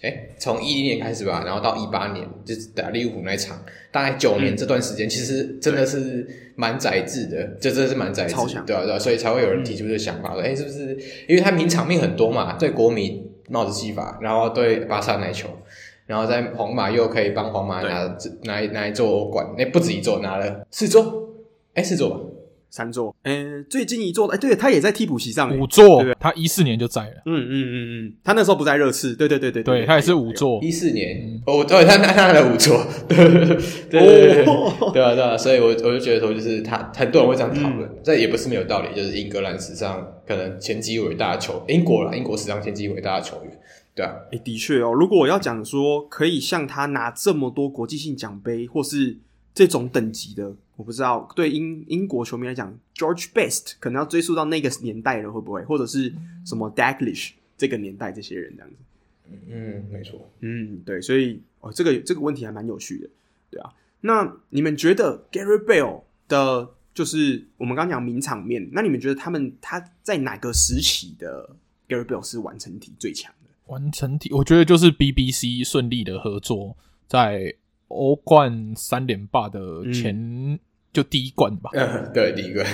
[0.00, 3.62] 哎，从一零年开始吧，然后到一八年就是打利物浦那一场，
[3.92, 6.26] 大概九年这段时间，嗯、其实真的是
[6.56, 10.98] 蛮宰制的，这真的是蛮宰制，超强，对啊对啊，所以才会有人提出这个想法说，哎、嗯，是不是
[11.28, 12.54] 因为他名场面很多嘛？
[12.54, 15.50] 对国米帽子戏法，然后对巴萨奶球，
[16.08, 21.28] 然后在皇马又可以帮皇马拿拿拿一座欧冠，那不止一座，拿了四座，
[21.74, 22.16] 哎，四座吧。
[22.70, 27.74] 三座，嗯，最近一座，哎，对，他也在替补席上，五座，他一四年就在了，嗯嗯嗯
[28.08, 32.78] 嗯，他那时候不在热刺，对对对对对，他也是五座，一四年，哦，对，他他拿了五座，
[33.08, 33.46] 对对
[33.90, 34.44] 对
[34.92, 43.57] 对啊对啊，所以我我就觉得说，就是他很多人会这样讨论，这也不是没有道理，就是英格兰史上可能前几伟大的球，英国啦，英国史上前几伟大的球员，
[43.98, 49.16] 对啊，哎，的确哦，如果我要讲说可以像他拿这么多国际性奖杯，或是
[49.52, 50.54] 这种等级的。
[50.76, 55.64] 我不知道，对英英国球迷来讲，George Best 可能要追溯到那个年代了，会不会？
[55.64, 56.14] 或者是
[56.46, 58.76] 什么 Dalglish 这个年代这些人这样子？
[59.48, 60.30] 嗯，没错。
[60.42, 63.10] 嗯，对，所以哦，这个这个问题还蛮有趣的，
[63.50, 63.74] 对啊。
[64.02, 71.56] 那你们觉得 Gareth Bale 的，就是我们刚刚讲名场面，那你们觉得他们他在哪个时期的
[71.88, 73.37] Gareth Bale 是完成体最强的？
[73.68, 76.76] 完成体，我觉得就是 BBC 顺利的合作，
[77.06, 77.54] 在
[77.88, 80.14] 欧冠三连霸的前。
[80.14, 80.58] 嗯
[80.90, 82.66] 就第一冠吧，嗯，对，第一冠，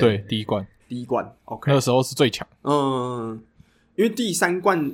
[0.00, 3.38] 对，第一冠，第一冠，OK，那个时候是最强，嗯，
[3.96, 4.92] 因为第三冠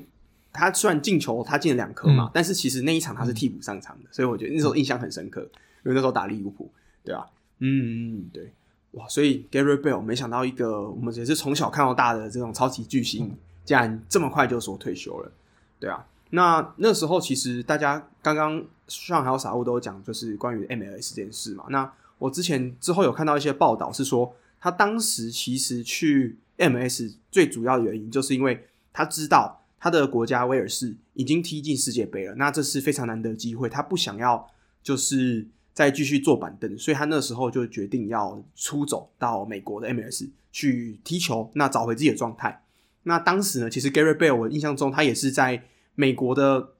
[0.50, 6.68] 他虽然进球，他进了两颗嘛，嗯、但是其实那一场他是替补上场的，嗯、所以我觉得那时候印象很深刻，因为那时候打利物浦，
[7.04, 7.24] 对啊，
[7.58, 8.50] 嗯嗯，对，
[8.92, 15.32] 哇，所以 Gareth Bale 没想到一个我们也是从小看到大的这种超级巨星，嗯、竟然这么快就说退休了，
[15.80, 21.92] 对啊，那那时候其实大家刚刚上还有傻物都讲，就是关于 MLS 这件事嘛，那。
[22.16, 34.48] 我之前之后有看到一些报道，是说他当时其实去 M S 最主要的原因，就是因为他知道他的国家威尔士已经踢进世界杯了，那这是非常难得机会，他不想要
[34.80, 42.63] 就是再继续坐板凳，所以他那时候就决定要出走到美国的 M S 去踢球，那找回自己的状态。
[43.04, 45.62] 那当时呢，其实 Gareth Bale 我印象中他也是在
[45.94, 46.70] 美国的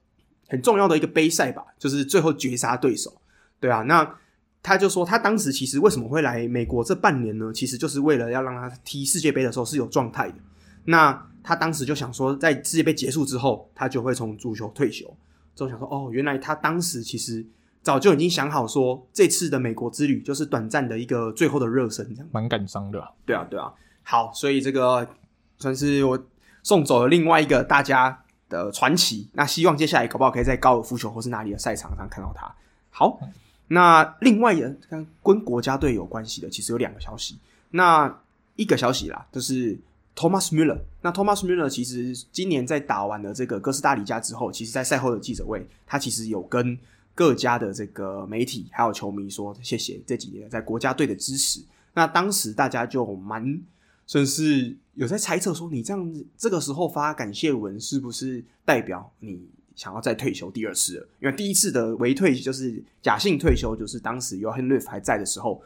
[0.49, 3.21] 很重要的一个杯赛吧，就是最后绝杀对手，
[3.61, 4.17] 对啊，那。
[4.67, 7.53] 他就说，他当时其实为什么会来美国这半年呢？
[7.53, 10.37] 其实就是为了要让他踢世界杯的时候是有状态的。
[10.87, 15.05] 那他当时就想说，在世界杯结束之后，他就会从足球退休。
[15.55, 17.45] 之后想说，哦，原来他当时其实
[17.83, 22.29] 早就已经想好说，这次的美国之旅就是短暂的一个最后的热身，这样。
[22.33, 23.11] 蛮感伤的啊。
[23.27, 23.71] 对啊，对啊。
[24.03, 25.07] 好，所以这个
[25.59, 26.27] 算是我
[26.63, 29.29] 送走了另外一个大家的传奇。
[29.33, 32.55] 那希望接下来搞不好可以在高尔夫球或是哪里的赛场上看到他。
[32.91, 33.21] 好。
[33.69, 37.39] 那另外的跟跟国家队有关系的，其实有两个消息。
[37.71, 38.15] 那
[38.57, 39.75] 一个消息啦，就是
[40.15, 40.79] Thomas Müller。
[41.01, 46.79] 那 Thomas Müller 其实今年在打完了这个哥斯达黎加之后，其实在赛后的记者会，他其实有跟
[47.15, 51.65] 各家的这个媒体还有球迷说谢谢这几年在国家队的支持。
[51.95, 53.59] 那当时大家就蛮
[54.07, 59.41] 甚至有在猜测说，你这样子这个时候发感谢文，是不是代表你？
[59.77, 65.61] 想要再退休第二次了，因为第一次的围退就是假性退休，就是当时 Johan Löw 还在的时候，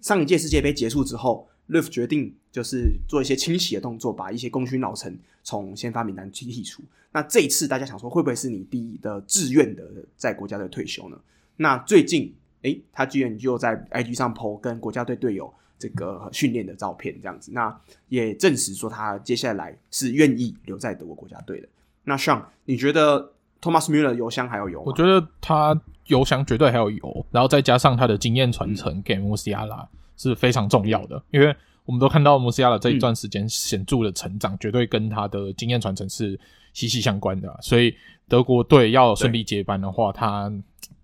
[0.00, 6.82] 上一届世界杯结束之后，Löw 决定就是做一些清洗的动作，把一些功勋老臣从先发名单去剔除。
[7.12, 11.16] 那这一次大家想说，会不会是你第一的自愿的在国家队退休呢？
[11.58, 15.54] 那最近，诶，他居然就在 IG 上 po 跟国家队队友
[15.84, 17.78] 这个训练的照片，这样子，那
[18.08, 21.68] 也证实说他接下来是愿意留在德国国家队的。
[22.04, 23.30] 那 Sean，你觉得
[23.60, 29.86] ？Thomas Müller 油箱还有油，我觉得他油箱绝对还有油，然后再加上他的经验传承给穆西亚拉
[30.16, 31.54] 是非常重要的，因为
[31.86, 36.38] 我们都看到穆西亚拉这一段时间显著的成长，绝对跟他的经验传承是
[36.72, 37.94] 息息相关的，所以
[38.28, 40.52] 德国队要顺利接班的话，他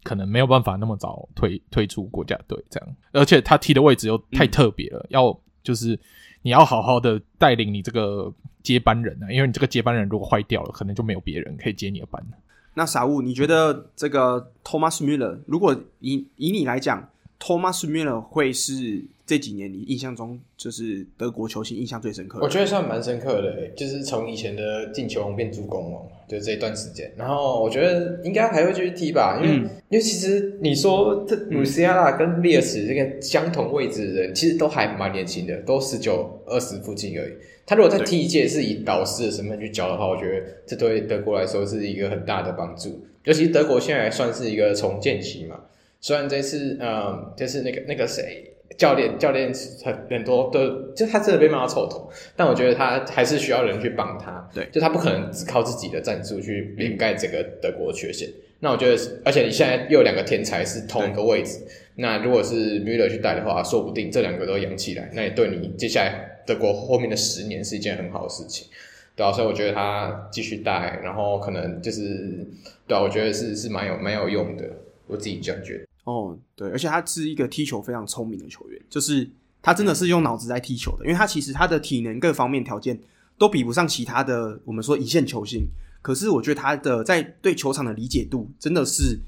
[0.03, 5.99] 可能没有办法那么早退退出国家队这样，而且他踢的位置又太特别了，要就是
[6.43, 8.33] 你要好好的带领你这个
[8.63, 12.39] 接班人啊，因为你这个接班人如果坏掉了，可能就没有别人可以接你的班了。
[12.73, 22.45] 那傻物，你觉得这个 Thomas Müller，如果以以你来讲，Thomas Müller 会是这几年你印象中就是德国球星印象最深刻的？
[22.45, 27.09] 我觉得算蛮深刻的，就是从以前的进球王变助攻王，就这一段时间。
[27.17, 37.33] 然后我觉得应该还会继续踢吧，因为、嗯、因为其实你说这鲁西亚拉跟列斯这个相同位置的人，其实都还蛮年轻的，都十九二十附近而已。
[37.65, 43.01] 他如果在踢一届是以导师的身份去教的话，我觉得这对德国来说是一个很大的帮助。
[43.23, 45.61] 尤其德国现在还算是一个重建期嘛，
[46.01, 48.50] 虽然这次嗯，就是那个那个谁。
[48.79, 49.53] 教练教练
[49.85, 54.49] 很很多的，就他真的被骂到臭头，但我觉得他还是需要人去帮他。
[54.55, 58.29] 对，就他不可能只靠自己的战术去掩盖整个德国的缺陷。
[58.61, 61.61] 那我觉得，而且你现在又有两个天才是同一个位置，
[61.97, 68.69] 那如果是 Müller 去带的话，说不定这两个都养起来，那也对你接下来德国后面的十年是一件很好的事情。
[69.17, 72.47] 对啊，所以我觉得他继续带，然后可能就是
[72.87, 74.65] 对啊，我觉得是是蛮有蛮有用的，
[75.07, 75.90] 我自己这样觉得。
[76.05, 82.99] 哦，对，而且他是一个踢球非常聪明的球员，就是他真的是用脑子在踢球的，因为他其实他的体能各方面条件
[83.37, 85.67] 都比不上其他的我们说一线球星，
[86.01, 89.21] 可是我觉得他的在对球场的理解度真的是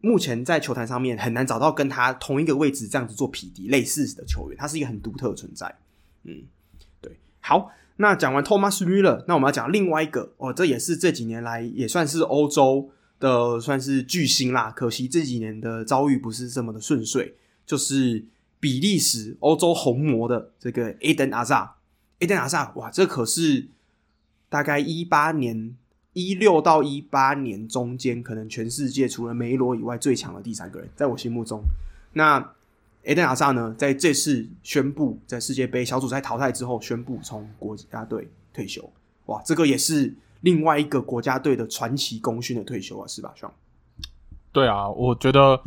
[0.00, 5.72] 目前在球坛上面很难找到跟他同一个位置这样子做匹敌类似的球员，他是一个很独特的存在。
[6.24, 6.42] 嗯，
[7.00, 12.90] 对，好，那讲完 Thomas Müller，那我们要讲另外一个哦，这也是这几年来也算是欧洲。
[13.20, 17.34] 的算是巨星啦，可惜这几年的遭遇不是这么的顺遂。
[17.66, 18.22] 就是
[18.60, 21.74] 比利时欧洲红魔的这个 Eden a z a
[22.18, 23.68] e d e n a z a 哇，这可是
[24.50, 25.74] 大概一八年
[26.12, 31.62] 一六到一八年中间，可能全世界除了梅罗以外最强的第三个人，在我心目中。
[32.12, 32.38] 那
[33.02, 38.92] Eden a z a 呢，在这次宣布在世界杯小组赛淘汰之后，宣布从国家队退休。
[39.26, 40.14] 哇，这个也是。
[40.44, 43.50] 另外一个国家队的传奇功勋的退休啊，是吧，兄？
[44.52, 45.58] 对啊，我觉得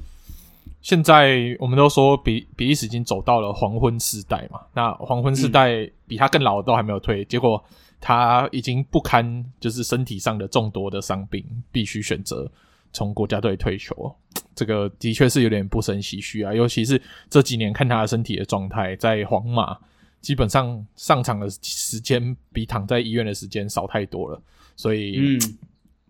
[0.81, 7.61] 现在我们都说比比利时已经走到了黄昏时代嘛，那黄昏时代比他更老的都还没有退，嗯、结果
[7.99, 12.49] 他已经不堪就是身体上的众多的伤病，必须选择
[12.93, 14.15] 从国家队退休，
[14.55, 17.01] 这个的确是有点不胜唏嘘啊，尤其是
[17.31, 19.75] 这几年看他的身体的状态，在皇马
[20.21, 24.39] 基本上上场的时间比躺在医院的时间少太多了。
[24.77, 25.57] 所以，嗯，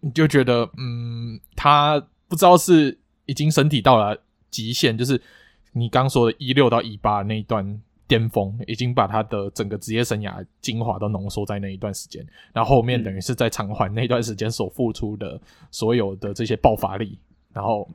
[0.01, 2.95] 你就觉得，嗯，他不知道是
[3.25, 4.21] 已经身体到了
[4.51, 5.19] 极限，就是
[5.71, 12.23] 你刚说的一六到一八那一段巅峰，已经把他的整个职业生涯精华都浓缩在那一段时间，
[12.53, 15.39] 然后后面等于是在偿还那段时间所付出的
[15.71, 17.17] 所有的这些爆发力，
[17.53, 17.89] 然后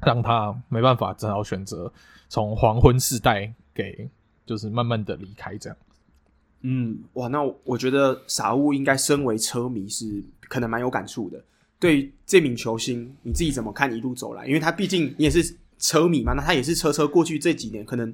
[0.00, 1.92] 让他没办法，只好选择
[2.28, 4.08] 从黄昏世代给，
[4.44, 5.76] 就是慢慢的离开这样。
[6.62, 11.42] 嗯，哇，那我觉得傻物应该身为车迷是可能蛮有感触的。
[11.78, 14.46] 对这名球星，你自己怎么看一路走来？
[14.46, 18.12] 因为他毕竟你也是车迷嘛，那他也是车车过去这几年可能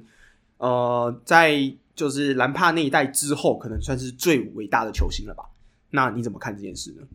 [0.57, 5.45] 呃，在就是兰帕那一代之后，可能算是最伟大的球星了吧？
[5.89, 7.07] 那你怎么看这件事呢？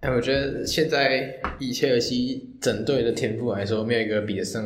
[0.00, 4.64] 哎，我觉得现在以切尔西整队的天赋来说，没有一个比得上。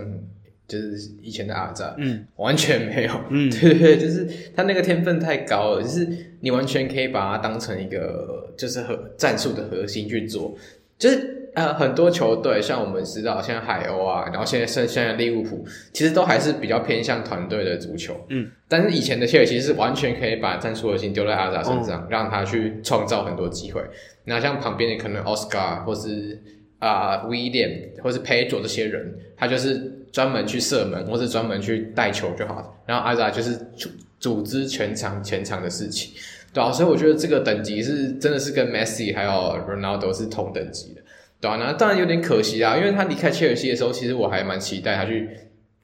[0.69, 6.07] 就是以前的阿扎，嗯，完全没有，嗯，对 对，就是他那个天分太高了，就是
[6.41, 10.55] 你完全可以把他当成一个就是核战术的核心去做，
[10.99, 15.65] 就是呃很多球队像我们知道，像海鸥啊，然后现在剩现在利物浦，
[15.95, 23.81] 其实都还是比较偏向团队的足球，嗯，但是以前的切尔西是完全可以把战术核心丢在阿扎身上，嗯，让他去创造很多机会，
[24.25, 26.39] 那像旁边的可能奥斯卡或是
[26.79, 29.95] 啊威廉或是佩佐这些人，他就是。
[30.13, 32.67] 专门去射门，或是专门去带球就好了。
[32.87, 36.13] 然后阿扎就是组组织全场全场的事情，
[36.53, 41.03] 对啊，所以我觉得这个等级是真的是跟 Messi 还有 Ronaldo 是同等级的，
[41.41, 45.29] 对啊，那当然有点可惜啊，因为他离开切尔西的时候，其实我还蛮期待他去，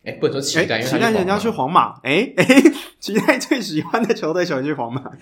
[0.05, 2.47] 哎，不能说期待，因为他期待人家去皇马，哎哎，
[2.99, 5.03] 期待最喜欢的球队喜欢去皇马，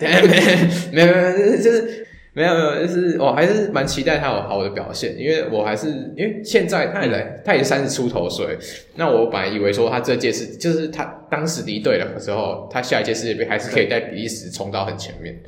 [0.93, 2.07] 没有没有，就是。
[2.35, 8.57] 没有没有，就是我还是蛮期待他有好的表现，因为我还是因为现在他也来，他也三十出头岁，
[8.97, 15.39] 那我本来以为说他这届是就是他当时离队了之后，他下一届世界杯还是可以带比利时冲到很前面，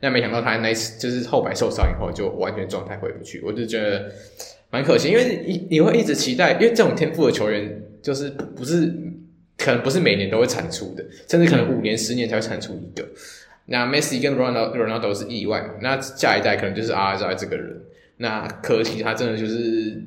[0.00, 4.10] 那没想到他那次就是后排受伤以后就完全状态回不去，我就觉得
[4.70, 8.90] 蛮可惜，因为你你会一直期待，因为这种天赋的球员就是不是
[9.58, 13.06] 可能不是每年都会产出的，甚至可能五年十年才会产出一个。
[13.72, 15.64] 那 Messi 跟 Ronaldo Ronaldo 是意外？
[15.80, 17.80] 那下一代可能就是阿扎这个人。
[18.16, 20.04] 那可惜他真的就是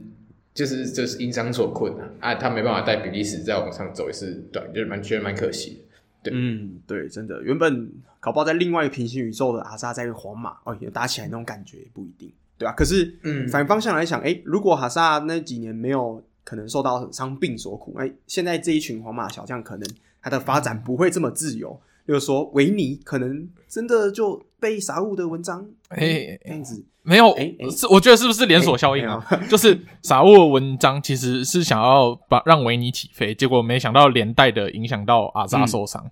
[0.54, 2.12] 就是就是因伤所困啊！
[2.20, 5.86] 啊，他没办法带比利时再往上走一次，对，就是蛮觉得蛮可惜
[6.22, 6.30] 的。
[6.30, 12.76] 对，嗯，对，真的，原本搞不好在另外一个平行宇宙的阿扎在皇马哦，也打起来那种感觉也不一定，对吧、啊？
[12.76, 19.90] 可是，嗯，反方向来想，诶，如果哈萨那几年没有可能受到伤病所苦，诶，现在这一群皇马小将可能
[20.22, 21.70] 他的发展不会这么自由。
[21.70, 29.24] 就是说，维尼可能真的就被傻物的文章哎这样子没有哎，是我觉得是不是连锁效应啊？
[29.50, 36.10] 就是傻物的文章其实是想要把让维尼起飞，结果没想到连带的影响到阿扎受伤。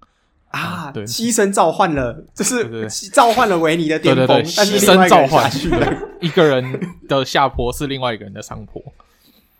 [0.49, 8.83] 啊，对，牺牲召唤了，就是召唤了维尼的巅峰，但是牺牲召唤去了 一个人的下坡是另外一个人的上坡。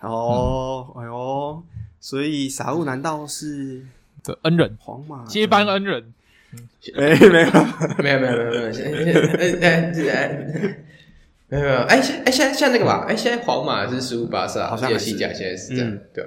[0.01, 1.63] 哦，哎呦，
[2.01, 3.85] 所以傻物难道是
[4.21, 4.77] 的恩人？
[4.81, 6.13] 皇马接班恩人？
[6.95, 7.47] 没没有没有
[7.97, 8.37] 没有没有没
[9.11, 9.91] 有，哎哎
[11.49, 16.25] 没有没有，哎哎现在现在那个吧，哎现在皇马是输巴萨，好像西甲现在是这样，对。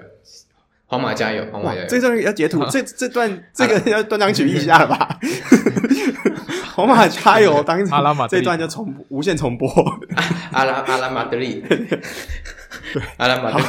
[0.87, 1.45] 皇马加油！
[1.51, 1.87] 皇马加油！
[1.89, 5.19] 这段要截图，这这段这个要断章取义一下了吧？
[6.77, 7.63] 皇马加油！
[7.65, 9.67] 当阿拉马这段就重无限重播。
[10.53, 11.89] 阿拉阿拉马德里，对，
[13.17, 13.65] 阿拉马德里。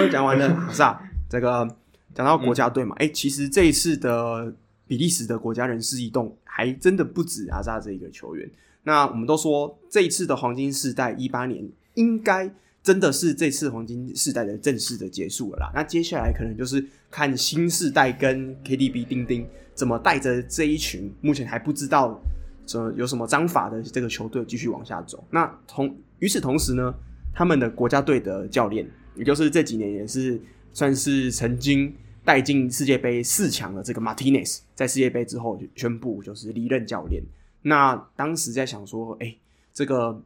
[0.00, 1.00] 我讲完了，是啊，
[1.30, 1.66] 这个
[2.14, 4.52] 讲到国家队嘛，哎，其实这一次的
[4.88, 8.50] 比利时的国家人事异动还真的不止阿扎这一个球员。
[8.82, 12.52] 那我们都说这一次的黄金世代一八年应该。
[12.80, 15.70] 真的是这次黄金世代的正式的结束了啦。
[15.74, 22.18] 那接下来可能就是看新世代跟 KDB 丁丁怎么带着这一群目前还不知道
[22.66, 25.22] 什有什么章法的这个球队继续往下走。
[25.30, 26.94] 那同与此同时呢，
[27.34, 30.40] 他们的国家队的教练，也就是这几年也是
[30.72, 31.92] 算是曾经
[32.28, 37.22] 带进世界杯四强的这个 Martinez，在世界杯之后就宣布就是离任教练。
[37.62, 39.38] 那当时在想说，哎、欸，
[39.72, 40.22] 这个。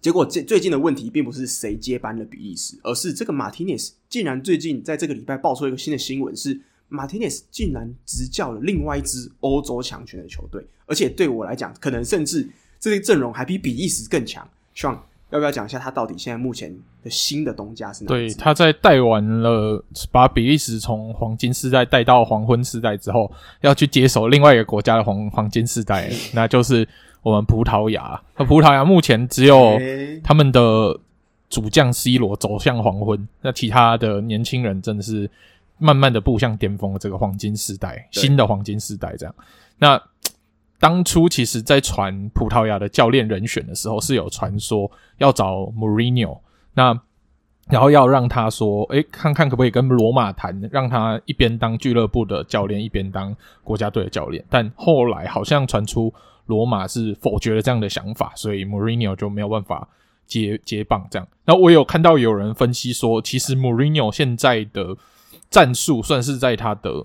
[0.00, 12.48] 结果最最近的问题并不是谁接班了比利时，而是这个马丁内斯竟然最近在这个礼拜爆出一个新的新闻，是马丁内斯竟然执教了另外一支欧洲强权的球队，而且对我来讲，可能甚至
[12.78, 14.48] 这个阵容还比比利时更强。
[14.72, 14.96] Sean
[15.30, 16.72] 要不要讲一下他到底现在目前
[17.08, 18.08] 的新的东家是哪？
[18.08, 23.32] 对，他在带完了把比利时从黄金时代带到黄昏时代之后，
[23.62, 26.88] 要去接手另外一个国家的黄黄金时代，那就是。
[27.20, 29.76] 我们葡萄牙，那葡萄牙目前只有
[30.22, 30.98] 他们的
[31.50, 35.28] 主将 C 罗走向黄昏，那其他的年轻人真的是
[35.78, 39.34] 慢慢的步向巅峰的这个黄金时代，新的黄金时代这样。
[39.78, 40.00] 那
[40.78, 46.38] 当初其实，在传葡萄牙的教练人选的时候，是有传说要找 Mourinho，
[46.78, 46.98] 那
[47.68, 54.44] 然后要让他说，诶，看看可不可以跟罗马谈，让他一边当俱乐部的教练，一边当国家队的教练。
[54.48, 56.14] 但后来好像传出。
[56.48, 59.86] 罗马是否决了这样的想法，所以 Mourinho 就没有办法
[60.26, 61.06] 接接棒。
[61.10, 64.96] 这样，那我有看到有人分析说，其实 Mourinho 现在的
[65.50, 67.04] 战术算是在他的，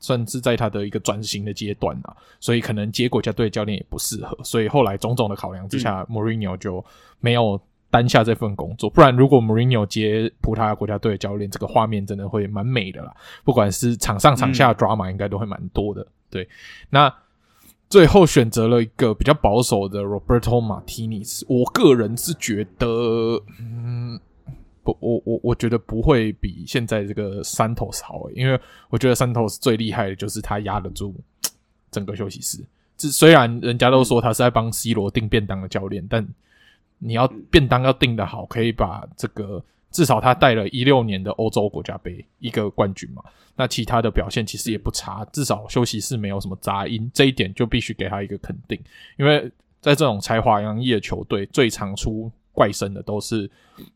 [0.00, 4.36] 算是在他的一个转型的阶段啊，所以可能接国家队教练也不适合。
[4.42, 6.84] 所以后来种种的考量之下，，Mourinho 就
[7.20, 7.60] 没有
[7.92, 8.90] 担下这份工作。
[8.90, 13.14] 不然，如果 Mourinho 接葡萄牙国家队的教练，这个画面真的会蛮美的啦。
[13.44, 16.04] 不管是场上场下的 drama，应该都会蛮多的。
[16.28, 16.48] 对，
[16.90, 17.14] 那。
[17.88, 22.86] 最后选择了一个比较保守的 Roberto Martinez，我个人是觉得，
[23.60, 24.18] 嗯，
[24.82, 28.58] 不，我我我觉得不会比现在这个 Santos 好，因为
[28.88, 31.14] 我觉得 Santos 最厉害的就是他压得住
[31.90, 32.64] 整个休息室。
[32.96, 36.26] 这虽然人家都说他是在帮 C 罗订便当的教练，但
[37.02, 39.62] 你要便当要订的好，可以把这个。
[39.94, 43.22] 至少他带了一六年的欧洲国家杯一个冠军嘛，
[43.54, 48.82] 那其他的表现其实也不差，至少休息室没有什么杂音，这一点就必须给他一个肯定。
[49.18, 49.42] 因为
[49.82, 53.50] 在这种才华洋溢的球队，最常出怪声的都是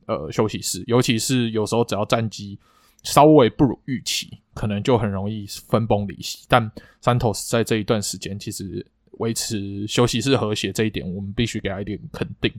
[0.05, 2.59] 呃休息室，尤其是有时候只要战绩
[3.03, 6.45] 稍微不如预期，可能就很容易分崩离析。
[6.47, 6.70] 但
[7.03, 12.53] Santos 在这一段时间其实维持休息室和谐这一点，我们必须给他一点肯定。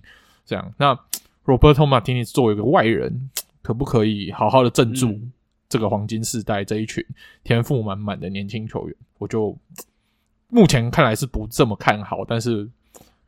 [0.48, 0.98] 这样那。
[1.48, 3.30] Roberto Martinez 作为一个外人，
[3.64, 5.18] 可不可以好好的镇住
[5.70, 7.02] 这个黄金世代这一群
[7.42, 8.94] 天赋满满的年轻球员？
[9.18, 9.58] 我就
[10.52, 12.70] 目前看来是不这么看好，但是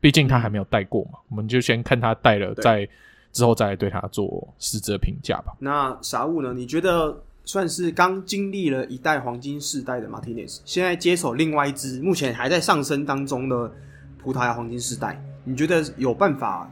[0.00, 2.86] 毕竟他还没有带过嘛，我们就先看他带了，再
[3.32, 5.56] 之后再来对他做实质评价吧。
[5.58, 6.52] 那傻物呢？
[6.52, 13.72] 你觉得算是刚经历了一代黄金世代的 Martinez，现在接手另外一支目前还在上升当中的
[14.18, 16.70] 葡萄牙黄金世代，你觉得有办法？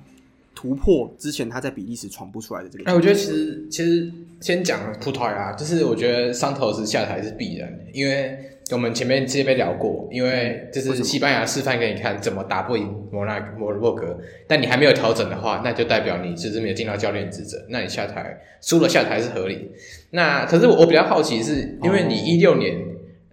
[0.58, 2.90] 突破之前他在比利时闯不出来的这个。
[2.90, 4.10] 哎，我觉得其实其实
[4.40, 8.36] 先讲葡萄牙，就是我觉得桑托斯下台是必然的，因为
[8.72, 12.42] 我们前面之前聊过，因为就是西班牙示范给你看怎么？
[12.42, 14.18] 打不赢摩纳摩洛哥，
[14.48, 19.70] 但你还没有调整的话，那就代表你只是没有尽到教练职责，那你下台输了下台是合理。
[20.10, 22.76] 那可是我比较好奇是，因为你一六年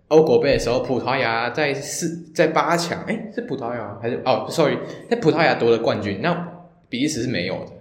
[0.10, 4.78] 欧国杯的时候，葡萄牙在四在八强，哎，是葡萄牙还是哦，sorry，
[5.10, 6.54] 在葡萄牙夺了冠军，那。
[6.90, 7.72] 比利时是没有的，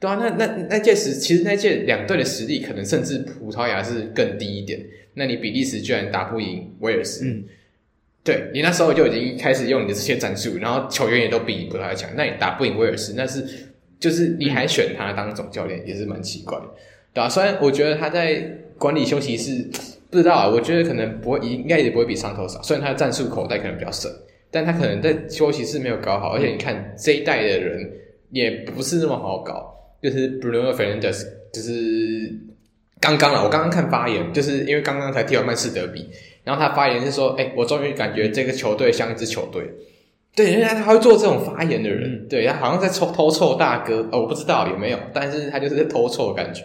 [0.00, 4.80] 对啊，那那那届时其实那届两队的实力可能甚至葡萄牙是更低一点。
[5.14, 7.42] 那你比利时居然打不赢威尔斯，嗯，
[8.22, 13.44] 对，你那时候就已经开始用你的这些战术，然后球员也都比葡萄牙强，那你打不赢威尔斯，那是
[13.98, 16.64] 就是你还选他当总教练也是蛮奇怪的，
[17.12, 18.40] 对啊，虽然我觉得他在
[18.78, 19.66] 管理休息室
[20.08, 24.08] 不知道啊，我觉得可能不会，应该也不会比上头少，虽然他的战术口袋可能比较深，
[24.52, 27.90] 但他可能在休息室没有搞好，而且你看这一代的人
[28.30, 29.74] 也不是那么好搞。
[30.00, 32.32] 就是 Bruno Fernandes，就是
[33.00, 33.42] 刚刚了。
[33.42, 36.08] 我刚刚看发言，就是因为刚刚才踢完曼市德比，
[36.44, 39.68] 然后他发言是说：“哎、欸，我终于感觉这个球队像一支球队。”
[40.36, 46.62] 对，原来他会做这种发言的人，嗯、对他好像在偷偷臭大哥哦，我不知道有没有，但是他就是在偷臭的感觉，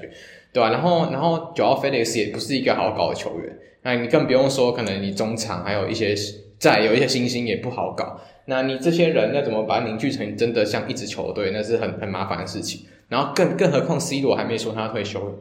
[0.53, 0.71] 对吧、啊？
[0.71, 6.13] 然后，然后 Joao Felix 也不是一个好搞的球员，那你更不用说，可能你中场还有一些
[6.59, 8.21] 在有一些新星也不好搞。
[8.45, 11.51] 那你这些人要怎么把它凝聚成真的像一支球队？
[11.51, 12.85] 那是很很麻烦的事情。
[13.09, 15.39] 然后更更何况 C 罗还没说他退休，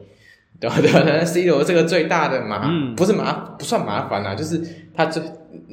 [0.59, 0.75] 对吧？
[0.79, 4.61] 对吧？C 罗这个最大的麻、嗯、不是麻不算麻烦啊，就是
[4.95, 5.23] 他最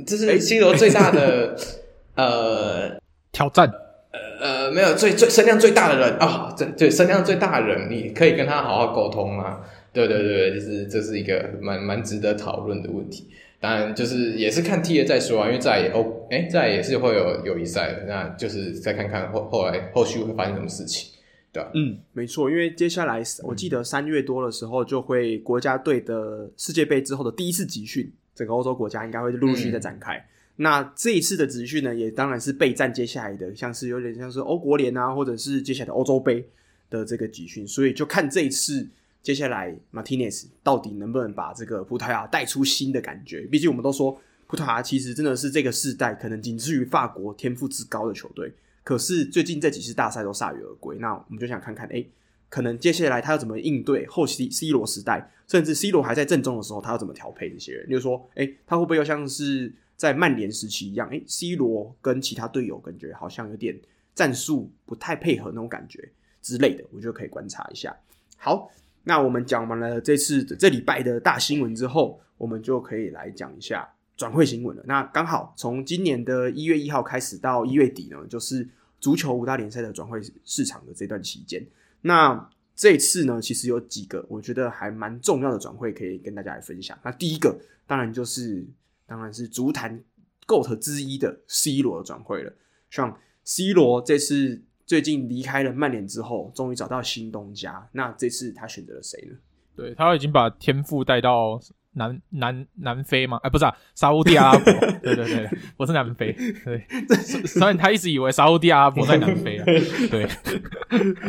[0.07, 1.55] 这是 C 罗最大的
[2.17, 2.99] 呃
[3.33, 3.71] 挑战，
[4.13, 9.61] 呃呃没有最最声量最大的人啊，这、哦、对声量最大的人，你可以跟他好好沟通啊？
[9.93, 13.29] 对对对，就是这是一个蛮蛮值得讨论的问题。
[13.61, 21.13] 当然就是也是看踢了再说啊，因为再也哦哎再也是会有友谊赛的，那就是再看看后后来后续会发生什么事情。
[21.53, 30.17] 对，嗯，没错，因为接下来我记得三月多的时候就会国家队的世界杯之后的第一次集训，整个欧洲国家应该会陆续的展开。
[30.17, 30.25] 嗯、
[30.57, 36.43] 那这一次的集训呢，也当然是备战接下来的，像是有点像是欧国联啊，或者是接下来的欧洲杯
[36.89, 38.89] 的这个集训，所以就看这一次
[39.23, 43.43] 接下来马蒂内斯到底能不能把这个葡萄牙带出新的感觉。
[43.47, 48.53] 毕竟我们都说葡萄牙其实真的是这个世代可能仅次于法国天赋之高的球队。
[48.83, 52.05] 可是最近这几次大赛都铩羽而归，那我们就想看看，哎、
[52.49, 57.89] 可能接下来他要怎么应对后期 C 罗时代，甚至 C 罗还在阵中的时候，他要怎么调配这些人？
[57.91, 63.79] 就是说，哎、他会不会又像是在曼联时期一样，哎、，C 罗跟其他队友感觉好像有点
[64.15, 66.09] 战术不太配合那种感觉
[66.41, 67.95] 之类的，我觉得可以观察一下。
[68.39, 68.73] 好，
[69.05, 73.89] 那我们讲完了这次的这礼拜的大新闻之后，我们就可以来讲一下。
[74.17, 78.69] 转会新闻了，那刚好从今年的一月一号开始到一月底呢，就是
[79.01, 81.67] 足球五大联赛的转会市场的这段期间。
[82.03, 86.99] 那这次呢，其实有几个我觉得还蛮重要的转会可以跟大家来分享。
[87.03, 88.63] 那第一个当然就是，
[89.07, 90.05] 当然是足坛
[90.47, 92.53] GOAT 之一的 C 罗的转会了。
[92.91, 94.61] 像 C 罗这次
[94.91, 97.89] 最近离开了曼联之后，终于找到新东家。
[97.93, 99.37] 那这次他选择了谁呢？
[99.77, 101.61] 对，他已经把天赋带到。
[101.93, 103.37] 南南南非吗？
[103.39, 104.73] 哎、欸，不是啊，沙乌地阿拉伯。
[105.03, 106.33] 对 对对，我是南非。
[106.65, 106.87] 对，
[107.45, 109.65] 虽然他一直以为沙乌地阿拉伯在南非啊。
[110.09, 110.25] 对，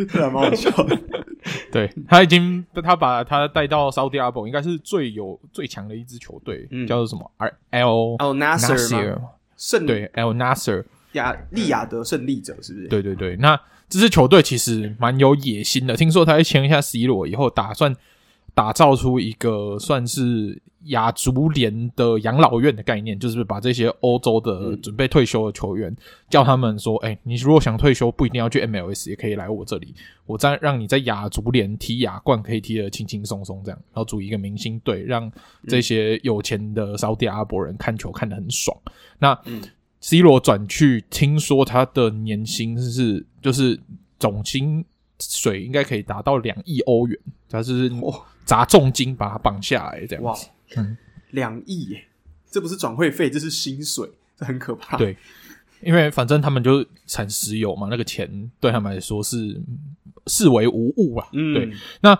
[0.05, 0.95] 这还蛮好笑的。
[1.71, 7.31] 对，他已经他把他带到沙乌地阿拉伯，应该是最有最强的一支球队，嗯、叫做什么
[7.71, 9.19] Al Nassr
[9.57, 12.87] 胜对 Al Nassr 亚利雅得胜利者是不是？
[12.87, 13.59] 对对对，那
[13.89, 15.95] 这支球队其实蛮有野心的。
[15.95, 17.95] 听说他签一下 C 罗以后，打算。
[18.53, 25.95] 打造出一个算是亚足联的养老院的概念，就是把这些欧洲的准备退休的球员，
[26.29, 35.31] 叫他们说：“哎，你如果想退休，不一定要去 MLS，也可以来我这里，我再让你在亚足联踢亚冠，可以踢得轻轻松松这样，然后组一个明星队，让
[35.69, 38.77] 这些有钱的沙乌地阿拉伯人看球看得很爽。”
[39.17, 39.33] 那
[40.01, 43.79] C 罗转去，听说他的年薪是就是
[44.19, 44.83] 总薪
[45.19, 47.17] 水应该可以达到两亿欧元，
[47.47, 47.89] 他是。
[48.43, 50.35] 砸重金把他绑下来，这样哇，
[50.75, 50.97] 嗯，
[51.29, 52.03] 两亿耶，
[52.49, 54.97] 这不是转会费，这是薪水，这很可怕。
[54.97, 55.15] 对，
[55.81, 59.61] 因为反正他们就产石油嘛，那个钱对他们来说是
[60.27, 61.27] 视为无物啊。
[61.31, 61.71] 嗯，对。
[62.01, 62.19] 那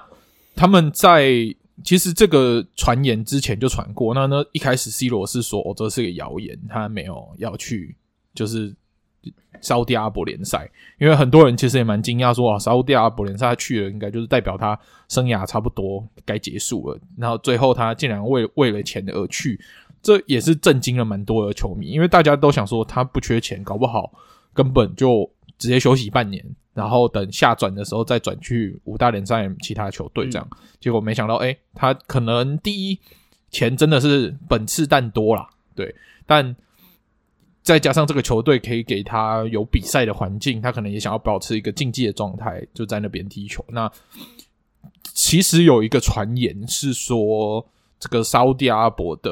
[0.55, 1.53] 他们在
[1.83, 7.95] 其实这个传言之前就传过，那呢一开始 C 罗是说，哦，这是个谣言，他没有要去，
[8.33, 8.73] 就是。
[9.59, 10.67] 沙乌地阿拉伯联赛，
[10.97, 16.99] 因为很多人其实也蛮惊讶，说啊，沙乌地阿拉伯联赛他去了，应该就是代表他生涯差不多该结束了。
[17.15, 19.59] 然后最后他竟然为为了钱而去，
[20.01, 24.11] 这也是震惊了蛮多的球迷，因为大家都想说他不缺钱，搞不好
[24.51, 25.29] 根本就
[25.59, 26.43] 直接休息半年，
[26.73, 30.47] 然后等下转的时候再转去五大联赛其他球队这样。
[30.51, 32.99] 嗯、结果没想到，哎，他可能第一
[33.49, 35.95] 钱真的是本次但多啦，对，
[36.25, 36.55] 但。
[37.63, 43.63] 再加上这个球队可以给他有比赛的环境，他可能也想要保持一个竞技的状态，就在那边踢球。
[43.69, 43.89] 那
[45.13, 47.63] 其实有一个传言是说，
[47.99, 49.31] 这个沙乌地阿拉伯的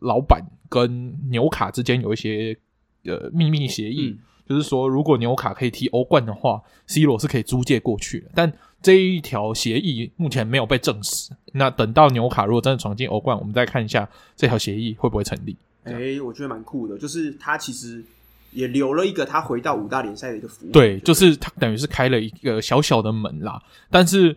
[0.00, 2.56] 老板跟纽卡之间有一些
[3.04, 4.18] 呃秘密协议，
[4.50, 8.32] 就是说如果纽卡可以踢欧冠的话，C 罗是可以租借过去的。
[8.34, 8.52] 但
[8.82, 11.30] 这一条协议目前没有被证实。
[11.52, 15.56] 那等到纽卡如果真的闯进欧冠，我们再看一下这条协议会不会成立。
[15.84, 18.04] 哎、欸，我觉得蛮酷的，就是他其实
[18.50, 20.72] 也留了一个他回到五大联赛的一个服务。
[20.72, 23.62] 对，就是他等于是开了一个小小的门啦。
[23.88, 24.36] 但是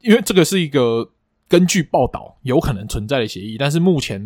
[0.00, 1.08] 因为这个是一个
[1.46, 4.20] 根据报道有可能存在的协议，但是目前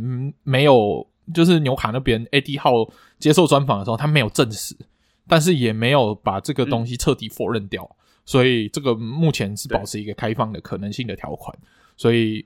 [0.44, 4.74] 没有，就是纽卡那边 AD 号接受专访的时候，他没有证实，
[5.30, 7.96] 但是也没有把这个东西彻底否认掉，嗯、
[8.26, 11.56] 所以这个目前是保持一个开放的可能性的条款，
[11.96, 12.44] 所以。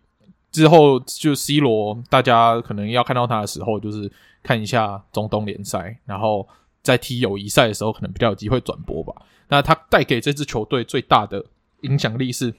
[0.54, 4.08] 之后就 C 罗，大家可能要看到他的时候，就是
[4.40, 6.46] 看一下中东联赛，然后
[6.80, 9.12] 在踢友谊赛的时候，可能比较有机会转播吧。
[9.48, 11.44] 那他带给这支球队最大的
[11.80, 12.54] 影响力是，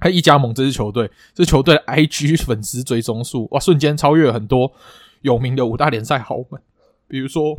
[0.00, 4.72] 他一加盟这支球队，这球队的 IG 粉丝追踪数哇，瞬间超越很多
[5.20, 6.60] 有名的五大联赛豪门，
[7.06, 7.56] 比如说，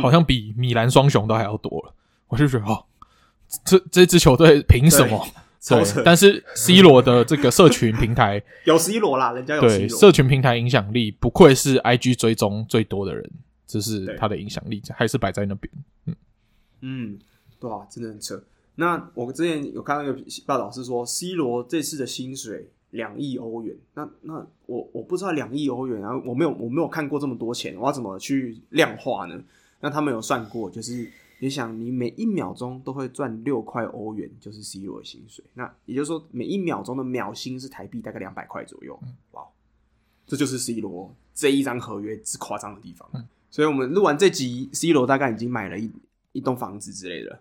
[0.00, 1.94] 好像比米兰双雄都还要多了。
[2.28, 2.84] 我就觉得，哦，
[3.64, 5.26] 这这支球队凭什么？
[5.68, 9.88] 对，但是 C 罗的这个社群平台 有 C 罗啦，人家有 C 罗。
[9.88, 13.30] 对，社群平台影响力不愧是 IG 追踪最多的人，
[13.66, 15.72] 这是他的影响力还是摆在那边。
[16.06, 16.16] 嗯
[16.80, 17.18] 嗯，
[17.58, 18.42] 对啊，真的很扯。
[18.76, 20.14] 那我之前有看到一个
[20.46, 23.76] 报道是说，C 罗这次的薪水两亿欧元。
[23.92, 29.38] 那那我我不知道两亿欧元，然后我没有我没有看过这么多钱，我要怎么去量化呢？
[29.80, 31.10] 那他们有算过，就是。
[31.42, 35.42] 你想，你每一秒钟都会赚六块欧元，就是 C 罗的薪水。
[35.54, 39.00] 那也就是说，每一秒钟的秒薪是台币大概两百块左右。
[39.30, 39.42] 哇，
[40.26, 43.08] 这就是 C 罗这一张合约之夸张的地方。
[43.48, 45.90] 所以我们录完这集，C 罗大概已经买了一
[46.32, 47.40] 一栋房子之类的。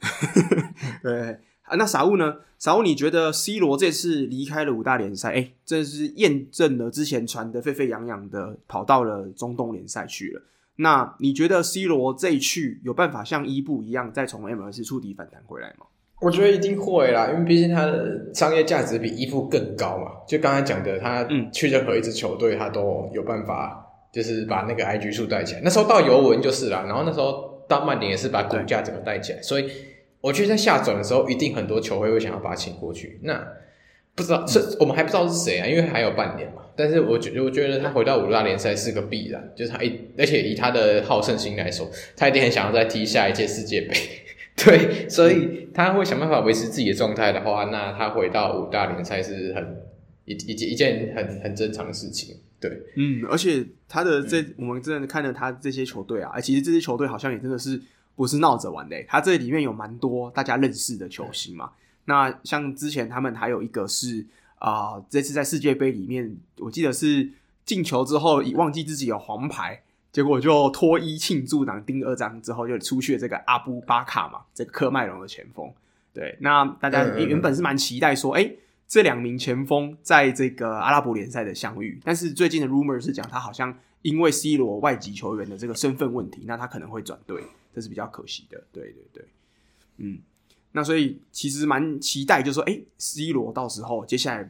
[1.02, 2.40] 对啊，那傻物呢？
[2.58, 10.42] 傻物，你觉得 C 罗这次离开了五大联赛，哎，这是验证了之前传的沸沸扬扬的，跑到了中东联赛去了。
[10.80, 15.86] 那你觉得 C 罗这一去有办法像伊布一样再从 MLS 触底反弹回来吗？
[16.22, 20.12] 我觉得一定会啦，因为毕竟他的商业价值比伊布更高嘛。
[20.28, 25.62] 就刚才讲的，他去任何一支球队，他都有办法，就是把那个 IG 数带起来。
[25.64, 29.40] 那时候到尤文就是啦，然后那时候到曼联也是把股价整个带起来。
[29.40, 29.70] 所以
[30.20, 33.18] 我觉得在下转的时候，一定很多球会会想要把他请过去。
[33.22, 33.42] 那
[34.20, 36.60] 不知道是我们还不知道是谁啊，因为还有半年嘛。
[36.76, 43.94] 但是我觉我觉得他回到五大联赛是个必然，就是他一而且以他的好胜心来说，他一定很想要再踢下一届世界杯。
[44.56, 49.76] 对，所以他会想办法维持自己的状态的话，那他回到五大联赛是很
[50.26, 52.36] 一一件一件很很正常的事情。
[52.60, 57.80] 对，嗯，而且他的这、我们真的看了他这些球队啊，其实这些球队好像也真的是
[58.16, 58.96] 不是闹着玩的。
[59.08, 61.70] 他这里面有蛮多大家认识的球星嘛。
[62.10, 64.26] 那像之前他们还有一个是。
[64.60, 67.26] 啊、呃，这次在世界杯里面，我记得是
[67.64, 69.82] 进球之后忘记自己有黄牌，
[70.12, 75.72] 结果就脱衣庆祝，然后钉二章之后就出去了这个阿布巴卡嘛，这个科麦隆的前锋。
[76.12, 87.42] 对，那大家原本是蛮期待说，哎、欸，这两名前锋在这个阿拉伯联赛的相遇，但是最近的 rumor 是讲他好像因为 C 罗外籍球员的这个身份问题，那他可能会转队，
[87.74, 88.62] 这是比较可惜的。
[88.72, 89.24] 对对对，
[89.96, 90.20] 嗯。
[90.72, 94.48] 那所以其实蛮期待，就是说，哎，C 罗到时候接下来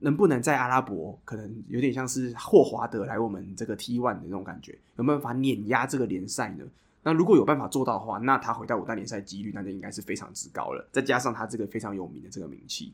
[0.00, 6.64] 能不能在阿拉伯，可能有点像是霍华德来我们这个 T1 的那种感觉，有没有办法碾压这个联赛呢？
[7.02, 10.88] 那如果有办法做到的话，那他回到五大联赛几率那就应该是非常之高了。
[10.90, 12.92] 再加上他这个非常有名的这个名气，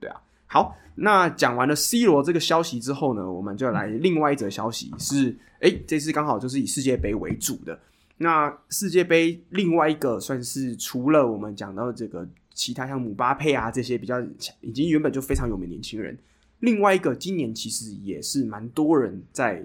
[0.00, 0.20] 对啊。
[0.46, 7.78] 好，那讲完了 C 罗这个消息之后呢，我们就来另外一则消息是，哎，这次刚好就是以世界杯为主的。
[8.18, 16.18] 那世界杯另外一个算是除了我们讲到这个其他像姆巴佩啊这些比较强，已经原本就非常有名年轻人，
[16.58, 19.64] 另外一个今年其实也是蛮多人在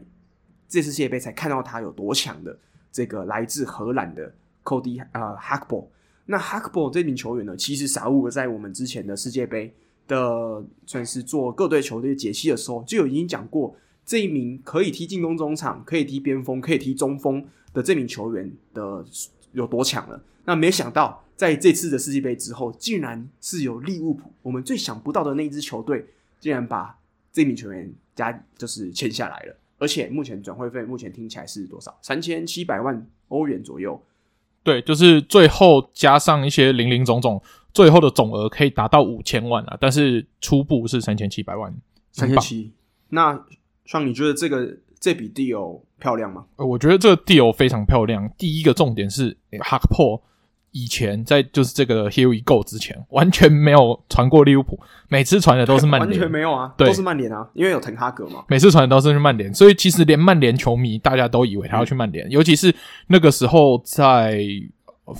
[0.69, 2.55] 这次世界杯才看到他有多强的
[2.91, 4.31] 这个来自荷兰的
[4.63, 5.87] Cody 啊 Hakbol。
[6.27, 9.73] 那 Hakbo 这名球员呢，其实撒物在我们之前的世界杯
[10.07, 13.75] 的算是做各队球队解析的时候，就有已经讲过
[14.05, 17.43] 这一名可以踢进攻中场，可以踢边锋，可以踢中锋。
[17.73, 19.03] 的这名球员的
[19.51, 20.21] 有多强了？
[20.45, 26.05] 那没想到在这次的世界杯之后，竟然是有利物浦，我们最想不到的那一支球队，
[26.39, 26.97] 竟然把
[27.31, 29.55] 这名球员加就是签下来了。
[29.79, 31.97] 而且目前转会费目前听起来是多少？
[32.01, 34.01] 三千七百万欧元左右。
[34.63, 37.41] 对，就是最后加上一些零零总总，
[37.73, 39.77] 最后的总额可以达到五千万啊。
[39.81, 41.75] 但是初步是三千七百万，
[42.11, 42.71] 三千七。
[43.09, 43.45] 那
[43.85, 44.77] 像你觉得这个？
[45.03, 46.45] 这笔 deal 漂亮吗？
[46.55, 48.31] 呃，我觉得这个 deal 非常漂亮。
[48.37, 50.23] 第一个重点是，哈克波
[50.71, 58.45] 以前在就是这个 Here We Go 之前，完全没有传过利物浦，每次传的都是曼联，完全没有啊，对都是曼联啊，因为有滕哈格嘛。
[58.47, 62.73] 每次传的都是曼联，所以其实连曼联球迷大家都以为他要去曼联，嗯、尤其是
[63.07, 64.41] 那个时候在，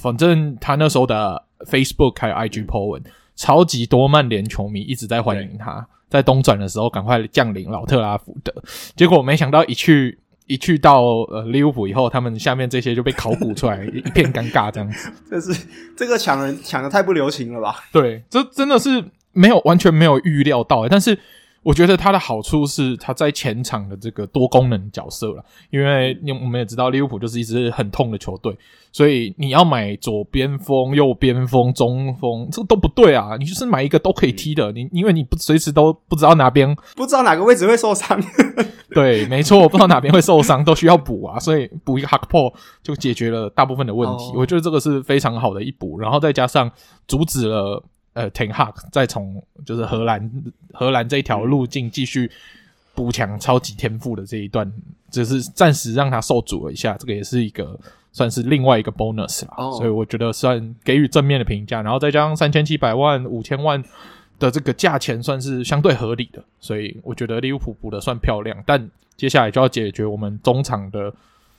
[0.02, 3.04] 反正他那时候的 Facebook 还有 IG po 文，
[3.36, 8.54] 超级多曼联球迷一直在欢迎他，在东转的时候赶快降临老特拉福德，
[8.96, 10.20] 结果没想到一去。
[10.46, 15.10] 一去到呃利物浦以后，他们下面这些就被考古出来，一片尴尬这样子。
[15.32, 15.66] 这是
[15.96, 17.86] 这个抢人抢的太不留情了吧？
[17.94, 21.18] 对，这真的是没有完全没有预料到，但是
[21.64, 28.56] 我觉得它的好处是它在前场的这个多功能角色了，因为你我们也知道利物浦就是一支很痛的球队，
[28.92, 33.38] 所以你要买左边锋、右边锋、中锋，这个都不对啊！
[33.40, 38.22] 你就是买一个都可以踢的，你因为你不随时都不知道哪边不知道哪个位置会受伤。
[38.90, 42.54] 对，没错，我不知道哪边会受伤，都需要补啊，所以补一个 h a k p o
[42.84, 44.26] 就解决了大部分的问题。
[44.26, 44.38] Oh.
[44.38, 46.70] 我觉得这个是非常好的一补，然后再加上
[47.08, 47.84] 阻止了
[48.14, 50.32] 呃 Ten Hag 再从就是荷兰
[50.74, 52.32] 荷兰这一条路径继续
[52.96, 54.72] 补强超级天赋的这一段，
[55.12, 57.80] 只、是暂时让他受阻了一下，这个也是一个
[58.12, 59.54] 算是另外一个 bonus 啦。
[59.58, 59.78] Oh.
[59.78, 63.84] 所以我觉得算给予正面的评价，然后再加上三千七百万五千万。
[64.40, 68.62] 的这个价钱算是相对合理的，所以我觉得利物浦补的算漂亮。
[68.66, 71.14] 但接下来就要解决我们中场的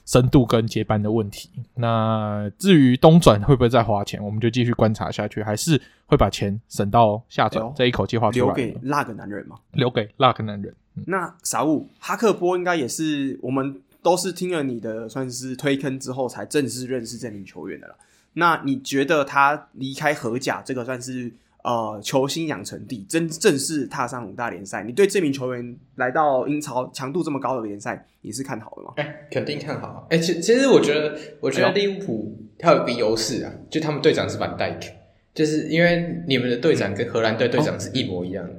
[0.05, 1.49] 深度跟接班的问题。
[1.75, 9.57] 那至于东转会不会再花钱，我们就继续观察下去，还是会把钱省到下转，这一口气花出来，留给那个男人嘛？
[9.73, 10.73] 留给那个男人。
[10.95, 17.95] 嗯、那傻物哈克波应该也是我们都是听了你的算是推坑之后才正式认识这名球员的了。
[18.33, 21.33] 那你觉得他离开荷甲这个算是？
[21.65, 28.93] 呃，球星养成地，真正式踏上五大联赛，你对这名球员来到英超强度这么高的联赛，你是看好的吗？
[28.97, 30.05] 哎、欸，肯定看好。
[30.11, 34.91] 哎、欸，其其实我觉得，我觉得利物浦他有一个优势啊，就他们队长是范戴克，
[35.33, 38.53] 就是因为你们的队长跟荷兰队队长是一模一样的。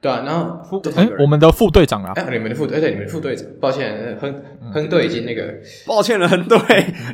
[0.00, 4.42] 对啊，然后副哎、欸，我们的副队长啊，哎、欸，你们的副队，对，你们的副队长，抱歉，亨
[4.72, 5.54] 亨队已经那个，
[5.86, 6.58] 抱歉了，亨队，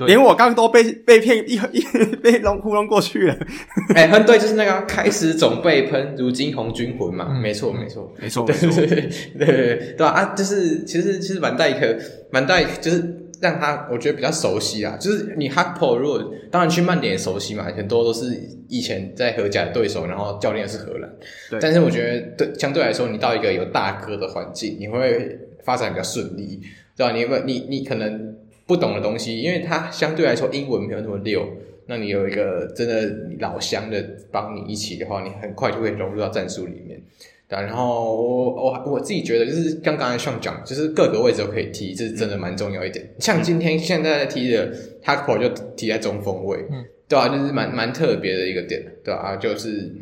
[0.06, 3.36] 连我刚刚都被被骗一一被弄糊弄过去了。
[3.94, 8.54] 哎、欸，亨队就是那个开始总被喷，如今红军魂嘛，没错，没错，没错，对
[9.38, 11.96] 对对对啊，就是其实其实蛮带一颗，
[12.30, 13.22] 蛮带就是。
[13.38, 18.34] 让他我觉得比较熟悉啊，就是你 Hakpo 如果当然去曼联也熟悉嘛，很多都是
[18.66, 21.10] 以前在荷甲的对手，然后教练是荷兰。
[21.50, 26.62] 对，但是我觉得对相对来说，你到一个有大哥的环境，你会发展比较顺利，
[26.96, 27.12] 对吧？
[27.12, 28.36] 你有你你可能
[28.66, 31.46] 不懂的东西，因为他相对来说英文没有那么溜，
[31.86, 37.00] 那你有一个真的老乡的帮你一起的话，你很快就会融入到战术里面。
[37.48, 43.08] 对，然后我我我自己觉得，就是刚刚才上讲，就是各个位置都可以踢，这是真的蛮重要一点。
[43.20, 44.74] 像今天现在在踢的
[45.04, 49.92] Gakpo 就踢在中锋位，嗯，对啊，就是蛮蛮特别的一个点，对啊，就是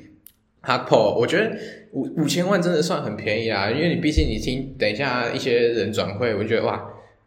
[0.66, 1.50] Gakpo 我觉得
[1.92, 6.84] 五五千万真的算很便宜啊，因为你毕竟你听等一下一些人转会，我觉得哇，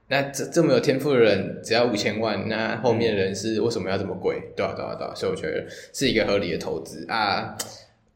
[0.09, 4.41] 那这这么有天赋的人只要五千万，那后面的人是为什么要这么贵？
[4.55, 7.55] 对啊，对啊，对啊，所以我觉得是一个合理的投资啊。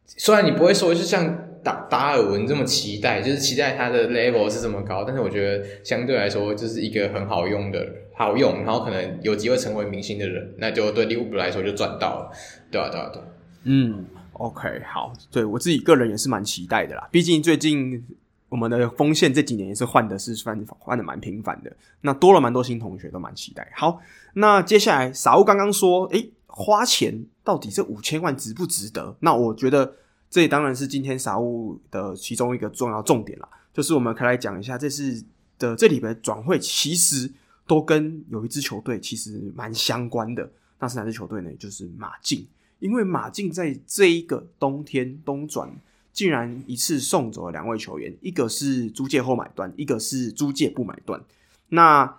[0.05, 1.47] 虽然你不会说就像。
[1.63, 12.31] 达达尔文这么期待，就是期待他的 level 是这么高，但是我觉得相对来说就是一个很好用的，好用，然后可能有机会成为明星的人，那就对利物浦来说就赚到了，
[12.71, 13.21] 对啊，对啊，对。
[13.65, 14.05] 嗯
[14.41, 18.03] ，OK，好，对我自己个人也是蛮期待的啦，毕竟最近
[18.49, 23.71] 我们的锋线这几年也是换的是算换的蛮频繁的，那多了蛮多新同学都蛮期待。
[23.75, 24.01] 好，
[24.33, 29.15] 那接下来傻物刚刚说，诶，花钱到底这五千万值不值得？
[29.19, 29.95] 那我觉得。
[30.33, 35.21] 这也当然是今天傻物的其中一个重要重点了，就是我们可以来讲一下这次
[35.59, 37.29] 的这里边转会，其实
[37.67, 40.49] 都跟有一支球队其实蛮相关的。
[40.79, 41.51] 那是哪支球队呢？
[41.59, 42.47] 就是马竞，
[42.81, 45.71] 因为马竞在这一个冬天冬转，
[46.11, 51.23] 竟然一次送走了两位球员，一个是租借后买断，一个是租借不买断。
[51.69, 52.17] 那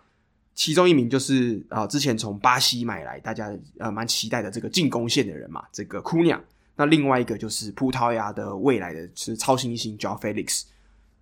[0.54, 6.40] 其中一名就是啊、之前从巴西买来，大家呃蛮期待的这个进攻线的人嘛，这个库尼亚。
[6.76, 10.62] 那另外一个就是葡萄牙的未来的是超新星 Joao Felix。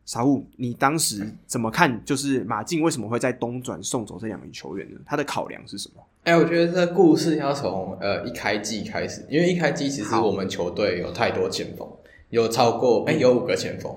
[0.07, 2.05] 傻物，你当时怎么看？
[2.05, 4.99] 就是马竞为什么会在东转送走这两名球员呢？
[5.07, 6.05] 他的考量是什么？
[6.25, 11.89] 哎、欸，我觉得这个故事要从呃一开季开始，因为一开季其实我们球队有太多前锋，
[12.29, 13.97] 有超过哎、欸、有五个前锋。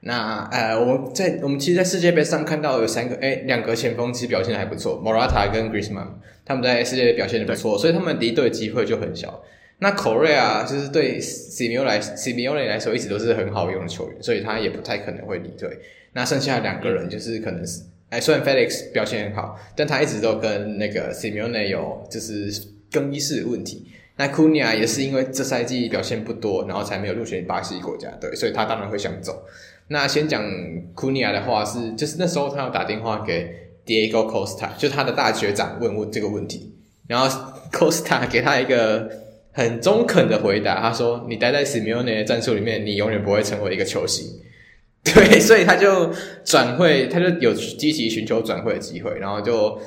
[0.00, 6.08] 那呃我们在我们其实，在世界杯上看到有三个哎两个前锋其实表现的还不错，Morata 跟 Griezmann
[6.44, 9.42] 他们在世界杯表现的不错，所以他们离队机会就很小。
[9.78, 15.70] 那 Correa 就是对 Simeone 来 Simeone 来说一直都是很好用的球员，所以他也不太可能会离队。
[16.12, 22.52] 那剩下两个人就是可能是，哎，虽然 Felix 表现很好，但他一直都跟那个 Simeone 有就是
[22.92, 23.86] 更衣室问题。
[24.16, 29.44] 那库尼亚也是因为这赛季表现不多，然后才没有入选巴西国家队，所以他当然会想走。
[29.88, 30.44] 那先讲
[30.94, 33.48] 库尼亚的话是，就是那时候他有打电话给
[33.86, 36.74] Diego Costa，就他的大学长问问这个问题，
[37.06, 37.26] 然后
[37.72, 39.08] Costa 给他一个
[39.52, 44.26] 很中肯的回答，他说：“你待在 Simeone 的战术里面，你永远不会成为一个球星。”
[45.14, 46.12] 对，所以他就
[46.44, 49.80] 转会，他就有积极寻求转会的机会，然后就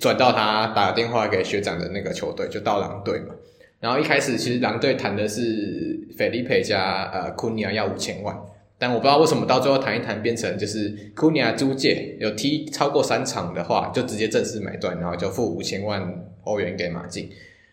[0.00, 3.34] 转到他打电话给学长的那个球队，就到狼队嘛。
[3.80, 8.36] 然后一开始其实狼队谈的是菲利佩加呃库尼亚要五千万，
[8.76, 16.02] 但我不知道为什么到最后谈一谈变成就是库尼亚租借，有踢超过三场的话就直接正式买断，然后就付五千万
[16.42, 17.30] 欧元给马竞。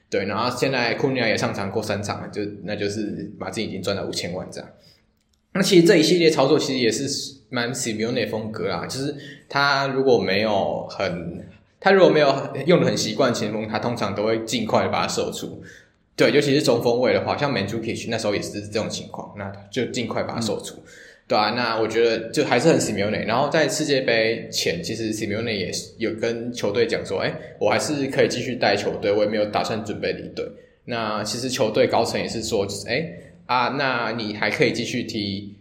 [0.07, 4.69] 对，然后现在库尼亚也上场过三场，就那就是马竞已经赚了五千万这样。
[5.55, 7.07] 那其实这一系列操作其实也是
[7.49, 9.15] 蛮 Simeone 风格啦，就是
[9.47, 11.45] 他如果没有很，
[11.79, 15.63] 他如果没有用的很习惯前锋，他通常都会尽快把它射出。
[16.17, 20.83] 对，尤其是中锋位的话，像 Mandzukic 那时候也是这种情况，那就尽快把它守出，嗯、
[21.27, 23.25] 对啊，那我觉得就还是很 Simeone。
[23.25, 30.45] 然后在世界杯前，其实 Simeone 也有跟球队讲说，哎，我还是可以继续带球队，我也没有打算准备离队。
[30.85, 33.09] 那其实球队高层也是说，就是哎
[33.45, 35.55] 啊，那你还可以继续踢，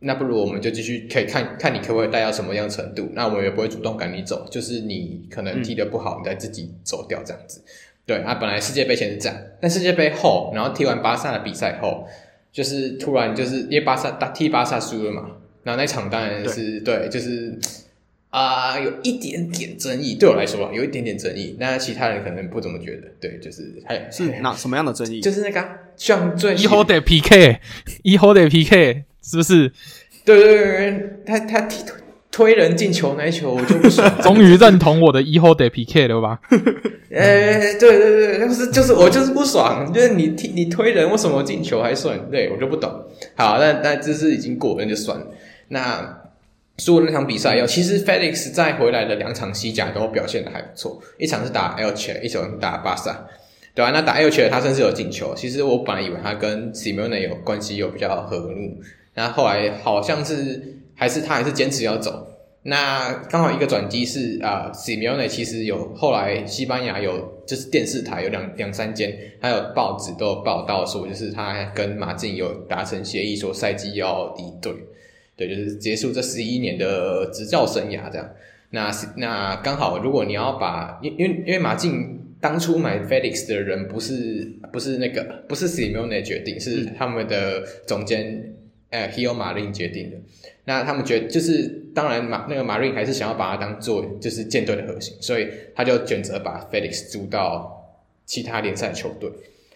[0.00, 7.62] 那不如我们就继续可以看看你可不可以带到什么样程度，那我们也不会主动赶你走，就是你可能踢得不好，嗯、你再自己走掉这样子。
[8.04, 12.06] 对啊，本来世界杯前是这样，但世界杯后，然后踢完巴萨的比赛后，
[12.52, 15.30] 就是突然就是因为巴萨打踢巴萨输了嘛，
[15.64, 17.58] 然后那场当然是对，对，就是
[18.36, 25.22] 啊、呃，有一点点争议，对我来说啊，有一点点争议，那其他人可能不怎么觉得，对，就是还是那什么样的争议？
[25.22, 27.60] 就是那个像最以后得 PK，
[28.02, 29.72] 以后得 PK，是不是？
[30.24, 31.82] 对对对，他他踢。
[32.32, 36.38] 推人进球那一球我就不爽，终于认同我的 Hijo de Piqué 了吧？
[37.10, 42.30] 呃、欸，对对对，就是就是我就是不爽，就是你踢你推人为什么进球还算？
[42.30, 42.90] 对我就不懂。
[43.36, 45.26] 好，那那这是已经过了那就算了。
[45.68, 46.25] 那
[46.78, 53.26] 输了那场比赛以后，其实 Felix 在回来的两场西甲都表现的还不错，一场是打 l c h e 一场是打巴萨，
[53.74, 53.92] 对吧、啊？
[53.94, 55.34] 那打 l c h e 他甚至有进球。
[55.34, 58.76] 其实我本来以为他跟 Simone 有关系，有比较和睦，
[59.14, 60.74] 那后来好像是。
[60.98, 62.26] 还是他还是坚持要走，
[62.62, 74.72] 那刚好一个转机是啊，Simone 其实有后来西班牙有就是电视台有两两三间，还有报纸都有报道说，就是他跟马竞有达成协议，说赛季要离队，
[75.36, 78.28] 对，就是结束这十一年的执教生涯这样。
[78.70, 88.54] 那那刚好，如果你要把因因为因为马竞当初买 Felix 的人不是不是那个不是 Simeone 决定，是他们的总监
[88.90, 90.16] 呃 Gil Marín 决定的。
[90.64, 97.88] 那他们觉得就是，当然马那个马林还是想要把他当做就是舰队的核心，所以他就选择把 Felix 租到
[98.24, 99.30] 其他联赛球队，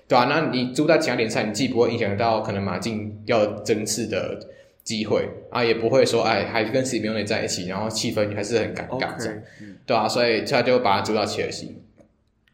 [0.09, 0.27] 对吧、啊？
[0.29, 4.49] 那你租到其他联赛，你既不会影响到可能马竞要争次的
[4.91, 9.43] 机会啊，也不会说哎还跟 Simeone 在一起，然后气氛还是很尴尬这样，
[9.87, 10.09] 对吧、啊？
[10.09, 11.77] 所以他就把他租到切尔西。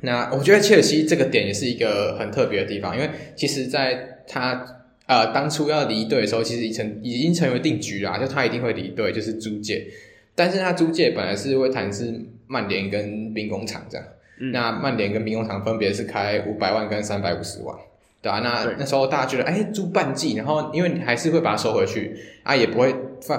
[0.00, 4.72] 那我觉得切尔西这个点也是一个很特别的地方，因为其实在他。
[5.08, 9.86] 呃，当初要离队的时候，其实已成已经成为定局啦，就他一定会离队，就是租借。
[10.34, 12.12] 但是他租借本来是会谈是
[12.48, 14.04] 曼联跟兵工厂这样，
[14.40, 17.78] 嗯、那曼联跟兵工厂分别是开五百万跟三百五十万，
[18.27, 22.93] 对啊，那那时候大家觉得，哎、欸，租半季，然后因为你还是会把它收回去，啊，也不会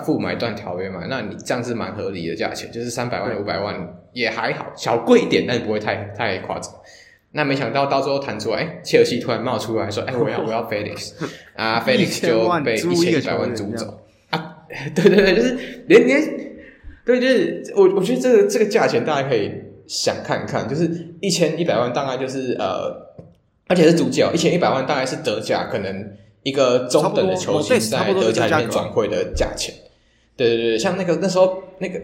[0.05, 3.75] 付买断条约嘛，那你这样是蛮合理的价钱，就是三百万五百万
[4.13, 6.73] 也还好，小贵一点，但是不会太太夸张。
[7.33, 11.11] 那没想到到最后弹出来，哎，切尔西突然冒出来说：“哎， 我要我要 Felix
[11.57, 13.99] 啊， Felix 就被一千一百万租走
[14.29, 14.55] 啊！
[14.95, 16.21] 对对对，就是连连
[17.05, 19.51] 对，就是我我觉得这个这个价钱大家可以
[19.87, 20.89] 想看看，就是
[21.19, 22.91] 一千一百万大概就是呃，
[23.67, 26.13] 而且是主角一千一百万大概是德甲可能
[26.43, 29.73] 一个中等的球星在德甲里面转会的价钱。
[30.35, 32.01] 对对对，像那个那时候那个。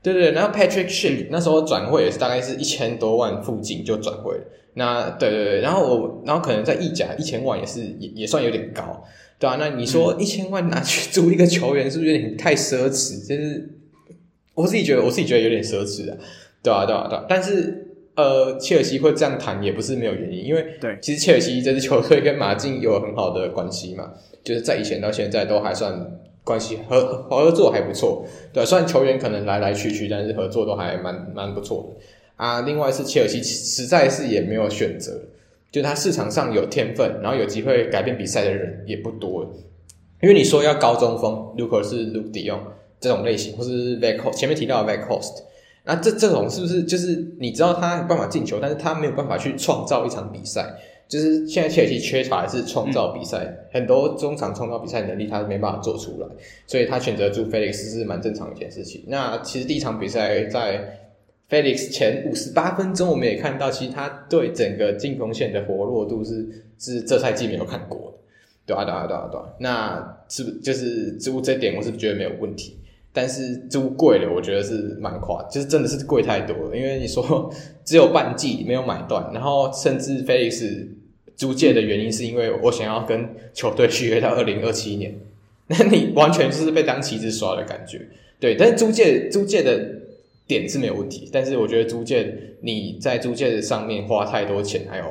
[0.00, 4.44] 对对，然后 Patrick Schick 那时候转会也是大概是一千多万附近就转会了。
[4.74, 9.04] 那对对对，然后我然后可能在意甲一千万也是也也算有点高，
[9.40, 13.26] 对啊，那你说一千万拿去租一个球员，是不是有点太奢侈？
[13.26, 13.68] 就是
[14.54, 16.16] 我自己觉得，我自己觉得有点奢侈啊，
[16.62, 17.24] 对啊，对啊，对啊。
[17.28, 17.87] 但是
[18.18, 24.12] 呃，切尔西会这样谈也不是没有原因，因为对，其实切尔西这支球队跟马竞有很好的关系嘛，
[24.44, 26.18] 就是在以前到现在都还算。
[26.44, 28.24] 关系合合作还不错，
[28.54, 32.02] 对，虽然球员可能来来去去，但是合作都还蛮蛮不错的
[32.36, 32.62] 啊。
[32.62, 35.12] 另外是切尔西实在是也没有选择，
[35.70, 39.44] 就他市场上有天分，然后有机会改变比赛的人也不多。
[40.22, 42.60] 因为你说要高中锋，如果是 Luuk de Jong
[42.98, 45.42] 这种类型，或是 Weghorst 前面提到的 Weghorst，
[45.88, 50.74] 那这这种是不是就是你知道他有办法进球，但是他没有办法去创造一场比赛？
[51.08, 56.26] 就是现在切尔西缺乏的是创造比赛，嗯、很多中场创造比赛能力他是没办法做出来，
[56.66, 59.02] 所以他选择住菲利克斯是蛮正常一件事情。
[59.06, 61.00] 那其实第一场比赛在
[61.48, 66.46] 菲利克斯前五十八分钟，我们也看到，其实他对整个进攻线的活络度是
[66.78, 68.18] 是这赛季没有看过的，
[68.66, 69.46] 对啊对啊对啊对啊。
[69.60, 72.77] 那是不是就是租这点，我是觉得没有问题。
[73.20, 76.76] 但是租贵了，我觉得是蛮夸，就是真的是贵太多了。
[76.76, 77.52] 因为你说
[77.84, 80.86] 只有半季没有买断，然后甚至菲利斯
[81.34, 85.12] 租借的原因是因为我想要跟球队续约到二零二七年，
[85.66, 88.00] 那你完全就是被当棋子耍的感觉。
[88.38, 89.84] 对，但是租借租借的
[90.46, 95.04] 点是没有问题，但是我觉得租借你在租借的上面花太多钱，还有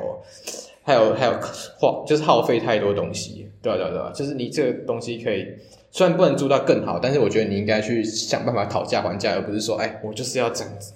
[0.82, 1.32] 还有还有
[1.78, 5.44] 花就是耗费太多东西，对啊对啊对啊，就是你这个东西可以。
[5.90, 10.92] 虽然不能租到更好，但是我觉得你应该去想办法讨价还价，而不是说，哎，我就是要这样子。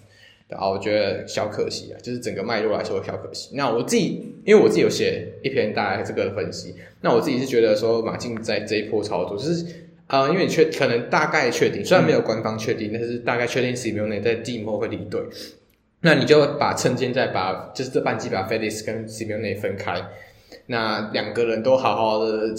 [0.48, 3.48] 然后我觉得小可惜啊，就是整个脉络来说小可惜。
[3.54, 9.64] 那我自己，因为我自己有写一篇大概这个分析，那我自己是觉得说，马竞在这一波操作，就是
[10.08, 15.22] 啊、呃，因为你确可能大概确定，虽然没有官方确定，但是大概确定 Simone 在季末会离队。
[16.02, 20.02] 那你就把趁现在把就是这半季把 Felix 跟 Simone 分开，
[20.66, 22.54] 那两个人都好好的。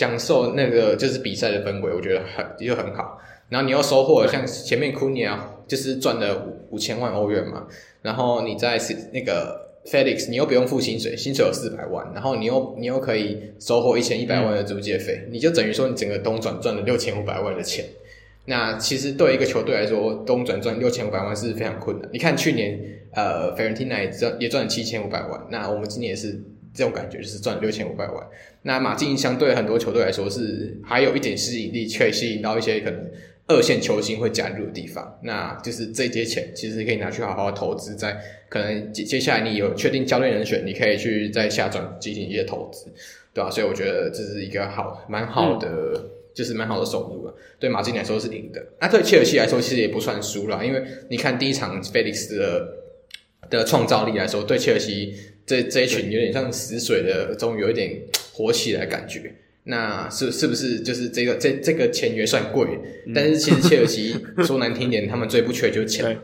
[0.00, 3.20] 享受那个就是比赛的氛围，我觉得很就很好。
[3.50, 7.66] 然后你又收获了像前面库尼啊就是赚了五五千万欧元嘛，
[8.00, 8.80] 然后你在
[9.12, 17.84] 那个 Felix 你又不用付薪水，薪水有四百万，然后你又你又可以收获一千一百万的租借费，嗯、你就等于说你整个东转赚了六千五百万的钱。
[18.46, 22.08] 那其实对一个球队来说，东转赚六千五百万是非常困难。
[22.10, 22.80] 你看去年
[23.12, 26.40] 呃，Fiorentina 也赚也赚了七千五百万，那我们今年也是。
[26.72, 28.26] 这种感觉就是赚六千五百万。
[28.62, 33.10] 那马竞相对很多球队来说是还有一点吸引力，可以吸引到一些可能
[33.46, 35.18] 二线球星会加入的地方。
[35.22, 38.16] 那就是这些钱其实可以拿去好好投资，在
[38.48, 42.86] 可能接接下来你有确定教练人选，你可以去在下转进行一些投资，
[43.32, 43.50] 对吧、啊？
[43.50, 47.34] 所以我觉得这是一个好蛮好的，嗯、就是蛮好的收入了。
[47.58, 52.68] 对马竞来说是赢的，那对切尔西来说其实也不算输了，因为你看第一场菲利克斯的
[53.48, 55.14] 的创造力来说，对切尔西。
[55.50, 57.90] 这这一群有点像死水的，终于有一点
[58.32, 59.34] 火起来的感觉。
[59.64, 62.68] 那是是不是就是这个这这个签约算贵？
[63.08, 64.14] 嗯、但是其实切尔西
[64.46, 66.16] 说难听点，他们最不缺就是钱，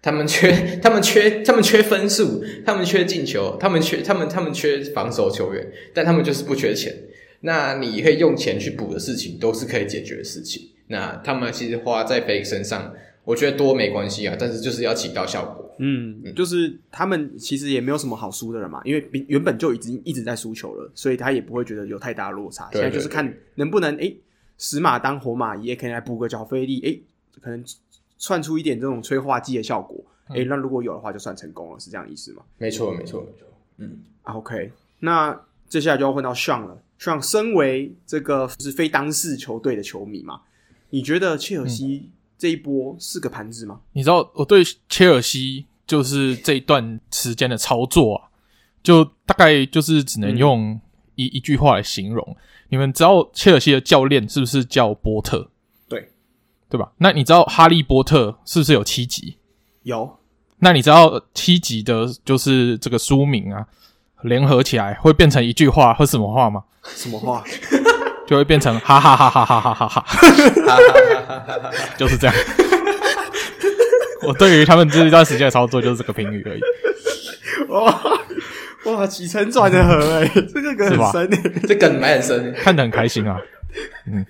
[0.00, 0.50] 他们缺
[0.80, 6.90] 他们缺他们缺分数，他们缺进球，他们缺他们他们缺防守球员，但他们就是不缺钱。
[7.42, 10.70] 那你可以用钱去补的事情，都是可以解决的事情。
[10.88, 12.94] 那他们其实花在菲利身上。
[13.24, 15.74] 我觉得多没关系啊，但是就是要起到效果。
[15.78, 22.68] 嗯，就是他们其实也没有什么好输的了嘛，因为原本就已经一直在输球了，所以他也不会觉得有太大的落差。
[22.70, 24.16] 对对对，现在就是看能不能诶
[24.58, 27.02] 死马当活马医，也可以来补个脚费力，诶
[27.40, 27.64] 可能
[28.18, 30.04] 窜出一点这种催化剂的效果。
[30.34, 32.42] 诶、嗯、那如果有的话，就算成功了，是这样意思吗？
[32.58, 33.46] 没错，没错，没错。
[33.78, 36.82] 嗯，OK，那接下来就要问到 Sean 了。
[36.98, 40.42] Sean 身为这个是非当事球队的球迷嘛，
[40.90, 42.12] 你觉得切尔西、嗯？
[42.40, 43.80] 这一波四个盘子吗？
[43.92, 48.28] 你知道我对切尔西就是这一段时间的操作啊，
[48.82, 50.80] 就大概就是只能用
[51.16, 52.36] 一、嗯、一句话来形容。
[52.70, 55.50] 你们知道切尔西的教练是不是叫波特？
[55.86, 56.12] 对，
[56.70, 56.92] 对吧？
[56.96, 59.36] 那你知道哈利波特是不是有七集？
[59.82, 60.18] 有。
[60.60, 63.66] 那你知道七集的就是这个书名啊，
[64.22, 66.64] 联合起来会变成一句话或什么话吗？
[66.84, 67.44] 什么话？
[68.30, 70.06] 就会变成哈哈哈哈哈哈哈哈，
[71.98, 72.36] 就是这样。
[74.22, 76.60] 我对于他们这一段时间的操作就是这个评语而已。
[77.70, 78.00] 哇
[78.84, 83.36] 哇，起承转合哎， 这个梗很深诶，这梗蛮很深，看得很开心啊。
[84.06, 84.24] 嗯，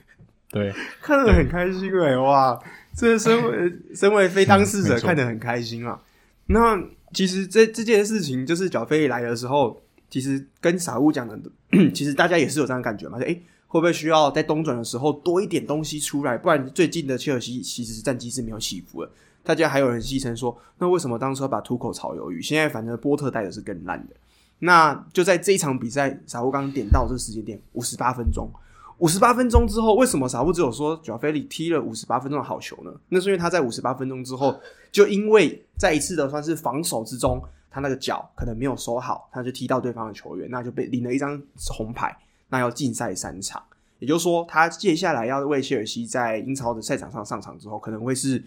[0.51, 0.73] 对，
[1.03, 2.59] 看得很开心哎，哇，
[2.97, 6.01] 这身为身为非当事者看得很开心啊。
[6.47, 6.81] 那
[7.13, 11.39] 其实这这件事情就是小飞来的时候，其实跟傻物讲的，
[11.93, 16.37] 其实大家也是有这样的感觉嘛，就诶会不会需要在冬转的时候多一点东西出来？
[16.37, 19.11] 不然最近的切尔西其实战绩是没有起伏的。
[19.45, 22.43] 大家还有人戏称说，那为什么当初把图口炒鱿鱼？
[22.43, 24.17] 现在反正波特带的是更烂的。
[24.59, 28.51] 那就在这一场比赛，傻物刚刚点到这个时间点，五十八分钟，
[28.99, 32.91] 五十八分钟之后，为什么傻物只有说贾菲里踢了五十八分钟的好球呢？
[33.09, 34.61] 那是因为他在五十八分钟之后，
[34.91, 37.41] 就因为在一次的算是防守之中，
[37.71, 41.41] 他那个脚可能没有收好，他就踢到对方的球员，那就被领了一张
[41.73, 42.15] 红牌。
[42.51, 43.63] 那要禁赛三场，
[43.99, 48.43] 也就是说，他接下来要为切尔西在英超的赛场上上场之后，可能会是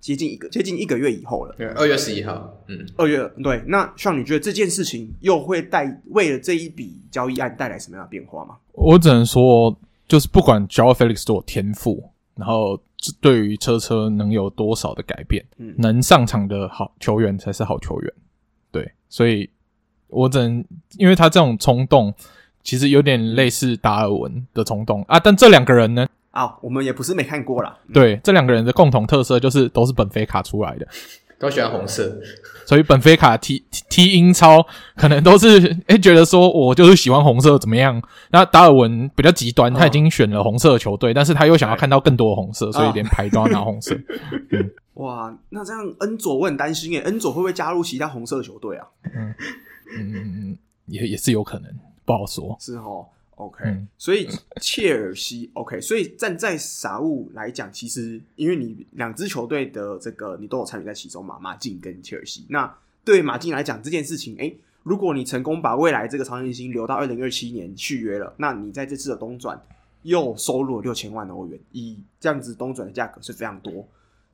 [0.00, 1.54] 接近一个接近一个月以后了。
[1.56, 3.62] 对，二月十一号，嗯，二月对。
[3.66, 8.56] 那像你觉得这件事情又会带为了这一笔交易案带来什么样的变化吗？
[8.72, 9.76] 我只能说，
[10.06, 12.80] 就是不管 Joao Felix 多有天赋，然后
[13.20, 15.44] 对于车车能有多少的改变？
[15.56, 18.12] 嗯，能上场的好球员才是好球员。
[18.70, 19.48] 对，所以
[20.08, 20.64] 我只能，
[20.98, 22.14] 因为他这种冲动，
[22.66, 25.20] 其实有点类似达尔文的冲动啊。
[25.20, 26.06] 但这两个人呢？
[26.32, 27.78] 啊，我们也不是没看过啦。
[27.94, 30.86] 对，这两个人的共同特色就是都是本菲卡出来的，
[31.38, 32.20] 都喜欢红色，
[32.66, 34.66] 所以本菲卡踢踢英超
[34.96, 38.02] 可能都是 诶、欸、觉得说我就是喜欢红色怎么样？
[38.32, 43.96] 那达尔文比较极端，他已经选了红色的球队，哦，但是他又想要看到更多的红色，所以连牌都要拿红色。
[44.50, 48.86] 嗯，哇，那这样恩佐我很担心诶，恩佐会不会加入其他红色的球队啊？
[49.14, 49.34] 嗯
[49.96, 51.70] 嗯嗯嗯，也也是有可能，
[52.06, 52.56] 不好说。
[52.58, 53.06] 是哦。
[53.36, 54.26] OK，、嗯、所以
[54.62, 62.46] 切尔西 OK，所以站在傻物来讲，其实因为你两支球队的这个你都有参与在其中嘛，马竞跟切尔西。
[62.48, 62.74] 那
[63.04, 69.62] 对马竞来讲这件事情，诶、欸，如果你成功把未来这个超新星留到二零二七年续约了，那你在这次的东转
[70.00, 73.86] 又收入了六千万欧元，以这样子东转的价格是非常多。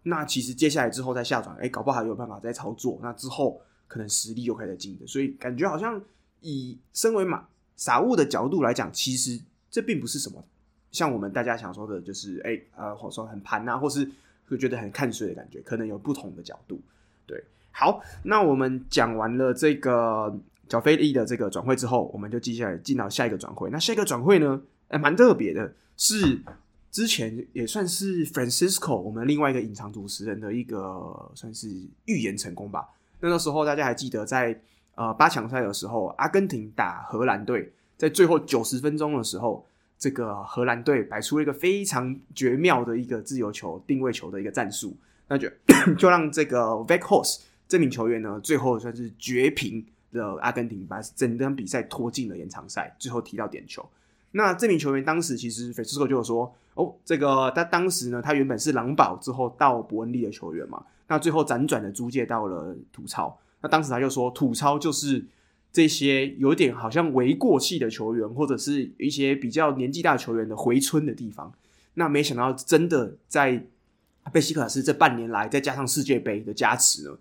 [0.05, 3.01] 那其实接下来之后再下转，诶、欸，搞不好还有办法再操作。
[3.03, 6.01] 那之后可能实力又开始进的，所以感觉好像
[6.41, 7.49] 以身为马。
[7.77, 9.41] 傻物的角度来讲，其实
[9.71, 10.45] 这并不是什么
[10.91, 14.09] 像我们大家想说的，就是哎、欸、呃，或者说很盘啊，或是
[14.47, 16.81] 会觉得很看衰的感觉，可能有不同的角度。
[17.27, 20.39] 对，好，那我们讲完了这个
[20.69, 23.71] 角菲利的这个转会之后，我们就接下来进到下一个转会。
[23.71, 26.41] 那下一个转会呢，哎、欸，蛮特别的，是
[26.91, 31.69] 之前也算是 Francisco 我们另外一个隐藏主持人的一个算是
[32.05, 32.87] 预言成功吧。
[33.21, 34.61] 那个时候大家还记得在。
[34.95, 39.65] 呃，八强赛的时候，阿根廷打荷兰队，在最后九十分钟的时候，
[39.99, 44.95] 这个荷兰队摆出了一个非常绝妙的一个自由球定位球的一个战术，
[45.29, 45.49] 那就
[45.97, 53.89] 就让这个 v e c h o r s e 这名球员呢，最后算是绝平了阿根廷，把整场比赛拖进了延长赛，最后踢到点球。
[54.33, 63.39] 那这名球员当时其实 Francisco 就有说，哦，这个他当时呢，他原本是狼堡之后到伯恩利的球员嘛，那最后辗转的租借到了土超。
[63.63, 65.25] 那当时他就说，土超就是
[65.73, 71.53] 这些有点好像为过气的球员，或者是一些比较年纪大的球员的回春的地方。
[71.95, 73.65] 那没想到，真的在
[74.33, 77.17] 贝西克斯这半年来，再加上世界杯的加持呢，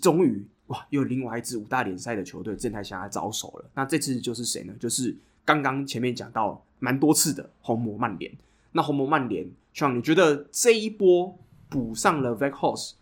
[0.00, 3.70] 终于哇，又有另外一支五大联赛的球队正在向他招手了。
[3.74, 4.72] 那这次就是谁呢？
[4.80, 5.14] 就是
[5.44, 8.32] 刚刚前面讲到蛮多次的红魔曼联。
[8.72, 11.38] 那红魔曼联，像你觉得这一波
[11.68, 12.92] 补上了 Weghorst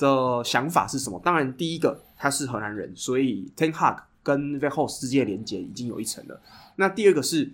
[0.00, 1.20] 的想法是什么？
[1.22, 6.40] 当然，第一个他是荷兰人，所以 Ten Hag 跟 Weghorst 之间的连接已经有一层了。
[6.76, 7.52] 那第二个是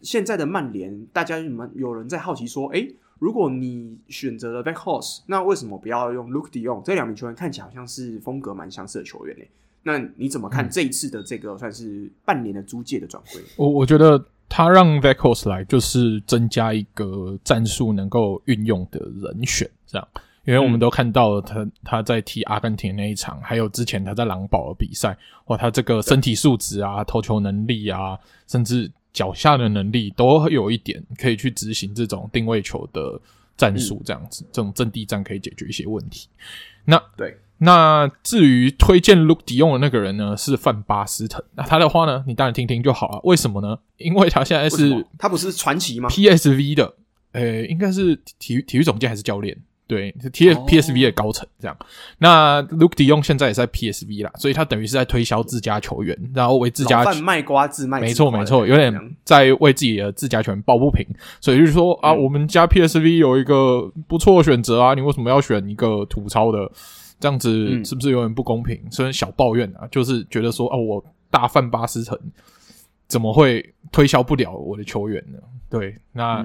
[0.00, 6.82] 现在的曼联，大家有没有人在好奇说，诶，如果你选择了 Weghorst，那为什么不要用 Luuk de Jong？
[6.82, 9.44] 这两名球员看起来好像是风格蛮相似的球员呢？
[9.82, 13.40] 那你怎么看这一次的这个算是半年的租借的转会？
[13.56, 20.08] 我我觉得他让 Weghorst 来就是增加一个战术能够运用的人选，这样。
[20.46, 25.16] 因为我们都看到了他他在踢阿根廷那一场，还有之前他在狼堡的比赛，
[25.46, 28.16] 哇，他这个身体素质啊、投球能力啊，
[28.46, 33.20] 甚至脚下的能力都有一点可以去执行这种定位球的
[33.56, 36.28] 战术，这样子，这种阵地战可以解决一些问题。
[36.84, 41.42] 那对，那至于推荐 de Jong 的那个人呢，是范巴斯滕。
[41.56, 43.20] 那他的话呢，你当然听听就好了。
[43.24, 43.76] 为什么呢？
[43.96, 46.94] 因为他现在是他不是传奇吗？PSV 的，
[47.32, 49.58] 诶，应该是体育体育总监还是教练？
[49.88, 51.76] 对，T P S V 的高层这样。
[51.78, 51.88] Oh.
[52.18, 58.00] 那 de Jong 现在也是在 P S V 啦，所以他等于是在推销自家球员，然后为自家卖瓜自卖。
[58.00, 61.06] 没错没错，有点在为自己的自家球员抱不平。
[61.40, 66.68] 所以就是说啊，我们家 P S V 有一个不错的选择啊，你为什么要选一个土超的？
[67.20, 68.76] 这样子是不是有点不公平？
[68.90, 72.18] 虽然小抱怨啊，就是觉得说啊，我大范巴斯滕
[73.06, 75.38] 怎么会推销不了我的球员呢？
[75.70, 76.44] 对，那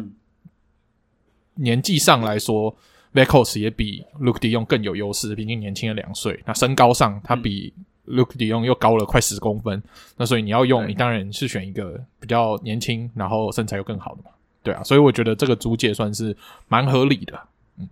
[1.56, 2.76] 年纪上来说。
[3.14, 6.42] Weghorst 也比 Luuk de Jong 更有优势，毕竟年轻了两岁。
[6.46, 7.74] 那身高上，他比
[8.08, 9.78] Luuk de Jong 又高了快十公分。
[9.80, 9.84] 嗯、
[10.18, 14.32] 那所以你要用，你当然是选一个比较年轻，然后身材又更好的嘛。
[14.64, 16.36] 对啊，所以我觉得这个租借算是
[16.70, 17.38] 蛮合理的，
[17.80, 17.90] 嗯，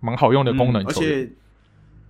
[0.00, 0.86] 蛮好用的功能、嗯。
[0.86, 1.30] 而且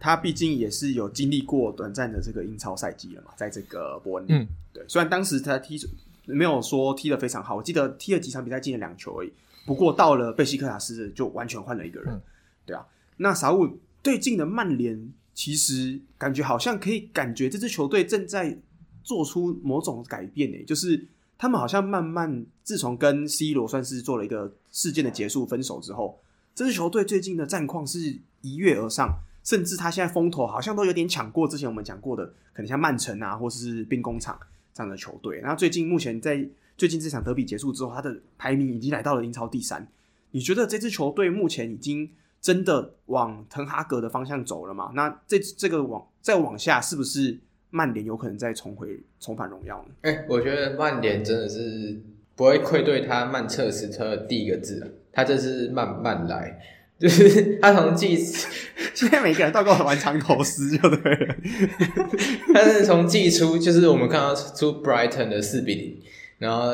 [0.01, 4.33] 他毕竟也是有经历过短暂的这个英超赛季了嘛，在这个伯恩利。
[4.33, 4.83] 嗯，对。
[4.89, 5.79] 虽然当时他踢
[6.25, 9.33] 没有说踢得非常好，我记得踢了几场比赛进了两球而已。
[9.67, 12.15] 不过到了贝西克塔斯就完全换了一个人。
[12.15, 12.23] 嗯
[12.67, 12.85] 对啊，
[13.17, 18.59] 那傻物最近的曼联其实感觉好像可以感觉这支球队正在
[19.03, 21.07] 做出某种改变诶，就是
[21.39, 26.19] 他们好像慢慢自从跟 C 罗算是做了一个事件的结束分手之后，
[26.55, 34.39] 这支球队最近的战况是一跃而上，甚至他现在风头好像都有点抢过之前我们讲过的，可能像曼城啊或是兵工厂
[34.73, 35.39] 这样的球队。
[35.39, 39.87] 然后最近目前在最近这场德比结束之后，他的排名已经来到了英超第三。
[40.33, 42.11] 你觉得这支球队目前已经
[42.47, 44.93] 真的往滕哈格的方向走了吗？
[44.95, 47.37] 那这这个往再往下，是不是
[47.71, 49.95] 曼联有可能再重回重返荣耀呢？
[50.03, 52.01] 哎、欸，我觉得曼联真的是
[52.37, 56.57] 不会愧对他曼彻斯特的第一个字，他这是慢慢来。
[57.01, 58.17] 就是他从季，
[58.95, 61.35] 现在每个人都跟我玩长头丝就对了。
[62.55, 66.01] 他是从季初，就是我们看到出 Brighton 的四比零，
[66.39, 66.73] 然后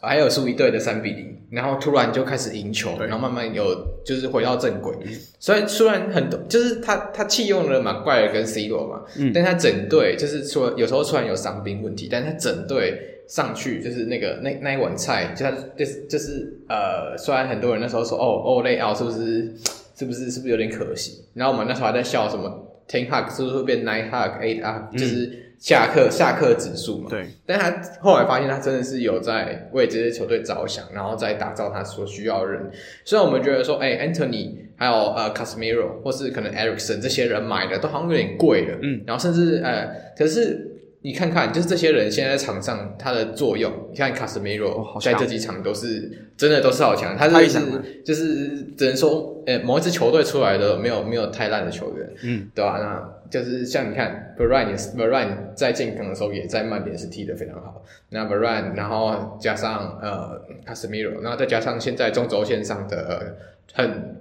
[0.00, 3.74] 还有输一队的三比零，然后突然就开始赢球，然后慢慢有
[4.04, 4.94] 就是回到正轨。
[5.38, 13.06] 所以虽然很多，就是他他弃用了马怪尔跟 C 罗嘛，嗯，但他整队就是说有时候突然有伤兵问题，但他整队。
[13.30, 19.54] 上去就是那个那那一碗菜，就他就是就是呃，虽然很多人那时候说哦哦累奥是不是
[19.96, 21.22] 是不是是不是有点可惜？
[21.34, 22.50] 然后我们那时候还在笑什么
[22.88, 27.08] ten hug 是不是会变 nine hug eight hug，嗯、就是下课下课指数嘛。
[27.08, 27.26] 对。
[27.46, 32.68] 但他后来发现他真的是有在为这些球队着想，然后再打造他所需要的人。
[33.04, 39.86] 虽然我们觉得说，哎、欸、，Anthony 还有呃 Casemiro 或是可能 Ericsson 这些人买的都好像有点贵了，嗯，然后甚至呃，
[40.18, 40.66] 可是。
[41.02, 43.72] 你看看，就是这些人现在在场上他的作用。
[43.90, 52.78] 你看卡斯梅罗在这几场都是真的都是好强，他是就是只能说，呃，某一支球队出来的没有没有太烂的球员，嗯，对吧？
[52.78, 57.82] 那就是像你看 Varane，Varane 在健康的时候也在曼联是踢得非常好。
[58.10, 63.36] 那 Varane，然后加上呃卡斯梅罗，然后再加上现在中轴线上的
[63.72, 64.20] 很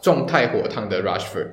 [0.00, 1.48] 状态火烫的 Rashford。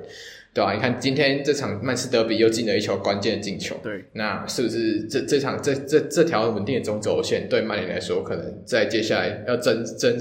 [0.54, 3.74] 对啊，你看今天这场曼市德比又进了一球关键的进球。
[3.82, 10.14] 对，那是不是这这场这这这条稳定的中轴线对曼联来说，可能在接下来要争争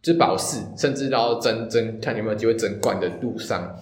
[0.00, 3.78] 就是保四，甚至到争争看有没有机会争冠的路上，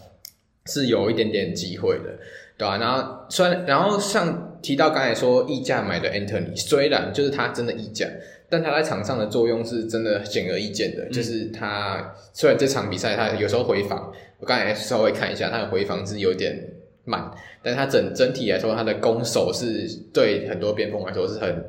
[0.67, 2.19] 是有一点点机会的，
[2.59, 2.77] 对吧？
[2.79, 8.07] 然后虽然然后像提到刚才说溢价买的 Anthony，虽然就是他真的溢价。
[8.51, 16.61] 但他在场上的作用是真的显而易见的，嗯、就是他虽然这场比赛他有时候回防，我刚才稍微看一下，他的回防是有点
[17.05, 17.31] 慢，
[17.63, 21.65] 但他整整体来说，他的攻守是对很多边锋来说是很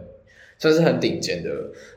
[0.58, 1.50] 算是很顶尖的，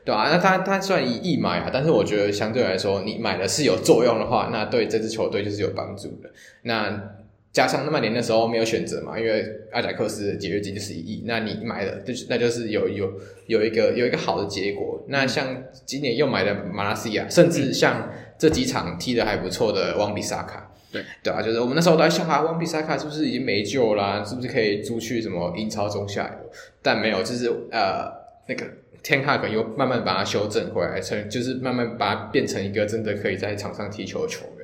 [0.03, 0.31] 对吧、啊？
[0.31, 6.29] 那他他虽然以溢买啊，但是我觉得相对来说，你买的是有作用的话，那对这支球队就是有帮助的。
[6.63, 7.11] 那
[7.55, 13.09] 加上那曼联那时候没有选择嘛，因为阿贾克斯的解约金就是一亿，那你买了就是那就是有有
[13.47, 15.01] 有一个有一个好的结果。
[15.07, 24.23] 那像今年又买了马拉西亚，甚至像这几场踢的还不错的旺比萨卡，对对啊，就是我们那时候都在想啊，旺比萨卡是不是已经没救啦、啊？
[24.25, 26.51] 是不是可以租去什么英超中下游？
[26.81, 28.11] 但没有，就是呃
[28.49, 28.65] 那个
[29.01, 34.54] 天哈可能又慢慢把它修正回来，成就是慢慢把它变成一个真的可以在场上踢球的球员。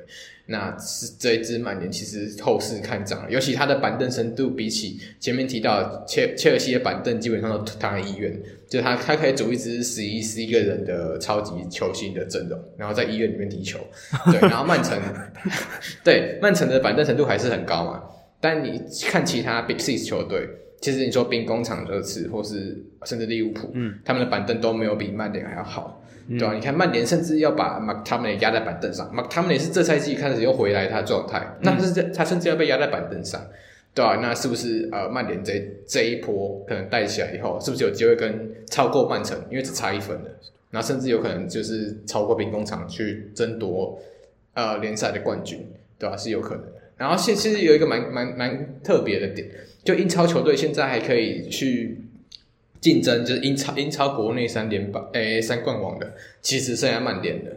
[0.46, 8.36] 那是这一支曼联其实后市看涨了，尤其他的板凳深度比起前面提到切切尔西的板凳，基本上都躺在医院，
[8.68, 13.78] 就他他可以组一支十一十一个人的超级球星的阵容，然后在医院里面踢球。
[14.32, 15.00] 对，然后曼城，
[16.02, 18.02] 对曼城的板凳程度还是很高嘛，
[18.40, 20.48] 但你看其他 Big Six 球队，
[20.80, 26.01] 其实你说兵工厂热刺或是甚至利物浦，嗯，他们的板凳都没有比曼联还要好。
[26.38, 26.54] 对吧、啊？
[26.54, 33.40] 你看曼联甚至要把麦汤梅压在板凳上，麦汤梅是这赛季开始又回来他状态，那是这他甚至要被压在板凳上，
[33.94, 34.18] 对吧、啊？
[34.22, 39.38] 那是不是呃曼联这这一波可能带起来以后，是不是有机会跟超过曼城？
[39.50, 40.30] 因为只差一分了，
[40.70, 43.98] 那甚至有可能就是超过兵工厂去争夺
[44.54, 45.66] 呃联赛的冠军，
[45.98, 46.16] 对吧、啊？
[46.16, 46.72] 是有可能的。
[46.96, 49.48] 然后现其实有一个蛮蛮蛮特别的点，
[49.82, 51.98] 就英超球队现在还可以去。
[52.82, 57.56] 竞争就是英超，英超国内三连霸，诶、欸，三冠王的，其实剩下曼联的，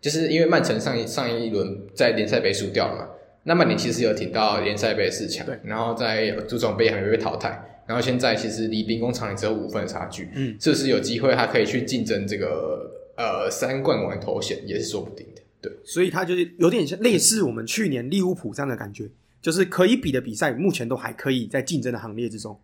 [0.00, 3.08] 就是因为曼城上一上一轮在联赛杯输掉了嘛，
[3.44, 19.08] 那曼联其实有挺到联赛杯四强，对，然后在足总杯还没被淘汰，然后现在其实离兵工厂也只有五分的差距，嗯，是不是有机会他可以去竞争这个呃三冠王头衔也是说不定的，对，所以他就是有点像类似我们去年利物浦这样的感觉，
[19.40, 22.60] 就是可以比的比赛，目前都还可以在竞争的行列之中。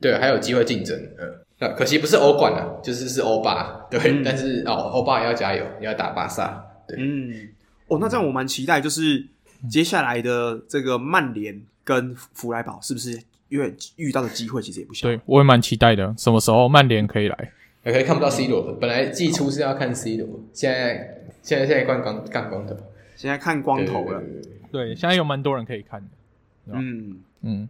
[0.00, 0.96] 对，还有机会竞争，
[1.60, 7.48] 嗯，可惜不是欧冠了，就是是欧霸，对，嗯、但是哦，欧霸也要加油，也要打巴萨，对，嗯，
[7.88, 9.26] 哦，那这样我蛮期待，就是
[9.68, 17.52] 接下来的这个曼联跟弗莱堡是不是因为遇到的机会其实也不小，对，我也蛮期待的，什么时候曼联可以来？
[17.84, 22.76] 也可以看不到 C 罗，本来季初是要看 C 罗，现在现在现在看光看光头，
[23.16, 24.22] 现在看光头了，
[24.70, 26.08] 对，现在有蛮多人可以看的，
[26.74, 27.18] 嗯。
[27.42, 27.68] 嗯。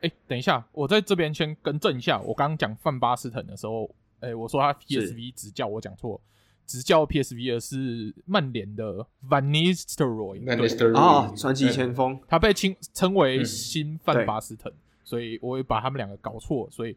[0.00, 2.20] 哎，等一下，我在这边先更正一下。
[2.20, 6.20] 我刚刚讲范巴斯滕的时候，哎，我说他 PSV 执教，我讲错，
[6.66, 14.72] 执教 PSV 的是曼联的 Van Nistelrooy，啊，传奇前锋，他被称称为新范巴斯滕，
[15.02, 16.96] 所以我也把他们两个搞错，所以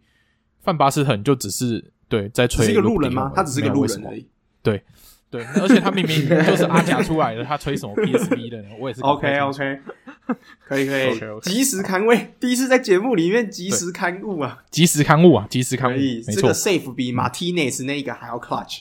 [0.60, 3.32] 范巴斯滕就只是对在吹，是一个路人吗？
[3.36, 4.28] 他只是个路人而已。
[4.61, 4.84] 对，
[5.32, 8.69] 对，而且他明明就是阿贾出来的，他吹什么 PSV 的呢？
[8.80, 9.80] 我也是 OK OK，
[10.68, 18.80] 可 以可以，及时刊位，第一次在节目里面及时刊物啊，及时刊物啊，及时刊物，没错，这个 safe 比 Martinez 那个还要 clutch，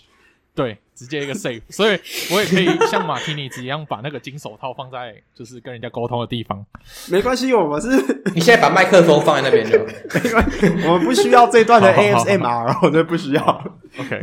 [0.54, 1.98] 对，直接一个 safe， 所以
[2.30, 6.64] 我也可以像 Martinez 一样把那个金手套放在就是跟人家沟通的地方，
[7.08, 7.88] 没关系，我们是，
[8.34, 9.78] 你现在把麦克风放在那边就，
[10.22, 14.20] 没关系，我们不需要这段的 ASMR，我觉得不需要，OK，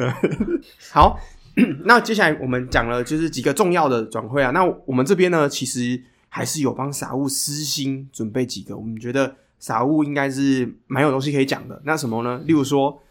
[0.91, 1.19] 好。
[1.85, 5.99] 那接下来我们讲了就是几个重要的转会啊，那我们这边呢，其实
[6.29, 11.81] 还是有帮傻物私心准备几个，我们觉得傻物应该是蛮有东西可以讲的。
[11.85, 12.41] 那什么呢？
[12.45, 13.01] 例如说，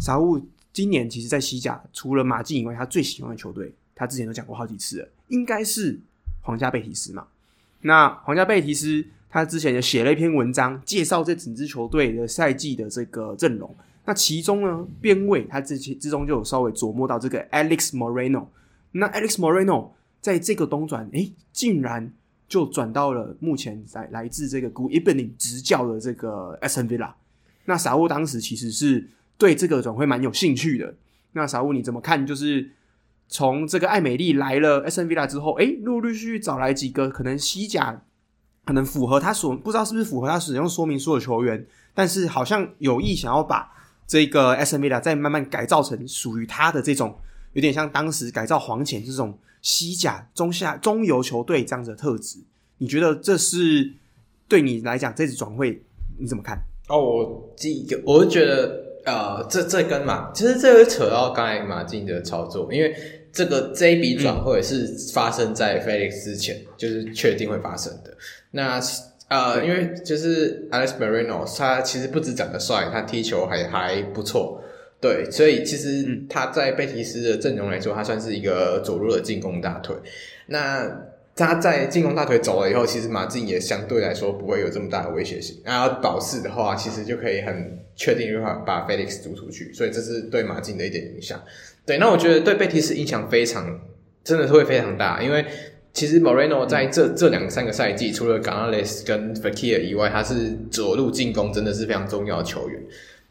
[0.00, 0.40] 傻物
[0.72, 6.00] 今年其实，在西甲除了马竞以外，他最喜欢的球队，他之前都讲过好几次了，应该是
[6.40, 7.26] 皇家贝蒂斯嘛。
[7.82, 13.74] 那皇家贝蒂斯他之前也写了一篇文章，介绍这整支球队的赛季的这个阵容。
[14.06, 18.46] 那其中呢，边位他之其之中就有稍微琢磨到这个 Alex Moreno。
[18.92, 19.90] 那 Alex Moreno
[20.20, 22.12] 在这个冬转，诶，竟然
[22.54, 27.16] 就转到了目前在来自这个 Good Evening 执教的这个 SNV 啦。
[27.64, 30.94] 那傻物当时其实是对这个转会蛮有兴趣的。
[31.32, 32.24] 那傻物你怎么看？
[32.24, 32.70] 就是
[33.26, 38.00] 从这个艾美丽来了 SNV 之后，诶，陆陆续续找来几个可能西甲
[38.64, 43.72] 可能符合他所不知道是不是符合他使用说明书的球员，但是好像有意想要把。
[44.06, 47.18] 这个 SNV 啦再慢慢改造成属于他的这种，
[47.54, 52.38] 有点像当时改造黄潜这种西甲中下中游球队这样子的特质。
[52.78, 53.90] 你觉得这是
[54.46, 55.82] 对你来讲这次转会
[56.18, 56.56] 你怎么看？
[56.88, 62.94] 哦，我第一个，我是觉得呃，这这跟马其实这个扯到刚才马竞的操作，因为
[63.32, 68.14] 这个这一笔转会是发生在 Felix 之前，嗯、就是确定会发生的。
[68.50, 68.80] 那
[69.28, 74.62] 呃，因为就是 Alex Moreno，他其实不止长得帅，他踢球还还不错，
[75.04, 79.94] 对，所以其实他在贝提斯的阵容来说，他算是一个左路的进攻大腿。
[80.46, 80.90] 那
[81.36, 85.60] 他在进攻大腿走了以后，其实马竞也相对来说不会有这么大的威胁性。
[85.62, 91.38] 那要保四的话，其实就可以很确定的话把 Felix 租出去，所以这是对马竞的一点影响。
[91.84, 93.78] 对，那我觉得对贝提斯影响非常，
[94.24, 95.44] 真的是会非常大，因为。
[95.92, 102.82] 其实 Moreno 在这这两三个赛季，除了 g a n a l e s 跟 Fakir 以外，他是左路进攻真的是非常重要的球员。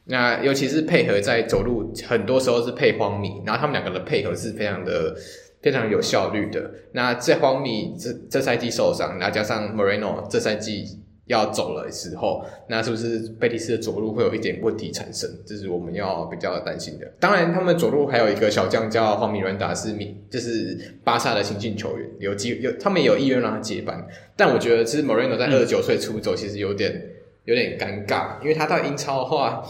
[0.06, 5.16] 那尤其是配合在走路，很多时候是配荒米，然后他们两个的配合是非常的
[5.62, 6.72] 非常有效率的。
[6.92, 11.00] 那这荒米这这赛季受伤，然后加上 Moreno 这赛季。
[11.28, 15.30] 要走了时候，那是不是贝蒂斯的左路会有一点问题产生？
[15.46, 17.10] 这是我们要比较担心的。
[17.18, 24.06] 当然，他们左路还有一个小将叫黄米伦达，是米，就是巴萨的新进球员，有机有他们有意愿让他接班。
[24.36, 27.02] 但我觉得，其实莫雷诺在二十九岁出走，其实有点
[27.46, 29.66] 有点尴尬，因为他到英超的话，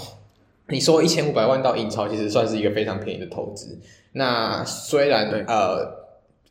[0.69, 3.79] 你说一千五百万到英超，其实算是一个非常便宜的投资。
[4.13, 6.03] 那虽然呃。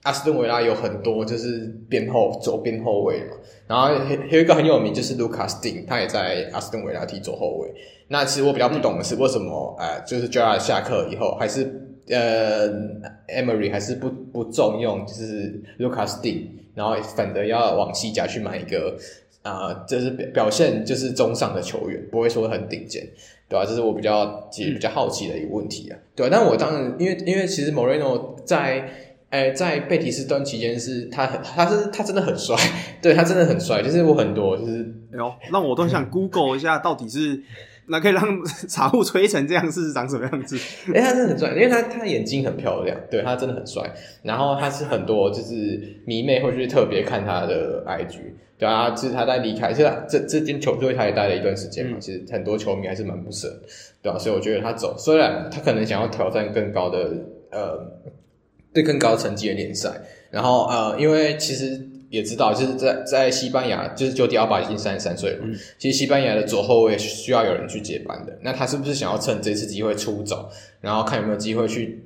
[0.05, 3.37] 阿斯顿维拉有很多就是边后左边后卫嘛，
[3.69, 7.73] 然后还有一个很有名就是卢卡斯汀，他也在阿斯顿维拉踢左后卫。
[8.09, 11.63] 那其实我比较不懂的是为什么，嗯、呃，就是 Gerrard 下课以后，还是
[12.09, 12.69] 呃
[13.29, 18.97] Emery 还是不不重用就是卢卡斯丁，然后反而要往西甲去买一个
[19.43, 23.07] 啊、呃，就是表现就是中上的球员，不会说很顶尖，
[23.53, 23.67] 对吧？
[23.67, 26.31] 这是我比较其实比较好奇的一个问题啊，对。
[26.31, 28.89] 但我当然因为因为其实 Moreno 在
[29.29, 32.57] 哎，在贝蒂斯端期间是他很，他是他真的很帅，
[33.03, 37.43] 对他真的很帅，就是我很多就是，哎呦，让我都想 Google 一下，到底是
[37.87, 40.57] 那可以让 傻物吹成这样是长什么样子？
[40.95, 43.83] 哎，他真的很帅，因为他他眼睛很漂亮，对他真的很帅，
[44.23, 48.19] 然后他是很多就是迷妹会去特别看他的 IG，
[48.59, 53.49] 对啊，就是他在离开，其实这这间球队他也待了一段时间嘛，嗯、其实很多球迷还是蛮不舍，
[54.03, 54.19] 对吧、啊？
[54.19, 57.11] 所以我觉得他走，虽然他可能想要挑战更高的
[57.51, 58.03] 呃。
[58.75, 59.91] 对更高成绩的联赛，
[60.31, 61.79] 然后呃，因为其实
[62.13, 68.39] 也知道，就是在在西班牙，就是 jordi alba 已经三十三岁了，嗯、其实西班牙的左后卫需要有人去接班的。
[68.43, 70.47] 那他是不是想要趁这次机会出走，
[70.83, 72.05] 然后看有没有机会去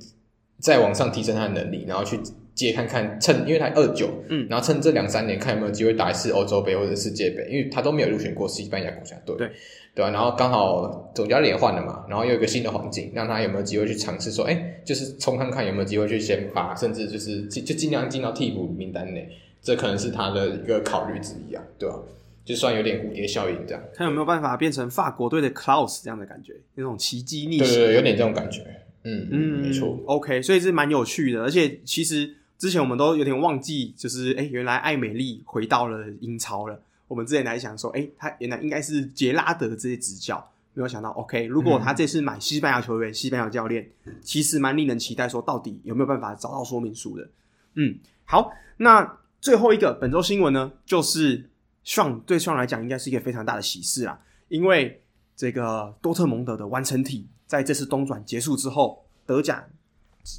[0.60, 2.20] 再往上提升他的能力，然后去
[2.54, 9.34] 接看看，趁因为他二九，嗯，然后趁这两三年看有没有机会打一次欧洲杯或者世界杯，因为他都没有入选过西班牙国家队。
[9.36, 9.50] 对。
[9.96, 10.12] 对吧、啊？
[10.12, 19.26] 然后刚好总教练也换了嘛，然后又有一个新的环境，让他有没有机会去尝试说，哎，就是冲看看有没有机会去先发，甚至就是就尽量进到替补名单内，
[19.66, 21.98] 这可能是他的一个考虑之一啊，对吧、啊？
[22.44, 28.62] 就算有点蝴蝶效应这样，看有没有办法变成法国队的 Klaus 这样的感觉，那种奇迹逆袭，对对对，有点这种感觉，
[29.02, 36.80] 嗯嗯，没错，OK，所以是蛮有趣的，而且其实之前我们都有点忘记，就是哎，原来艾美丽回到了英超了。
[37.08, 43.88] 我们之前来想说，诶、欸，他原来应该是杰拉德这些执教，没有想到，OK，如果他这次买西班牙球员、西班牙教练，
[44.22, 47.28] 其实蛮令人期待，说到底有没有办法找到说明书的。
[47.74, 51.48] 嗯，好，那最后一个本周新闻呢，就是
[51.84, 54.18] Sean 对 Sean 来讲应该是一个非常大的喜事啊，
[54.48, 55.00] 因为
[55.36, 59.64] 这个多特蒙德的完成体在这次冬转结束之后，德甲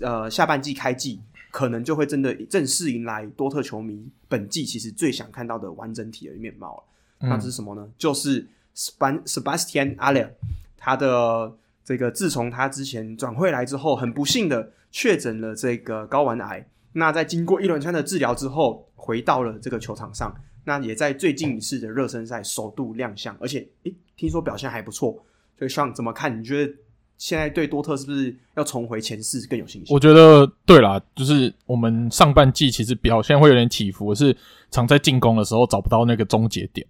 [0.01, 1.21] 呃下半季开季
[1.51, 6.83] 可能就会真的正式迎来多特球迷本季其实最想看到的完整体的面貌了。
[7.21, 7.89] 嗯、那这是什么呢？
[7.97, 10.31] 就是 Sebastian Haller，
[10.75, 11.55] 他的
[11.85, 16.67] 这个自从他之前转会来之后，很不幸的确诊了这个睾丸癌。
[16.97, 20.35] 那在经过一轮圈的治疗之后，回到了这个球场上。
[20.65, 25.11] 那也在最近一次的热身赛首度亮相，而且诶，听说表现还不错。
[25.57, 26.37] 所以，Sean 怎么看？
[26.37, 26.73] 你觉得
[27.17, 29.95] 现在对多特是不是要重回前四更有信心？
[29.95, 34.35] 我觉得对啦，就是我们上半季其实表现会有点起伏，是
[34.69, 36.85] 常在进攻的时候找不到那个终结点。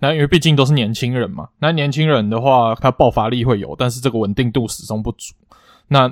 [0.00, 5.34] 那因为毕竟都是年轻人嘛，那年轻人的话，他爆发力会有，但是这个稳定度始终不足。
[5.86, 6.08] 那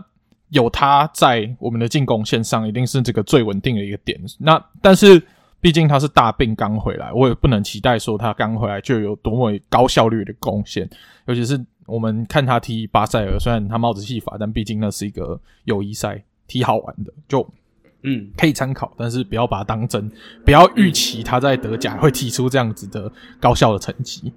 [0.51, 4.19] 有他在我们的进攻线上，一定是这个最稳定的一个点。
[4.39, 5.23] 那但是
[5.61, 10.89] 毕竟他是大病刚回来，我也不能期待说他刚回来就有多么高效率的贡献。
[11.27, 17.47] 尤其是我们看他踢巴塞尔，虽然他帽子戏法，但毕竟那是一个友谊赛，踢好玩的就。
[18.05, 20.09] 嗯，可以参考，但是不要把它当真，
[20.45, 23.11] 不要预期他在德甲会踢出这样子的
[23.41, 24.33] 高效的成绩，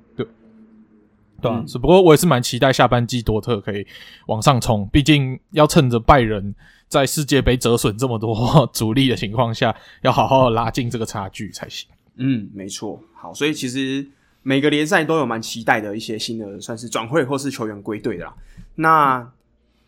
[1.42, 3.86] 对，只、嗯、不过我也是蛮期待下半季多特可以
[4.28, 6.54] 往上冲，毕竟要趁着拜仁
[6.88, 11.90] 在世界杯折损这么多主力的情况下，要好好拉近这个差距才行。
[12.16, 13.02] 嗯，没错。
[13.14, 14.06] 好，所以其实
[14.44, 18.34] 每个联赛都有蛮期待的一些新的，算是转会或是球员归队的啦。
[18.76, 19.32] 那。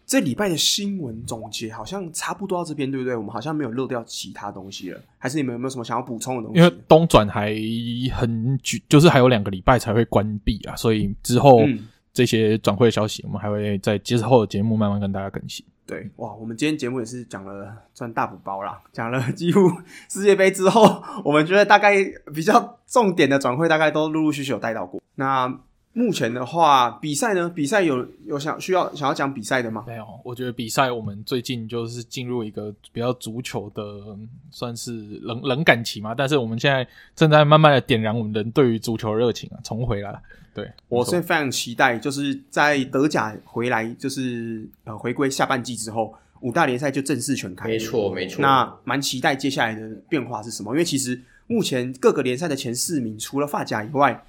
[0.06, 3.16] 这礼拜的新闻总结好像差不多到这边，对不对？
[3.16, 6.60] 我们好像没有漏掉其他东西了，还是你们有没有什么想要补充的东西？
[6.60, 7.56] 因为冬转还
[8.14, 11.62] 很久，就是还有两个礼拜才会关闭啊，所以之后
[12.12, 15.66] 这些转会的消息，我们还会在之后的节目慢慢跟大家更新。
[15.86, 19.72] 对，哇，我们今天节目也是讲了算大补包啦，讲了几乎
[20.10, 21.96] 世界杯之后，我们觉得大概
[22.34, 25.02] 比较重点的转会，大概都陆陆续续有带到过。
[25.16, 25.60] 那。
[25.96, 27.48] 目前的话，比赛呢？
[27.48, 29.84] 比赛有有想需要想要讲比赛的吗？
[29.86, 33.84] 没有，我觉得比赛我们最近就是进入一个比较足球的，
[34.50, 34.92] 算是
[35.22, 36.16] 冷冷感期嘛。
[36.16, 40.20] 但是我们现在正在慢慢的点燃我们人对于足球的热情啊，重回来了。
[40.52, 47.68] 对，我是非常期待，就是在德甲回来，就是呃回归下半季之后，五大联赛就正式全开。
[47.68, 48.42] 没错，没错。
[48.42, 50.74] 那蛮期待接下来的变化是什么？
[50.74, 54.24] 因为其实目前各个联赛的前四名，除了发甲以外。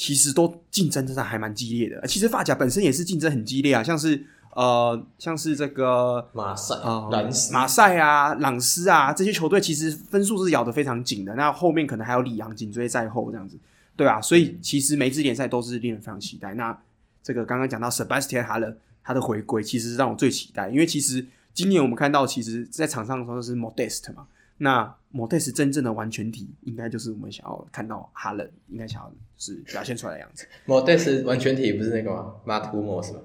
[0.00, 2.06] 其实都竞争真的还蛮激烈的。
[2.06, 4.24] 其实法甲本身也是竞争很激烈啊，像是
[4.54, 11.34] 呃，像是这个马赛啊、呃、马赛啊、朗斯啊这些球队，其实分数是咬得非常紧的。
[11.34, 13.58] 那后面可能还有里昂紧追在后，这样子，
[13.94, 14.18] 对啊。
[14.22, 16.54] 所以其实每支联赛都是令人非常期待。
[16.54, 16.74] 那
[17.22, 18.74] 这个刚刚讲到 Sebastian Haller
[19.04, 24.26] 他的回归，其实是让我最期待，因为其实今年我们看到，其实在场上的时候是 Modeste 嘛。
[24.62, 30.46] 那 Modeste 真正的完全体，应该就是我们想要看到哈伦应该想要是表现出来的样子。
[30.66, 33.20] Modeste 完全体不是那个吗？Mats Hummels 吗？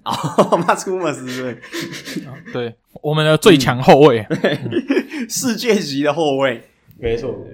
[0.04, 0.12] 哦
[0.62, 6.66] ，Mats Hummels 对，对，我们的最强后卫， 嗯、世界级的后卫，
[6.96, 7.46] 没错。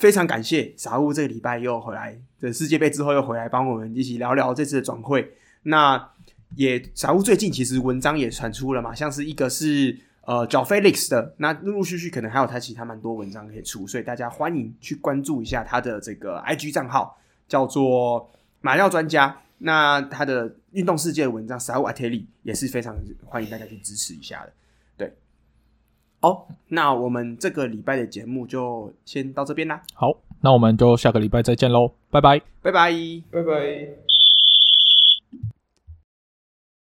[0.00, 5.34] 非常感谢 Saul 这个礼拜又回来，这世界杯之后又回来帮我们一起聊聊这次的转会。
[5.64, 6.10] 那
[6.56, 9.98] 也 Saul 最近其实文章也传出了嘛，像是一个是。
[10.26, 18.30] 呃，找 Felix 的，那陆陆续续可能还有他其他蛮多文章可以出，所以大家欢迎去关注一下他的这个 IG 账号，叫做
[18.60, 19.40] 马料专家。
[19.58, 22.94] 那他的运动世界的文章 Saul Attali 也是非常
[23.24, 24.52] 欢迎大家去支持一下的。
[24.96, 25.12] 对，
[26.20, 29.80] 好，那我们这个礼拜的节目就先到这边啦。
[29.94, 32.92] 好，那我们就下个礼拜再见喽，拜拜，拜拜，
[33.30, 34.03] 拜拜。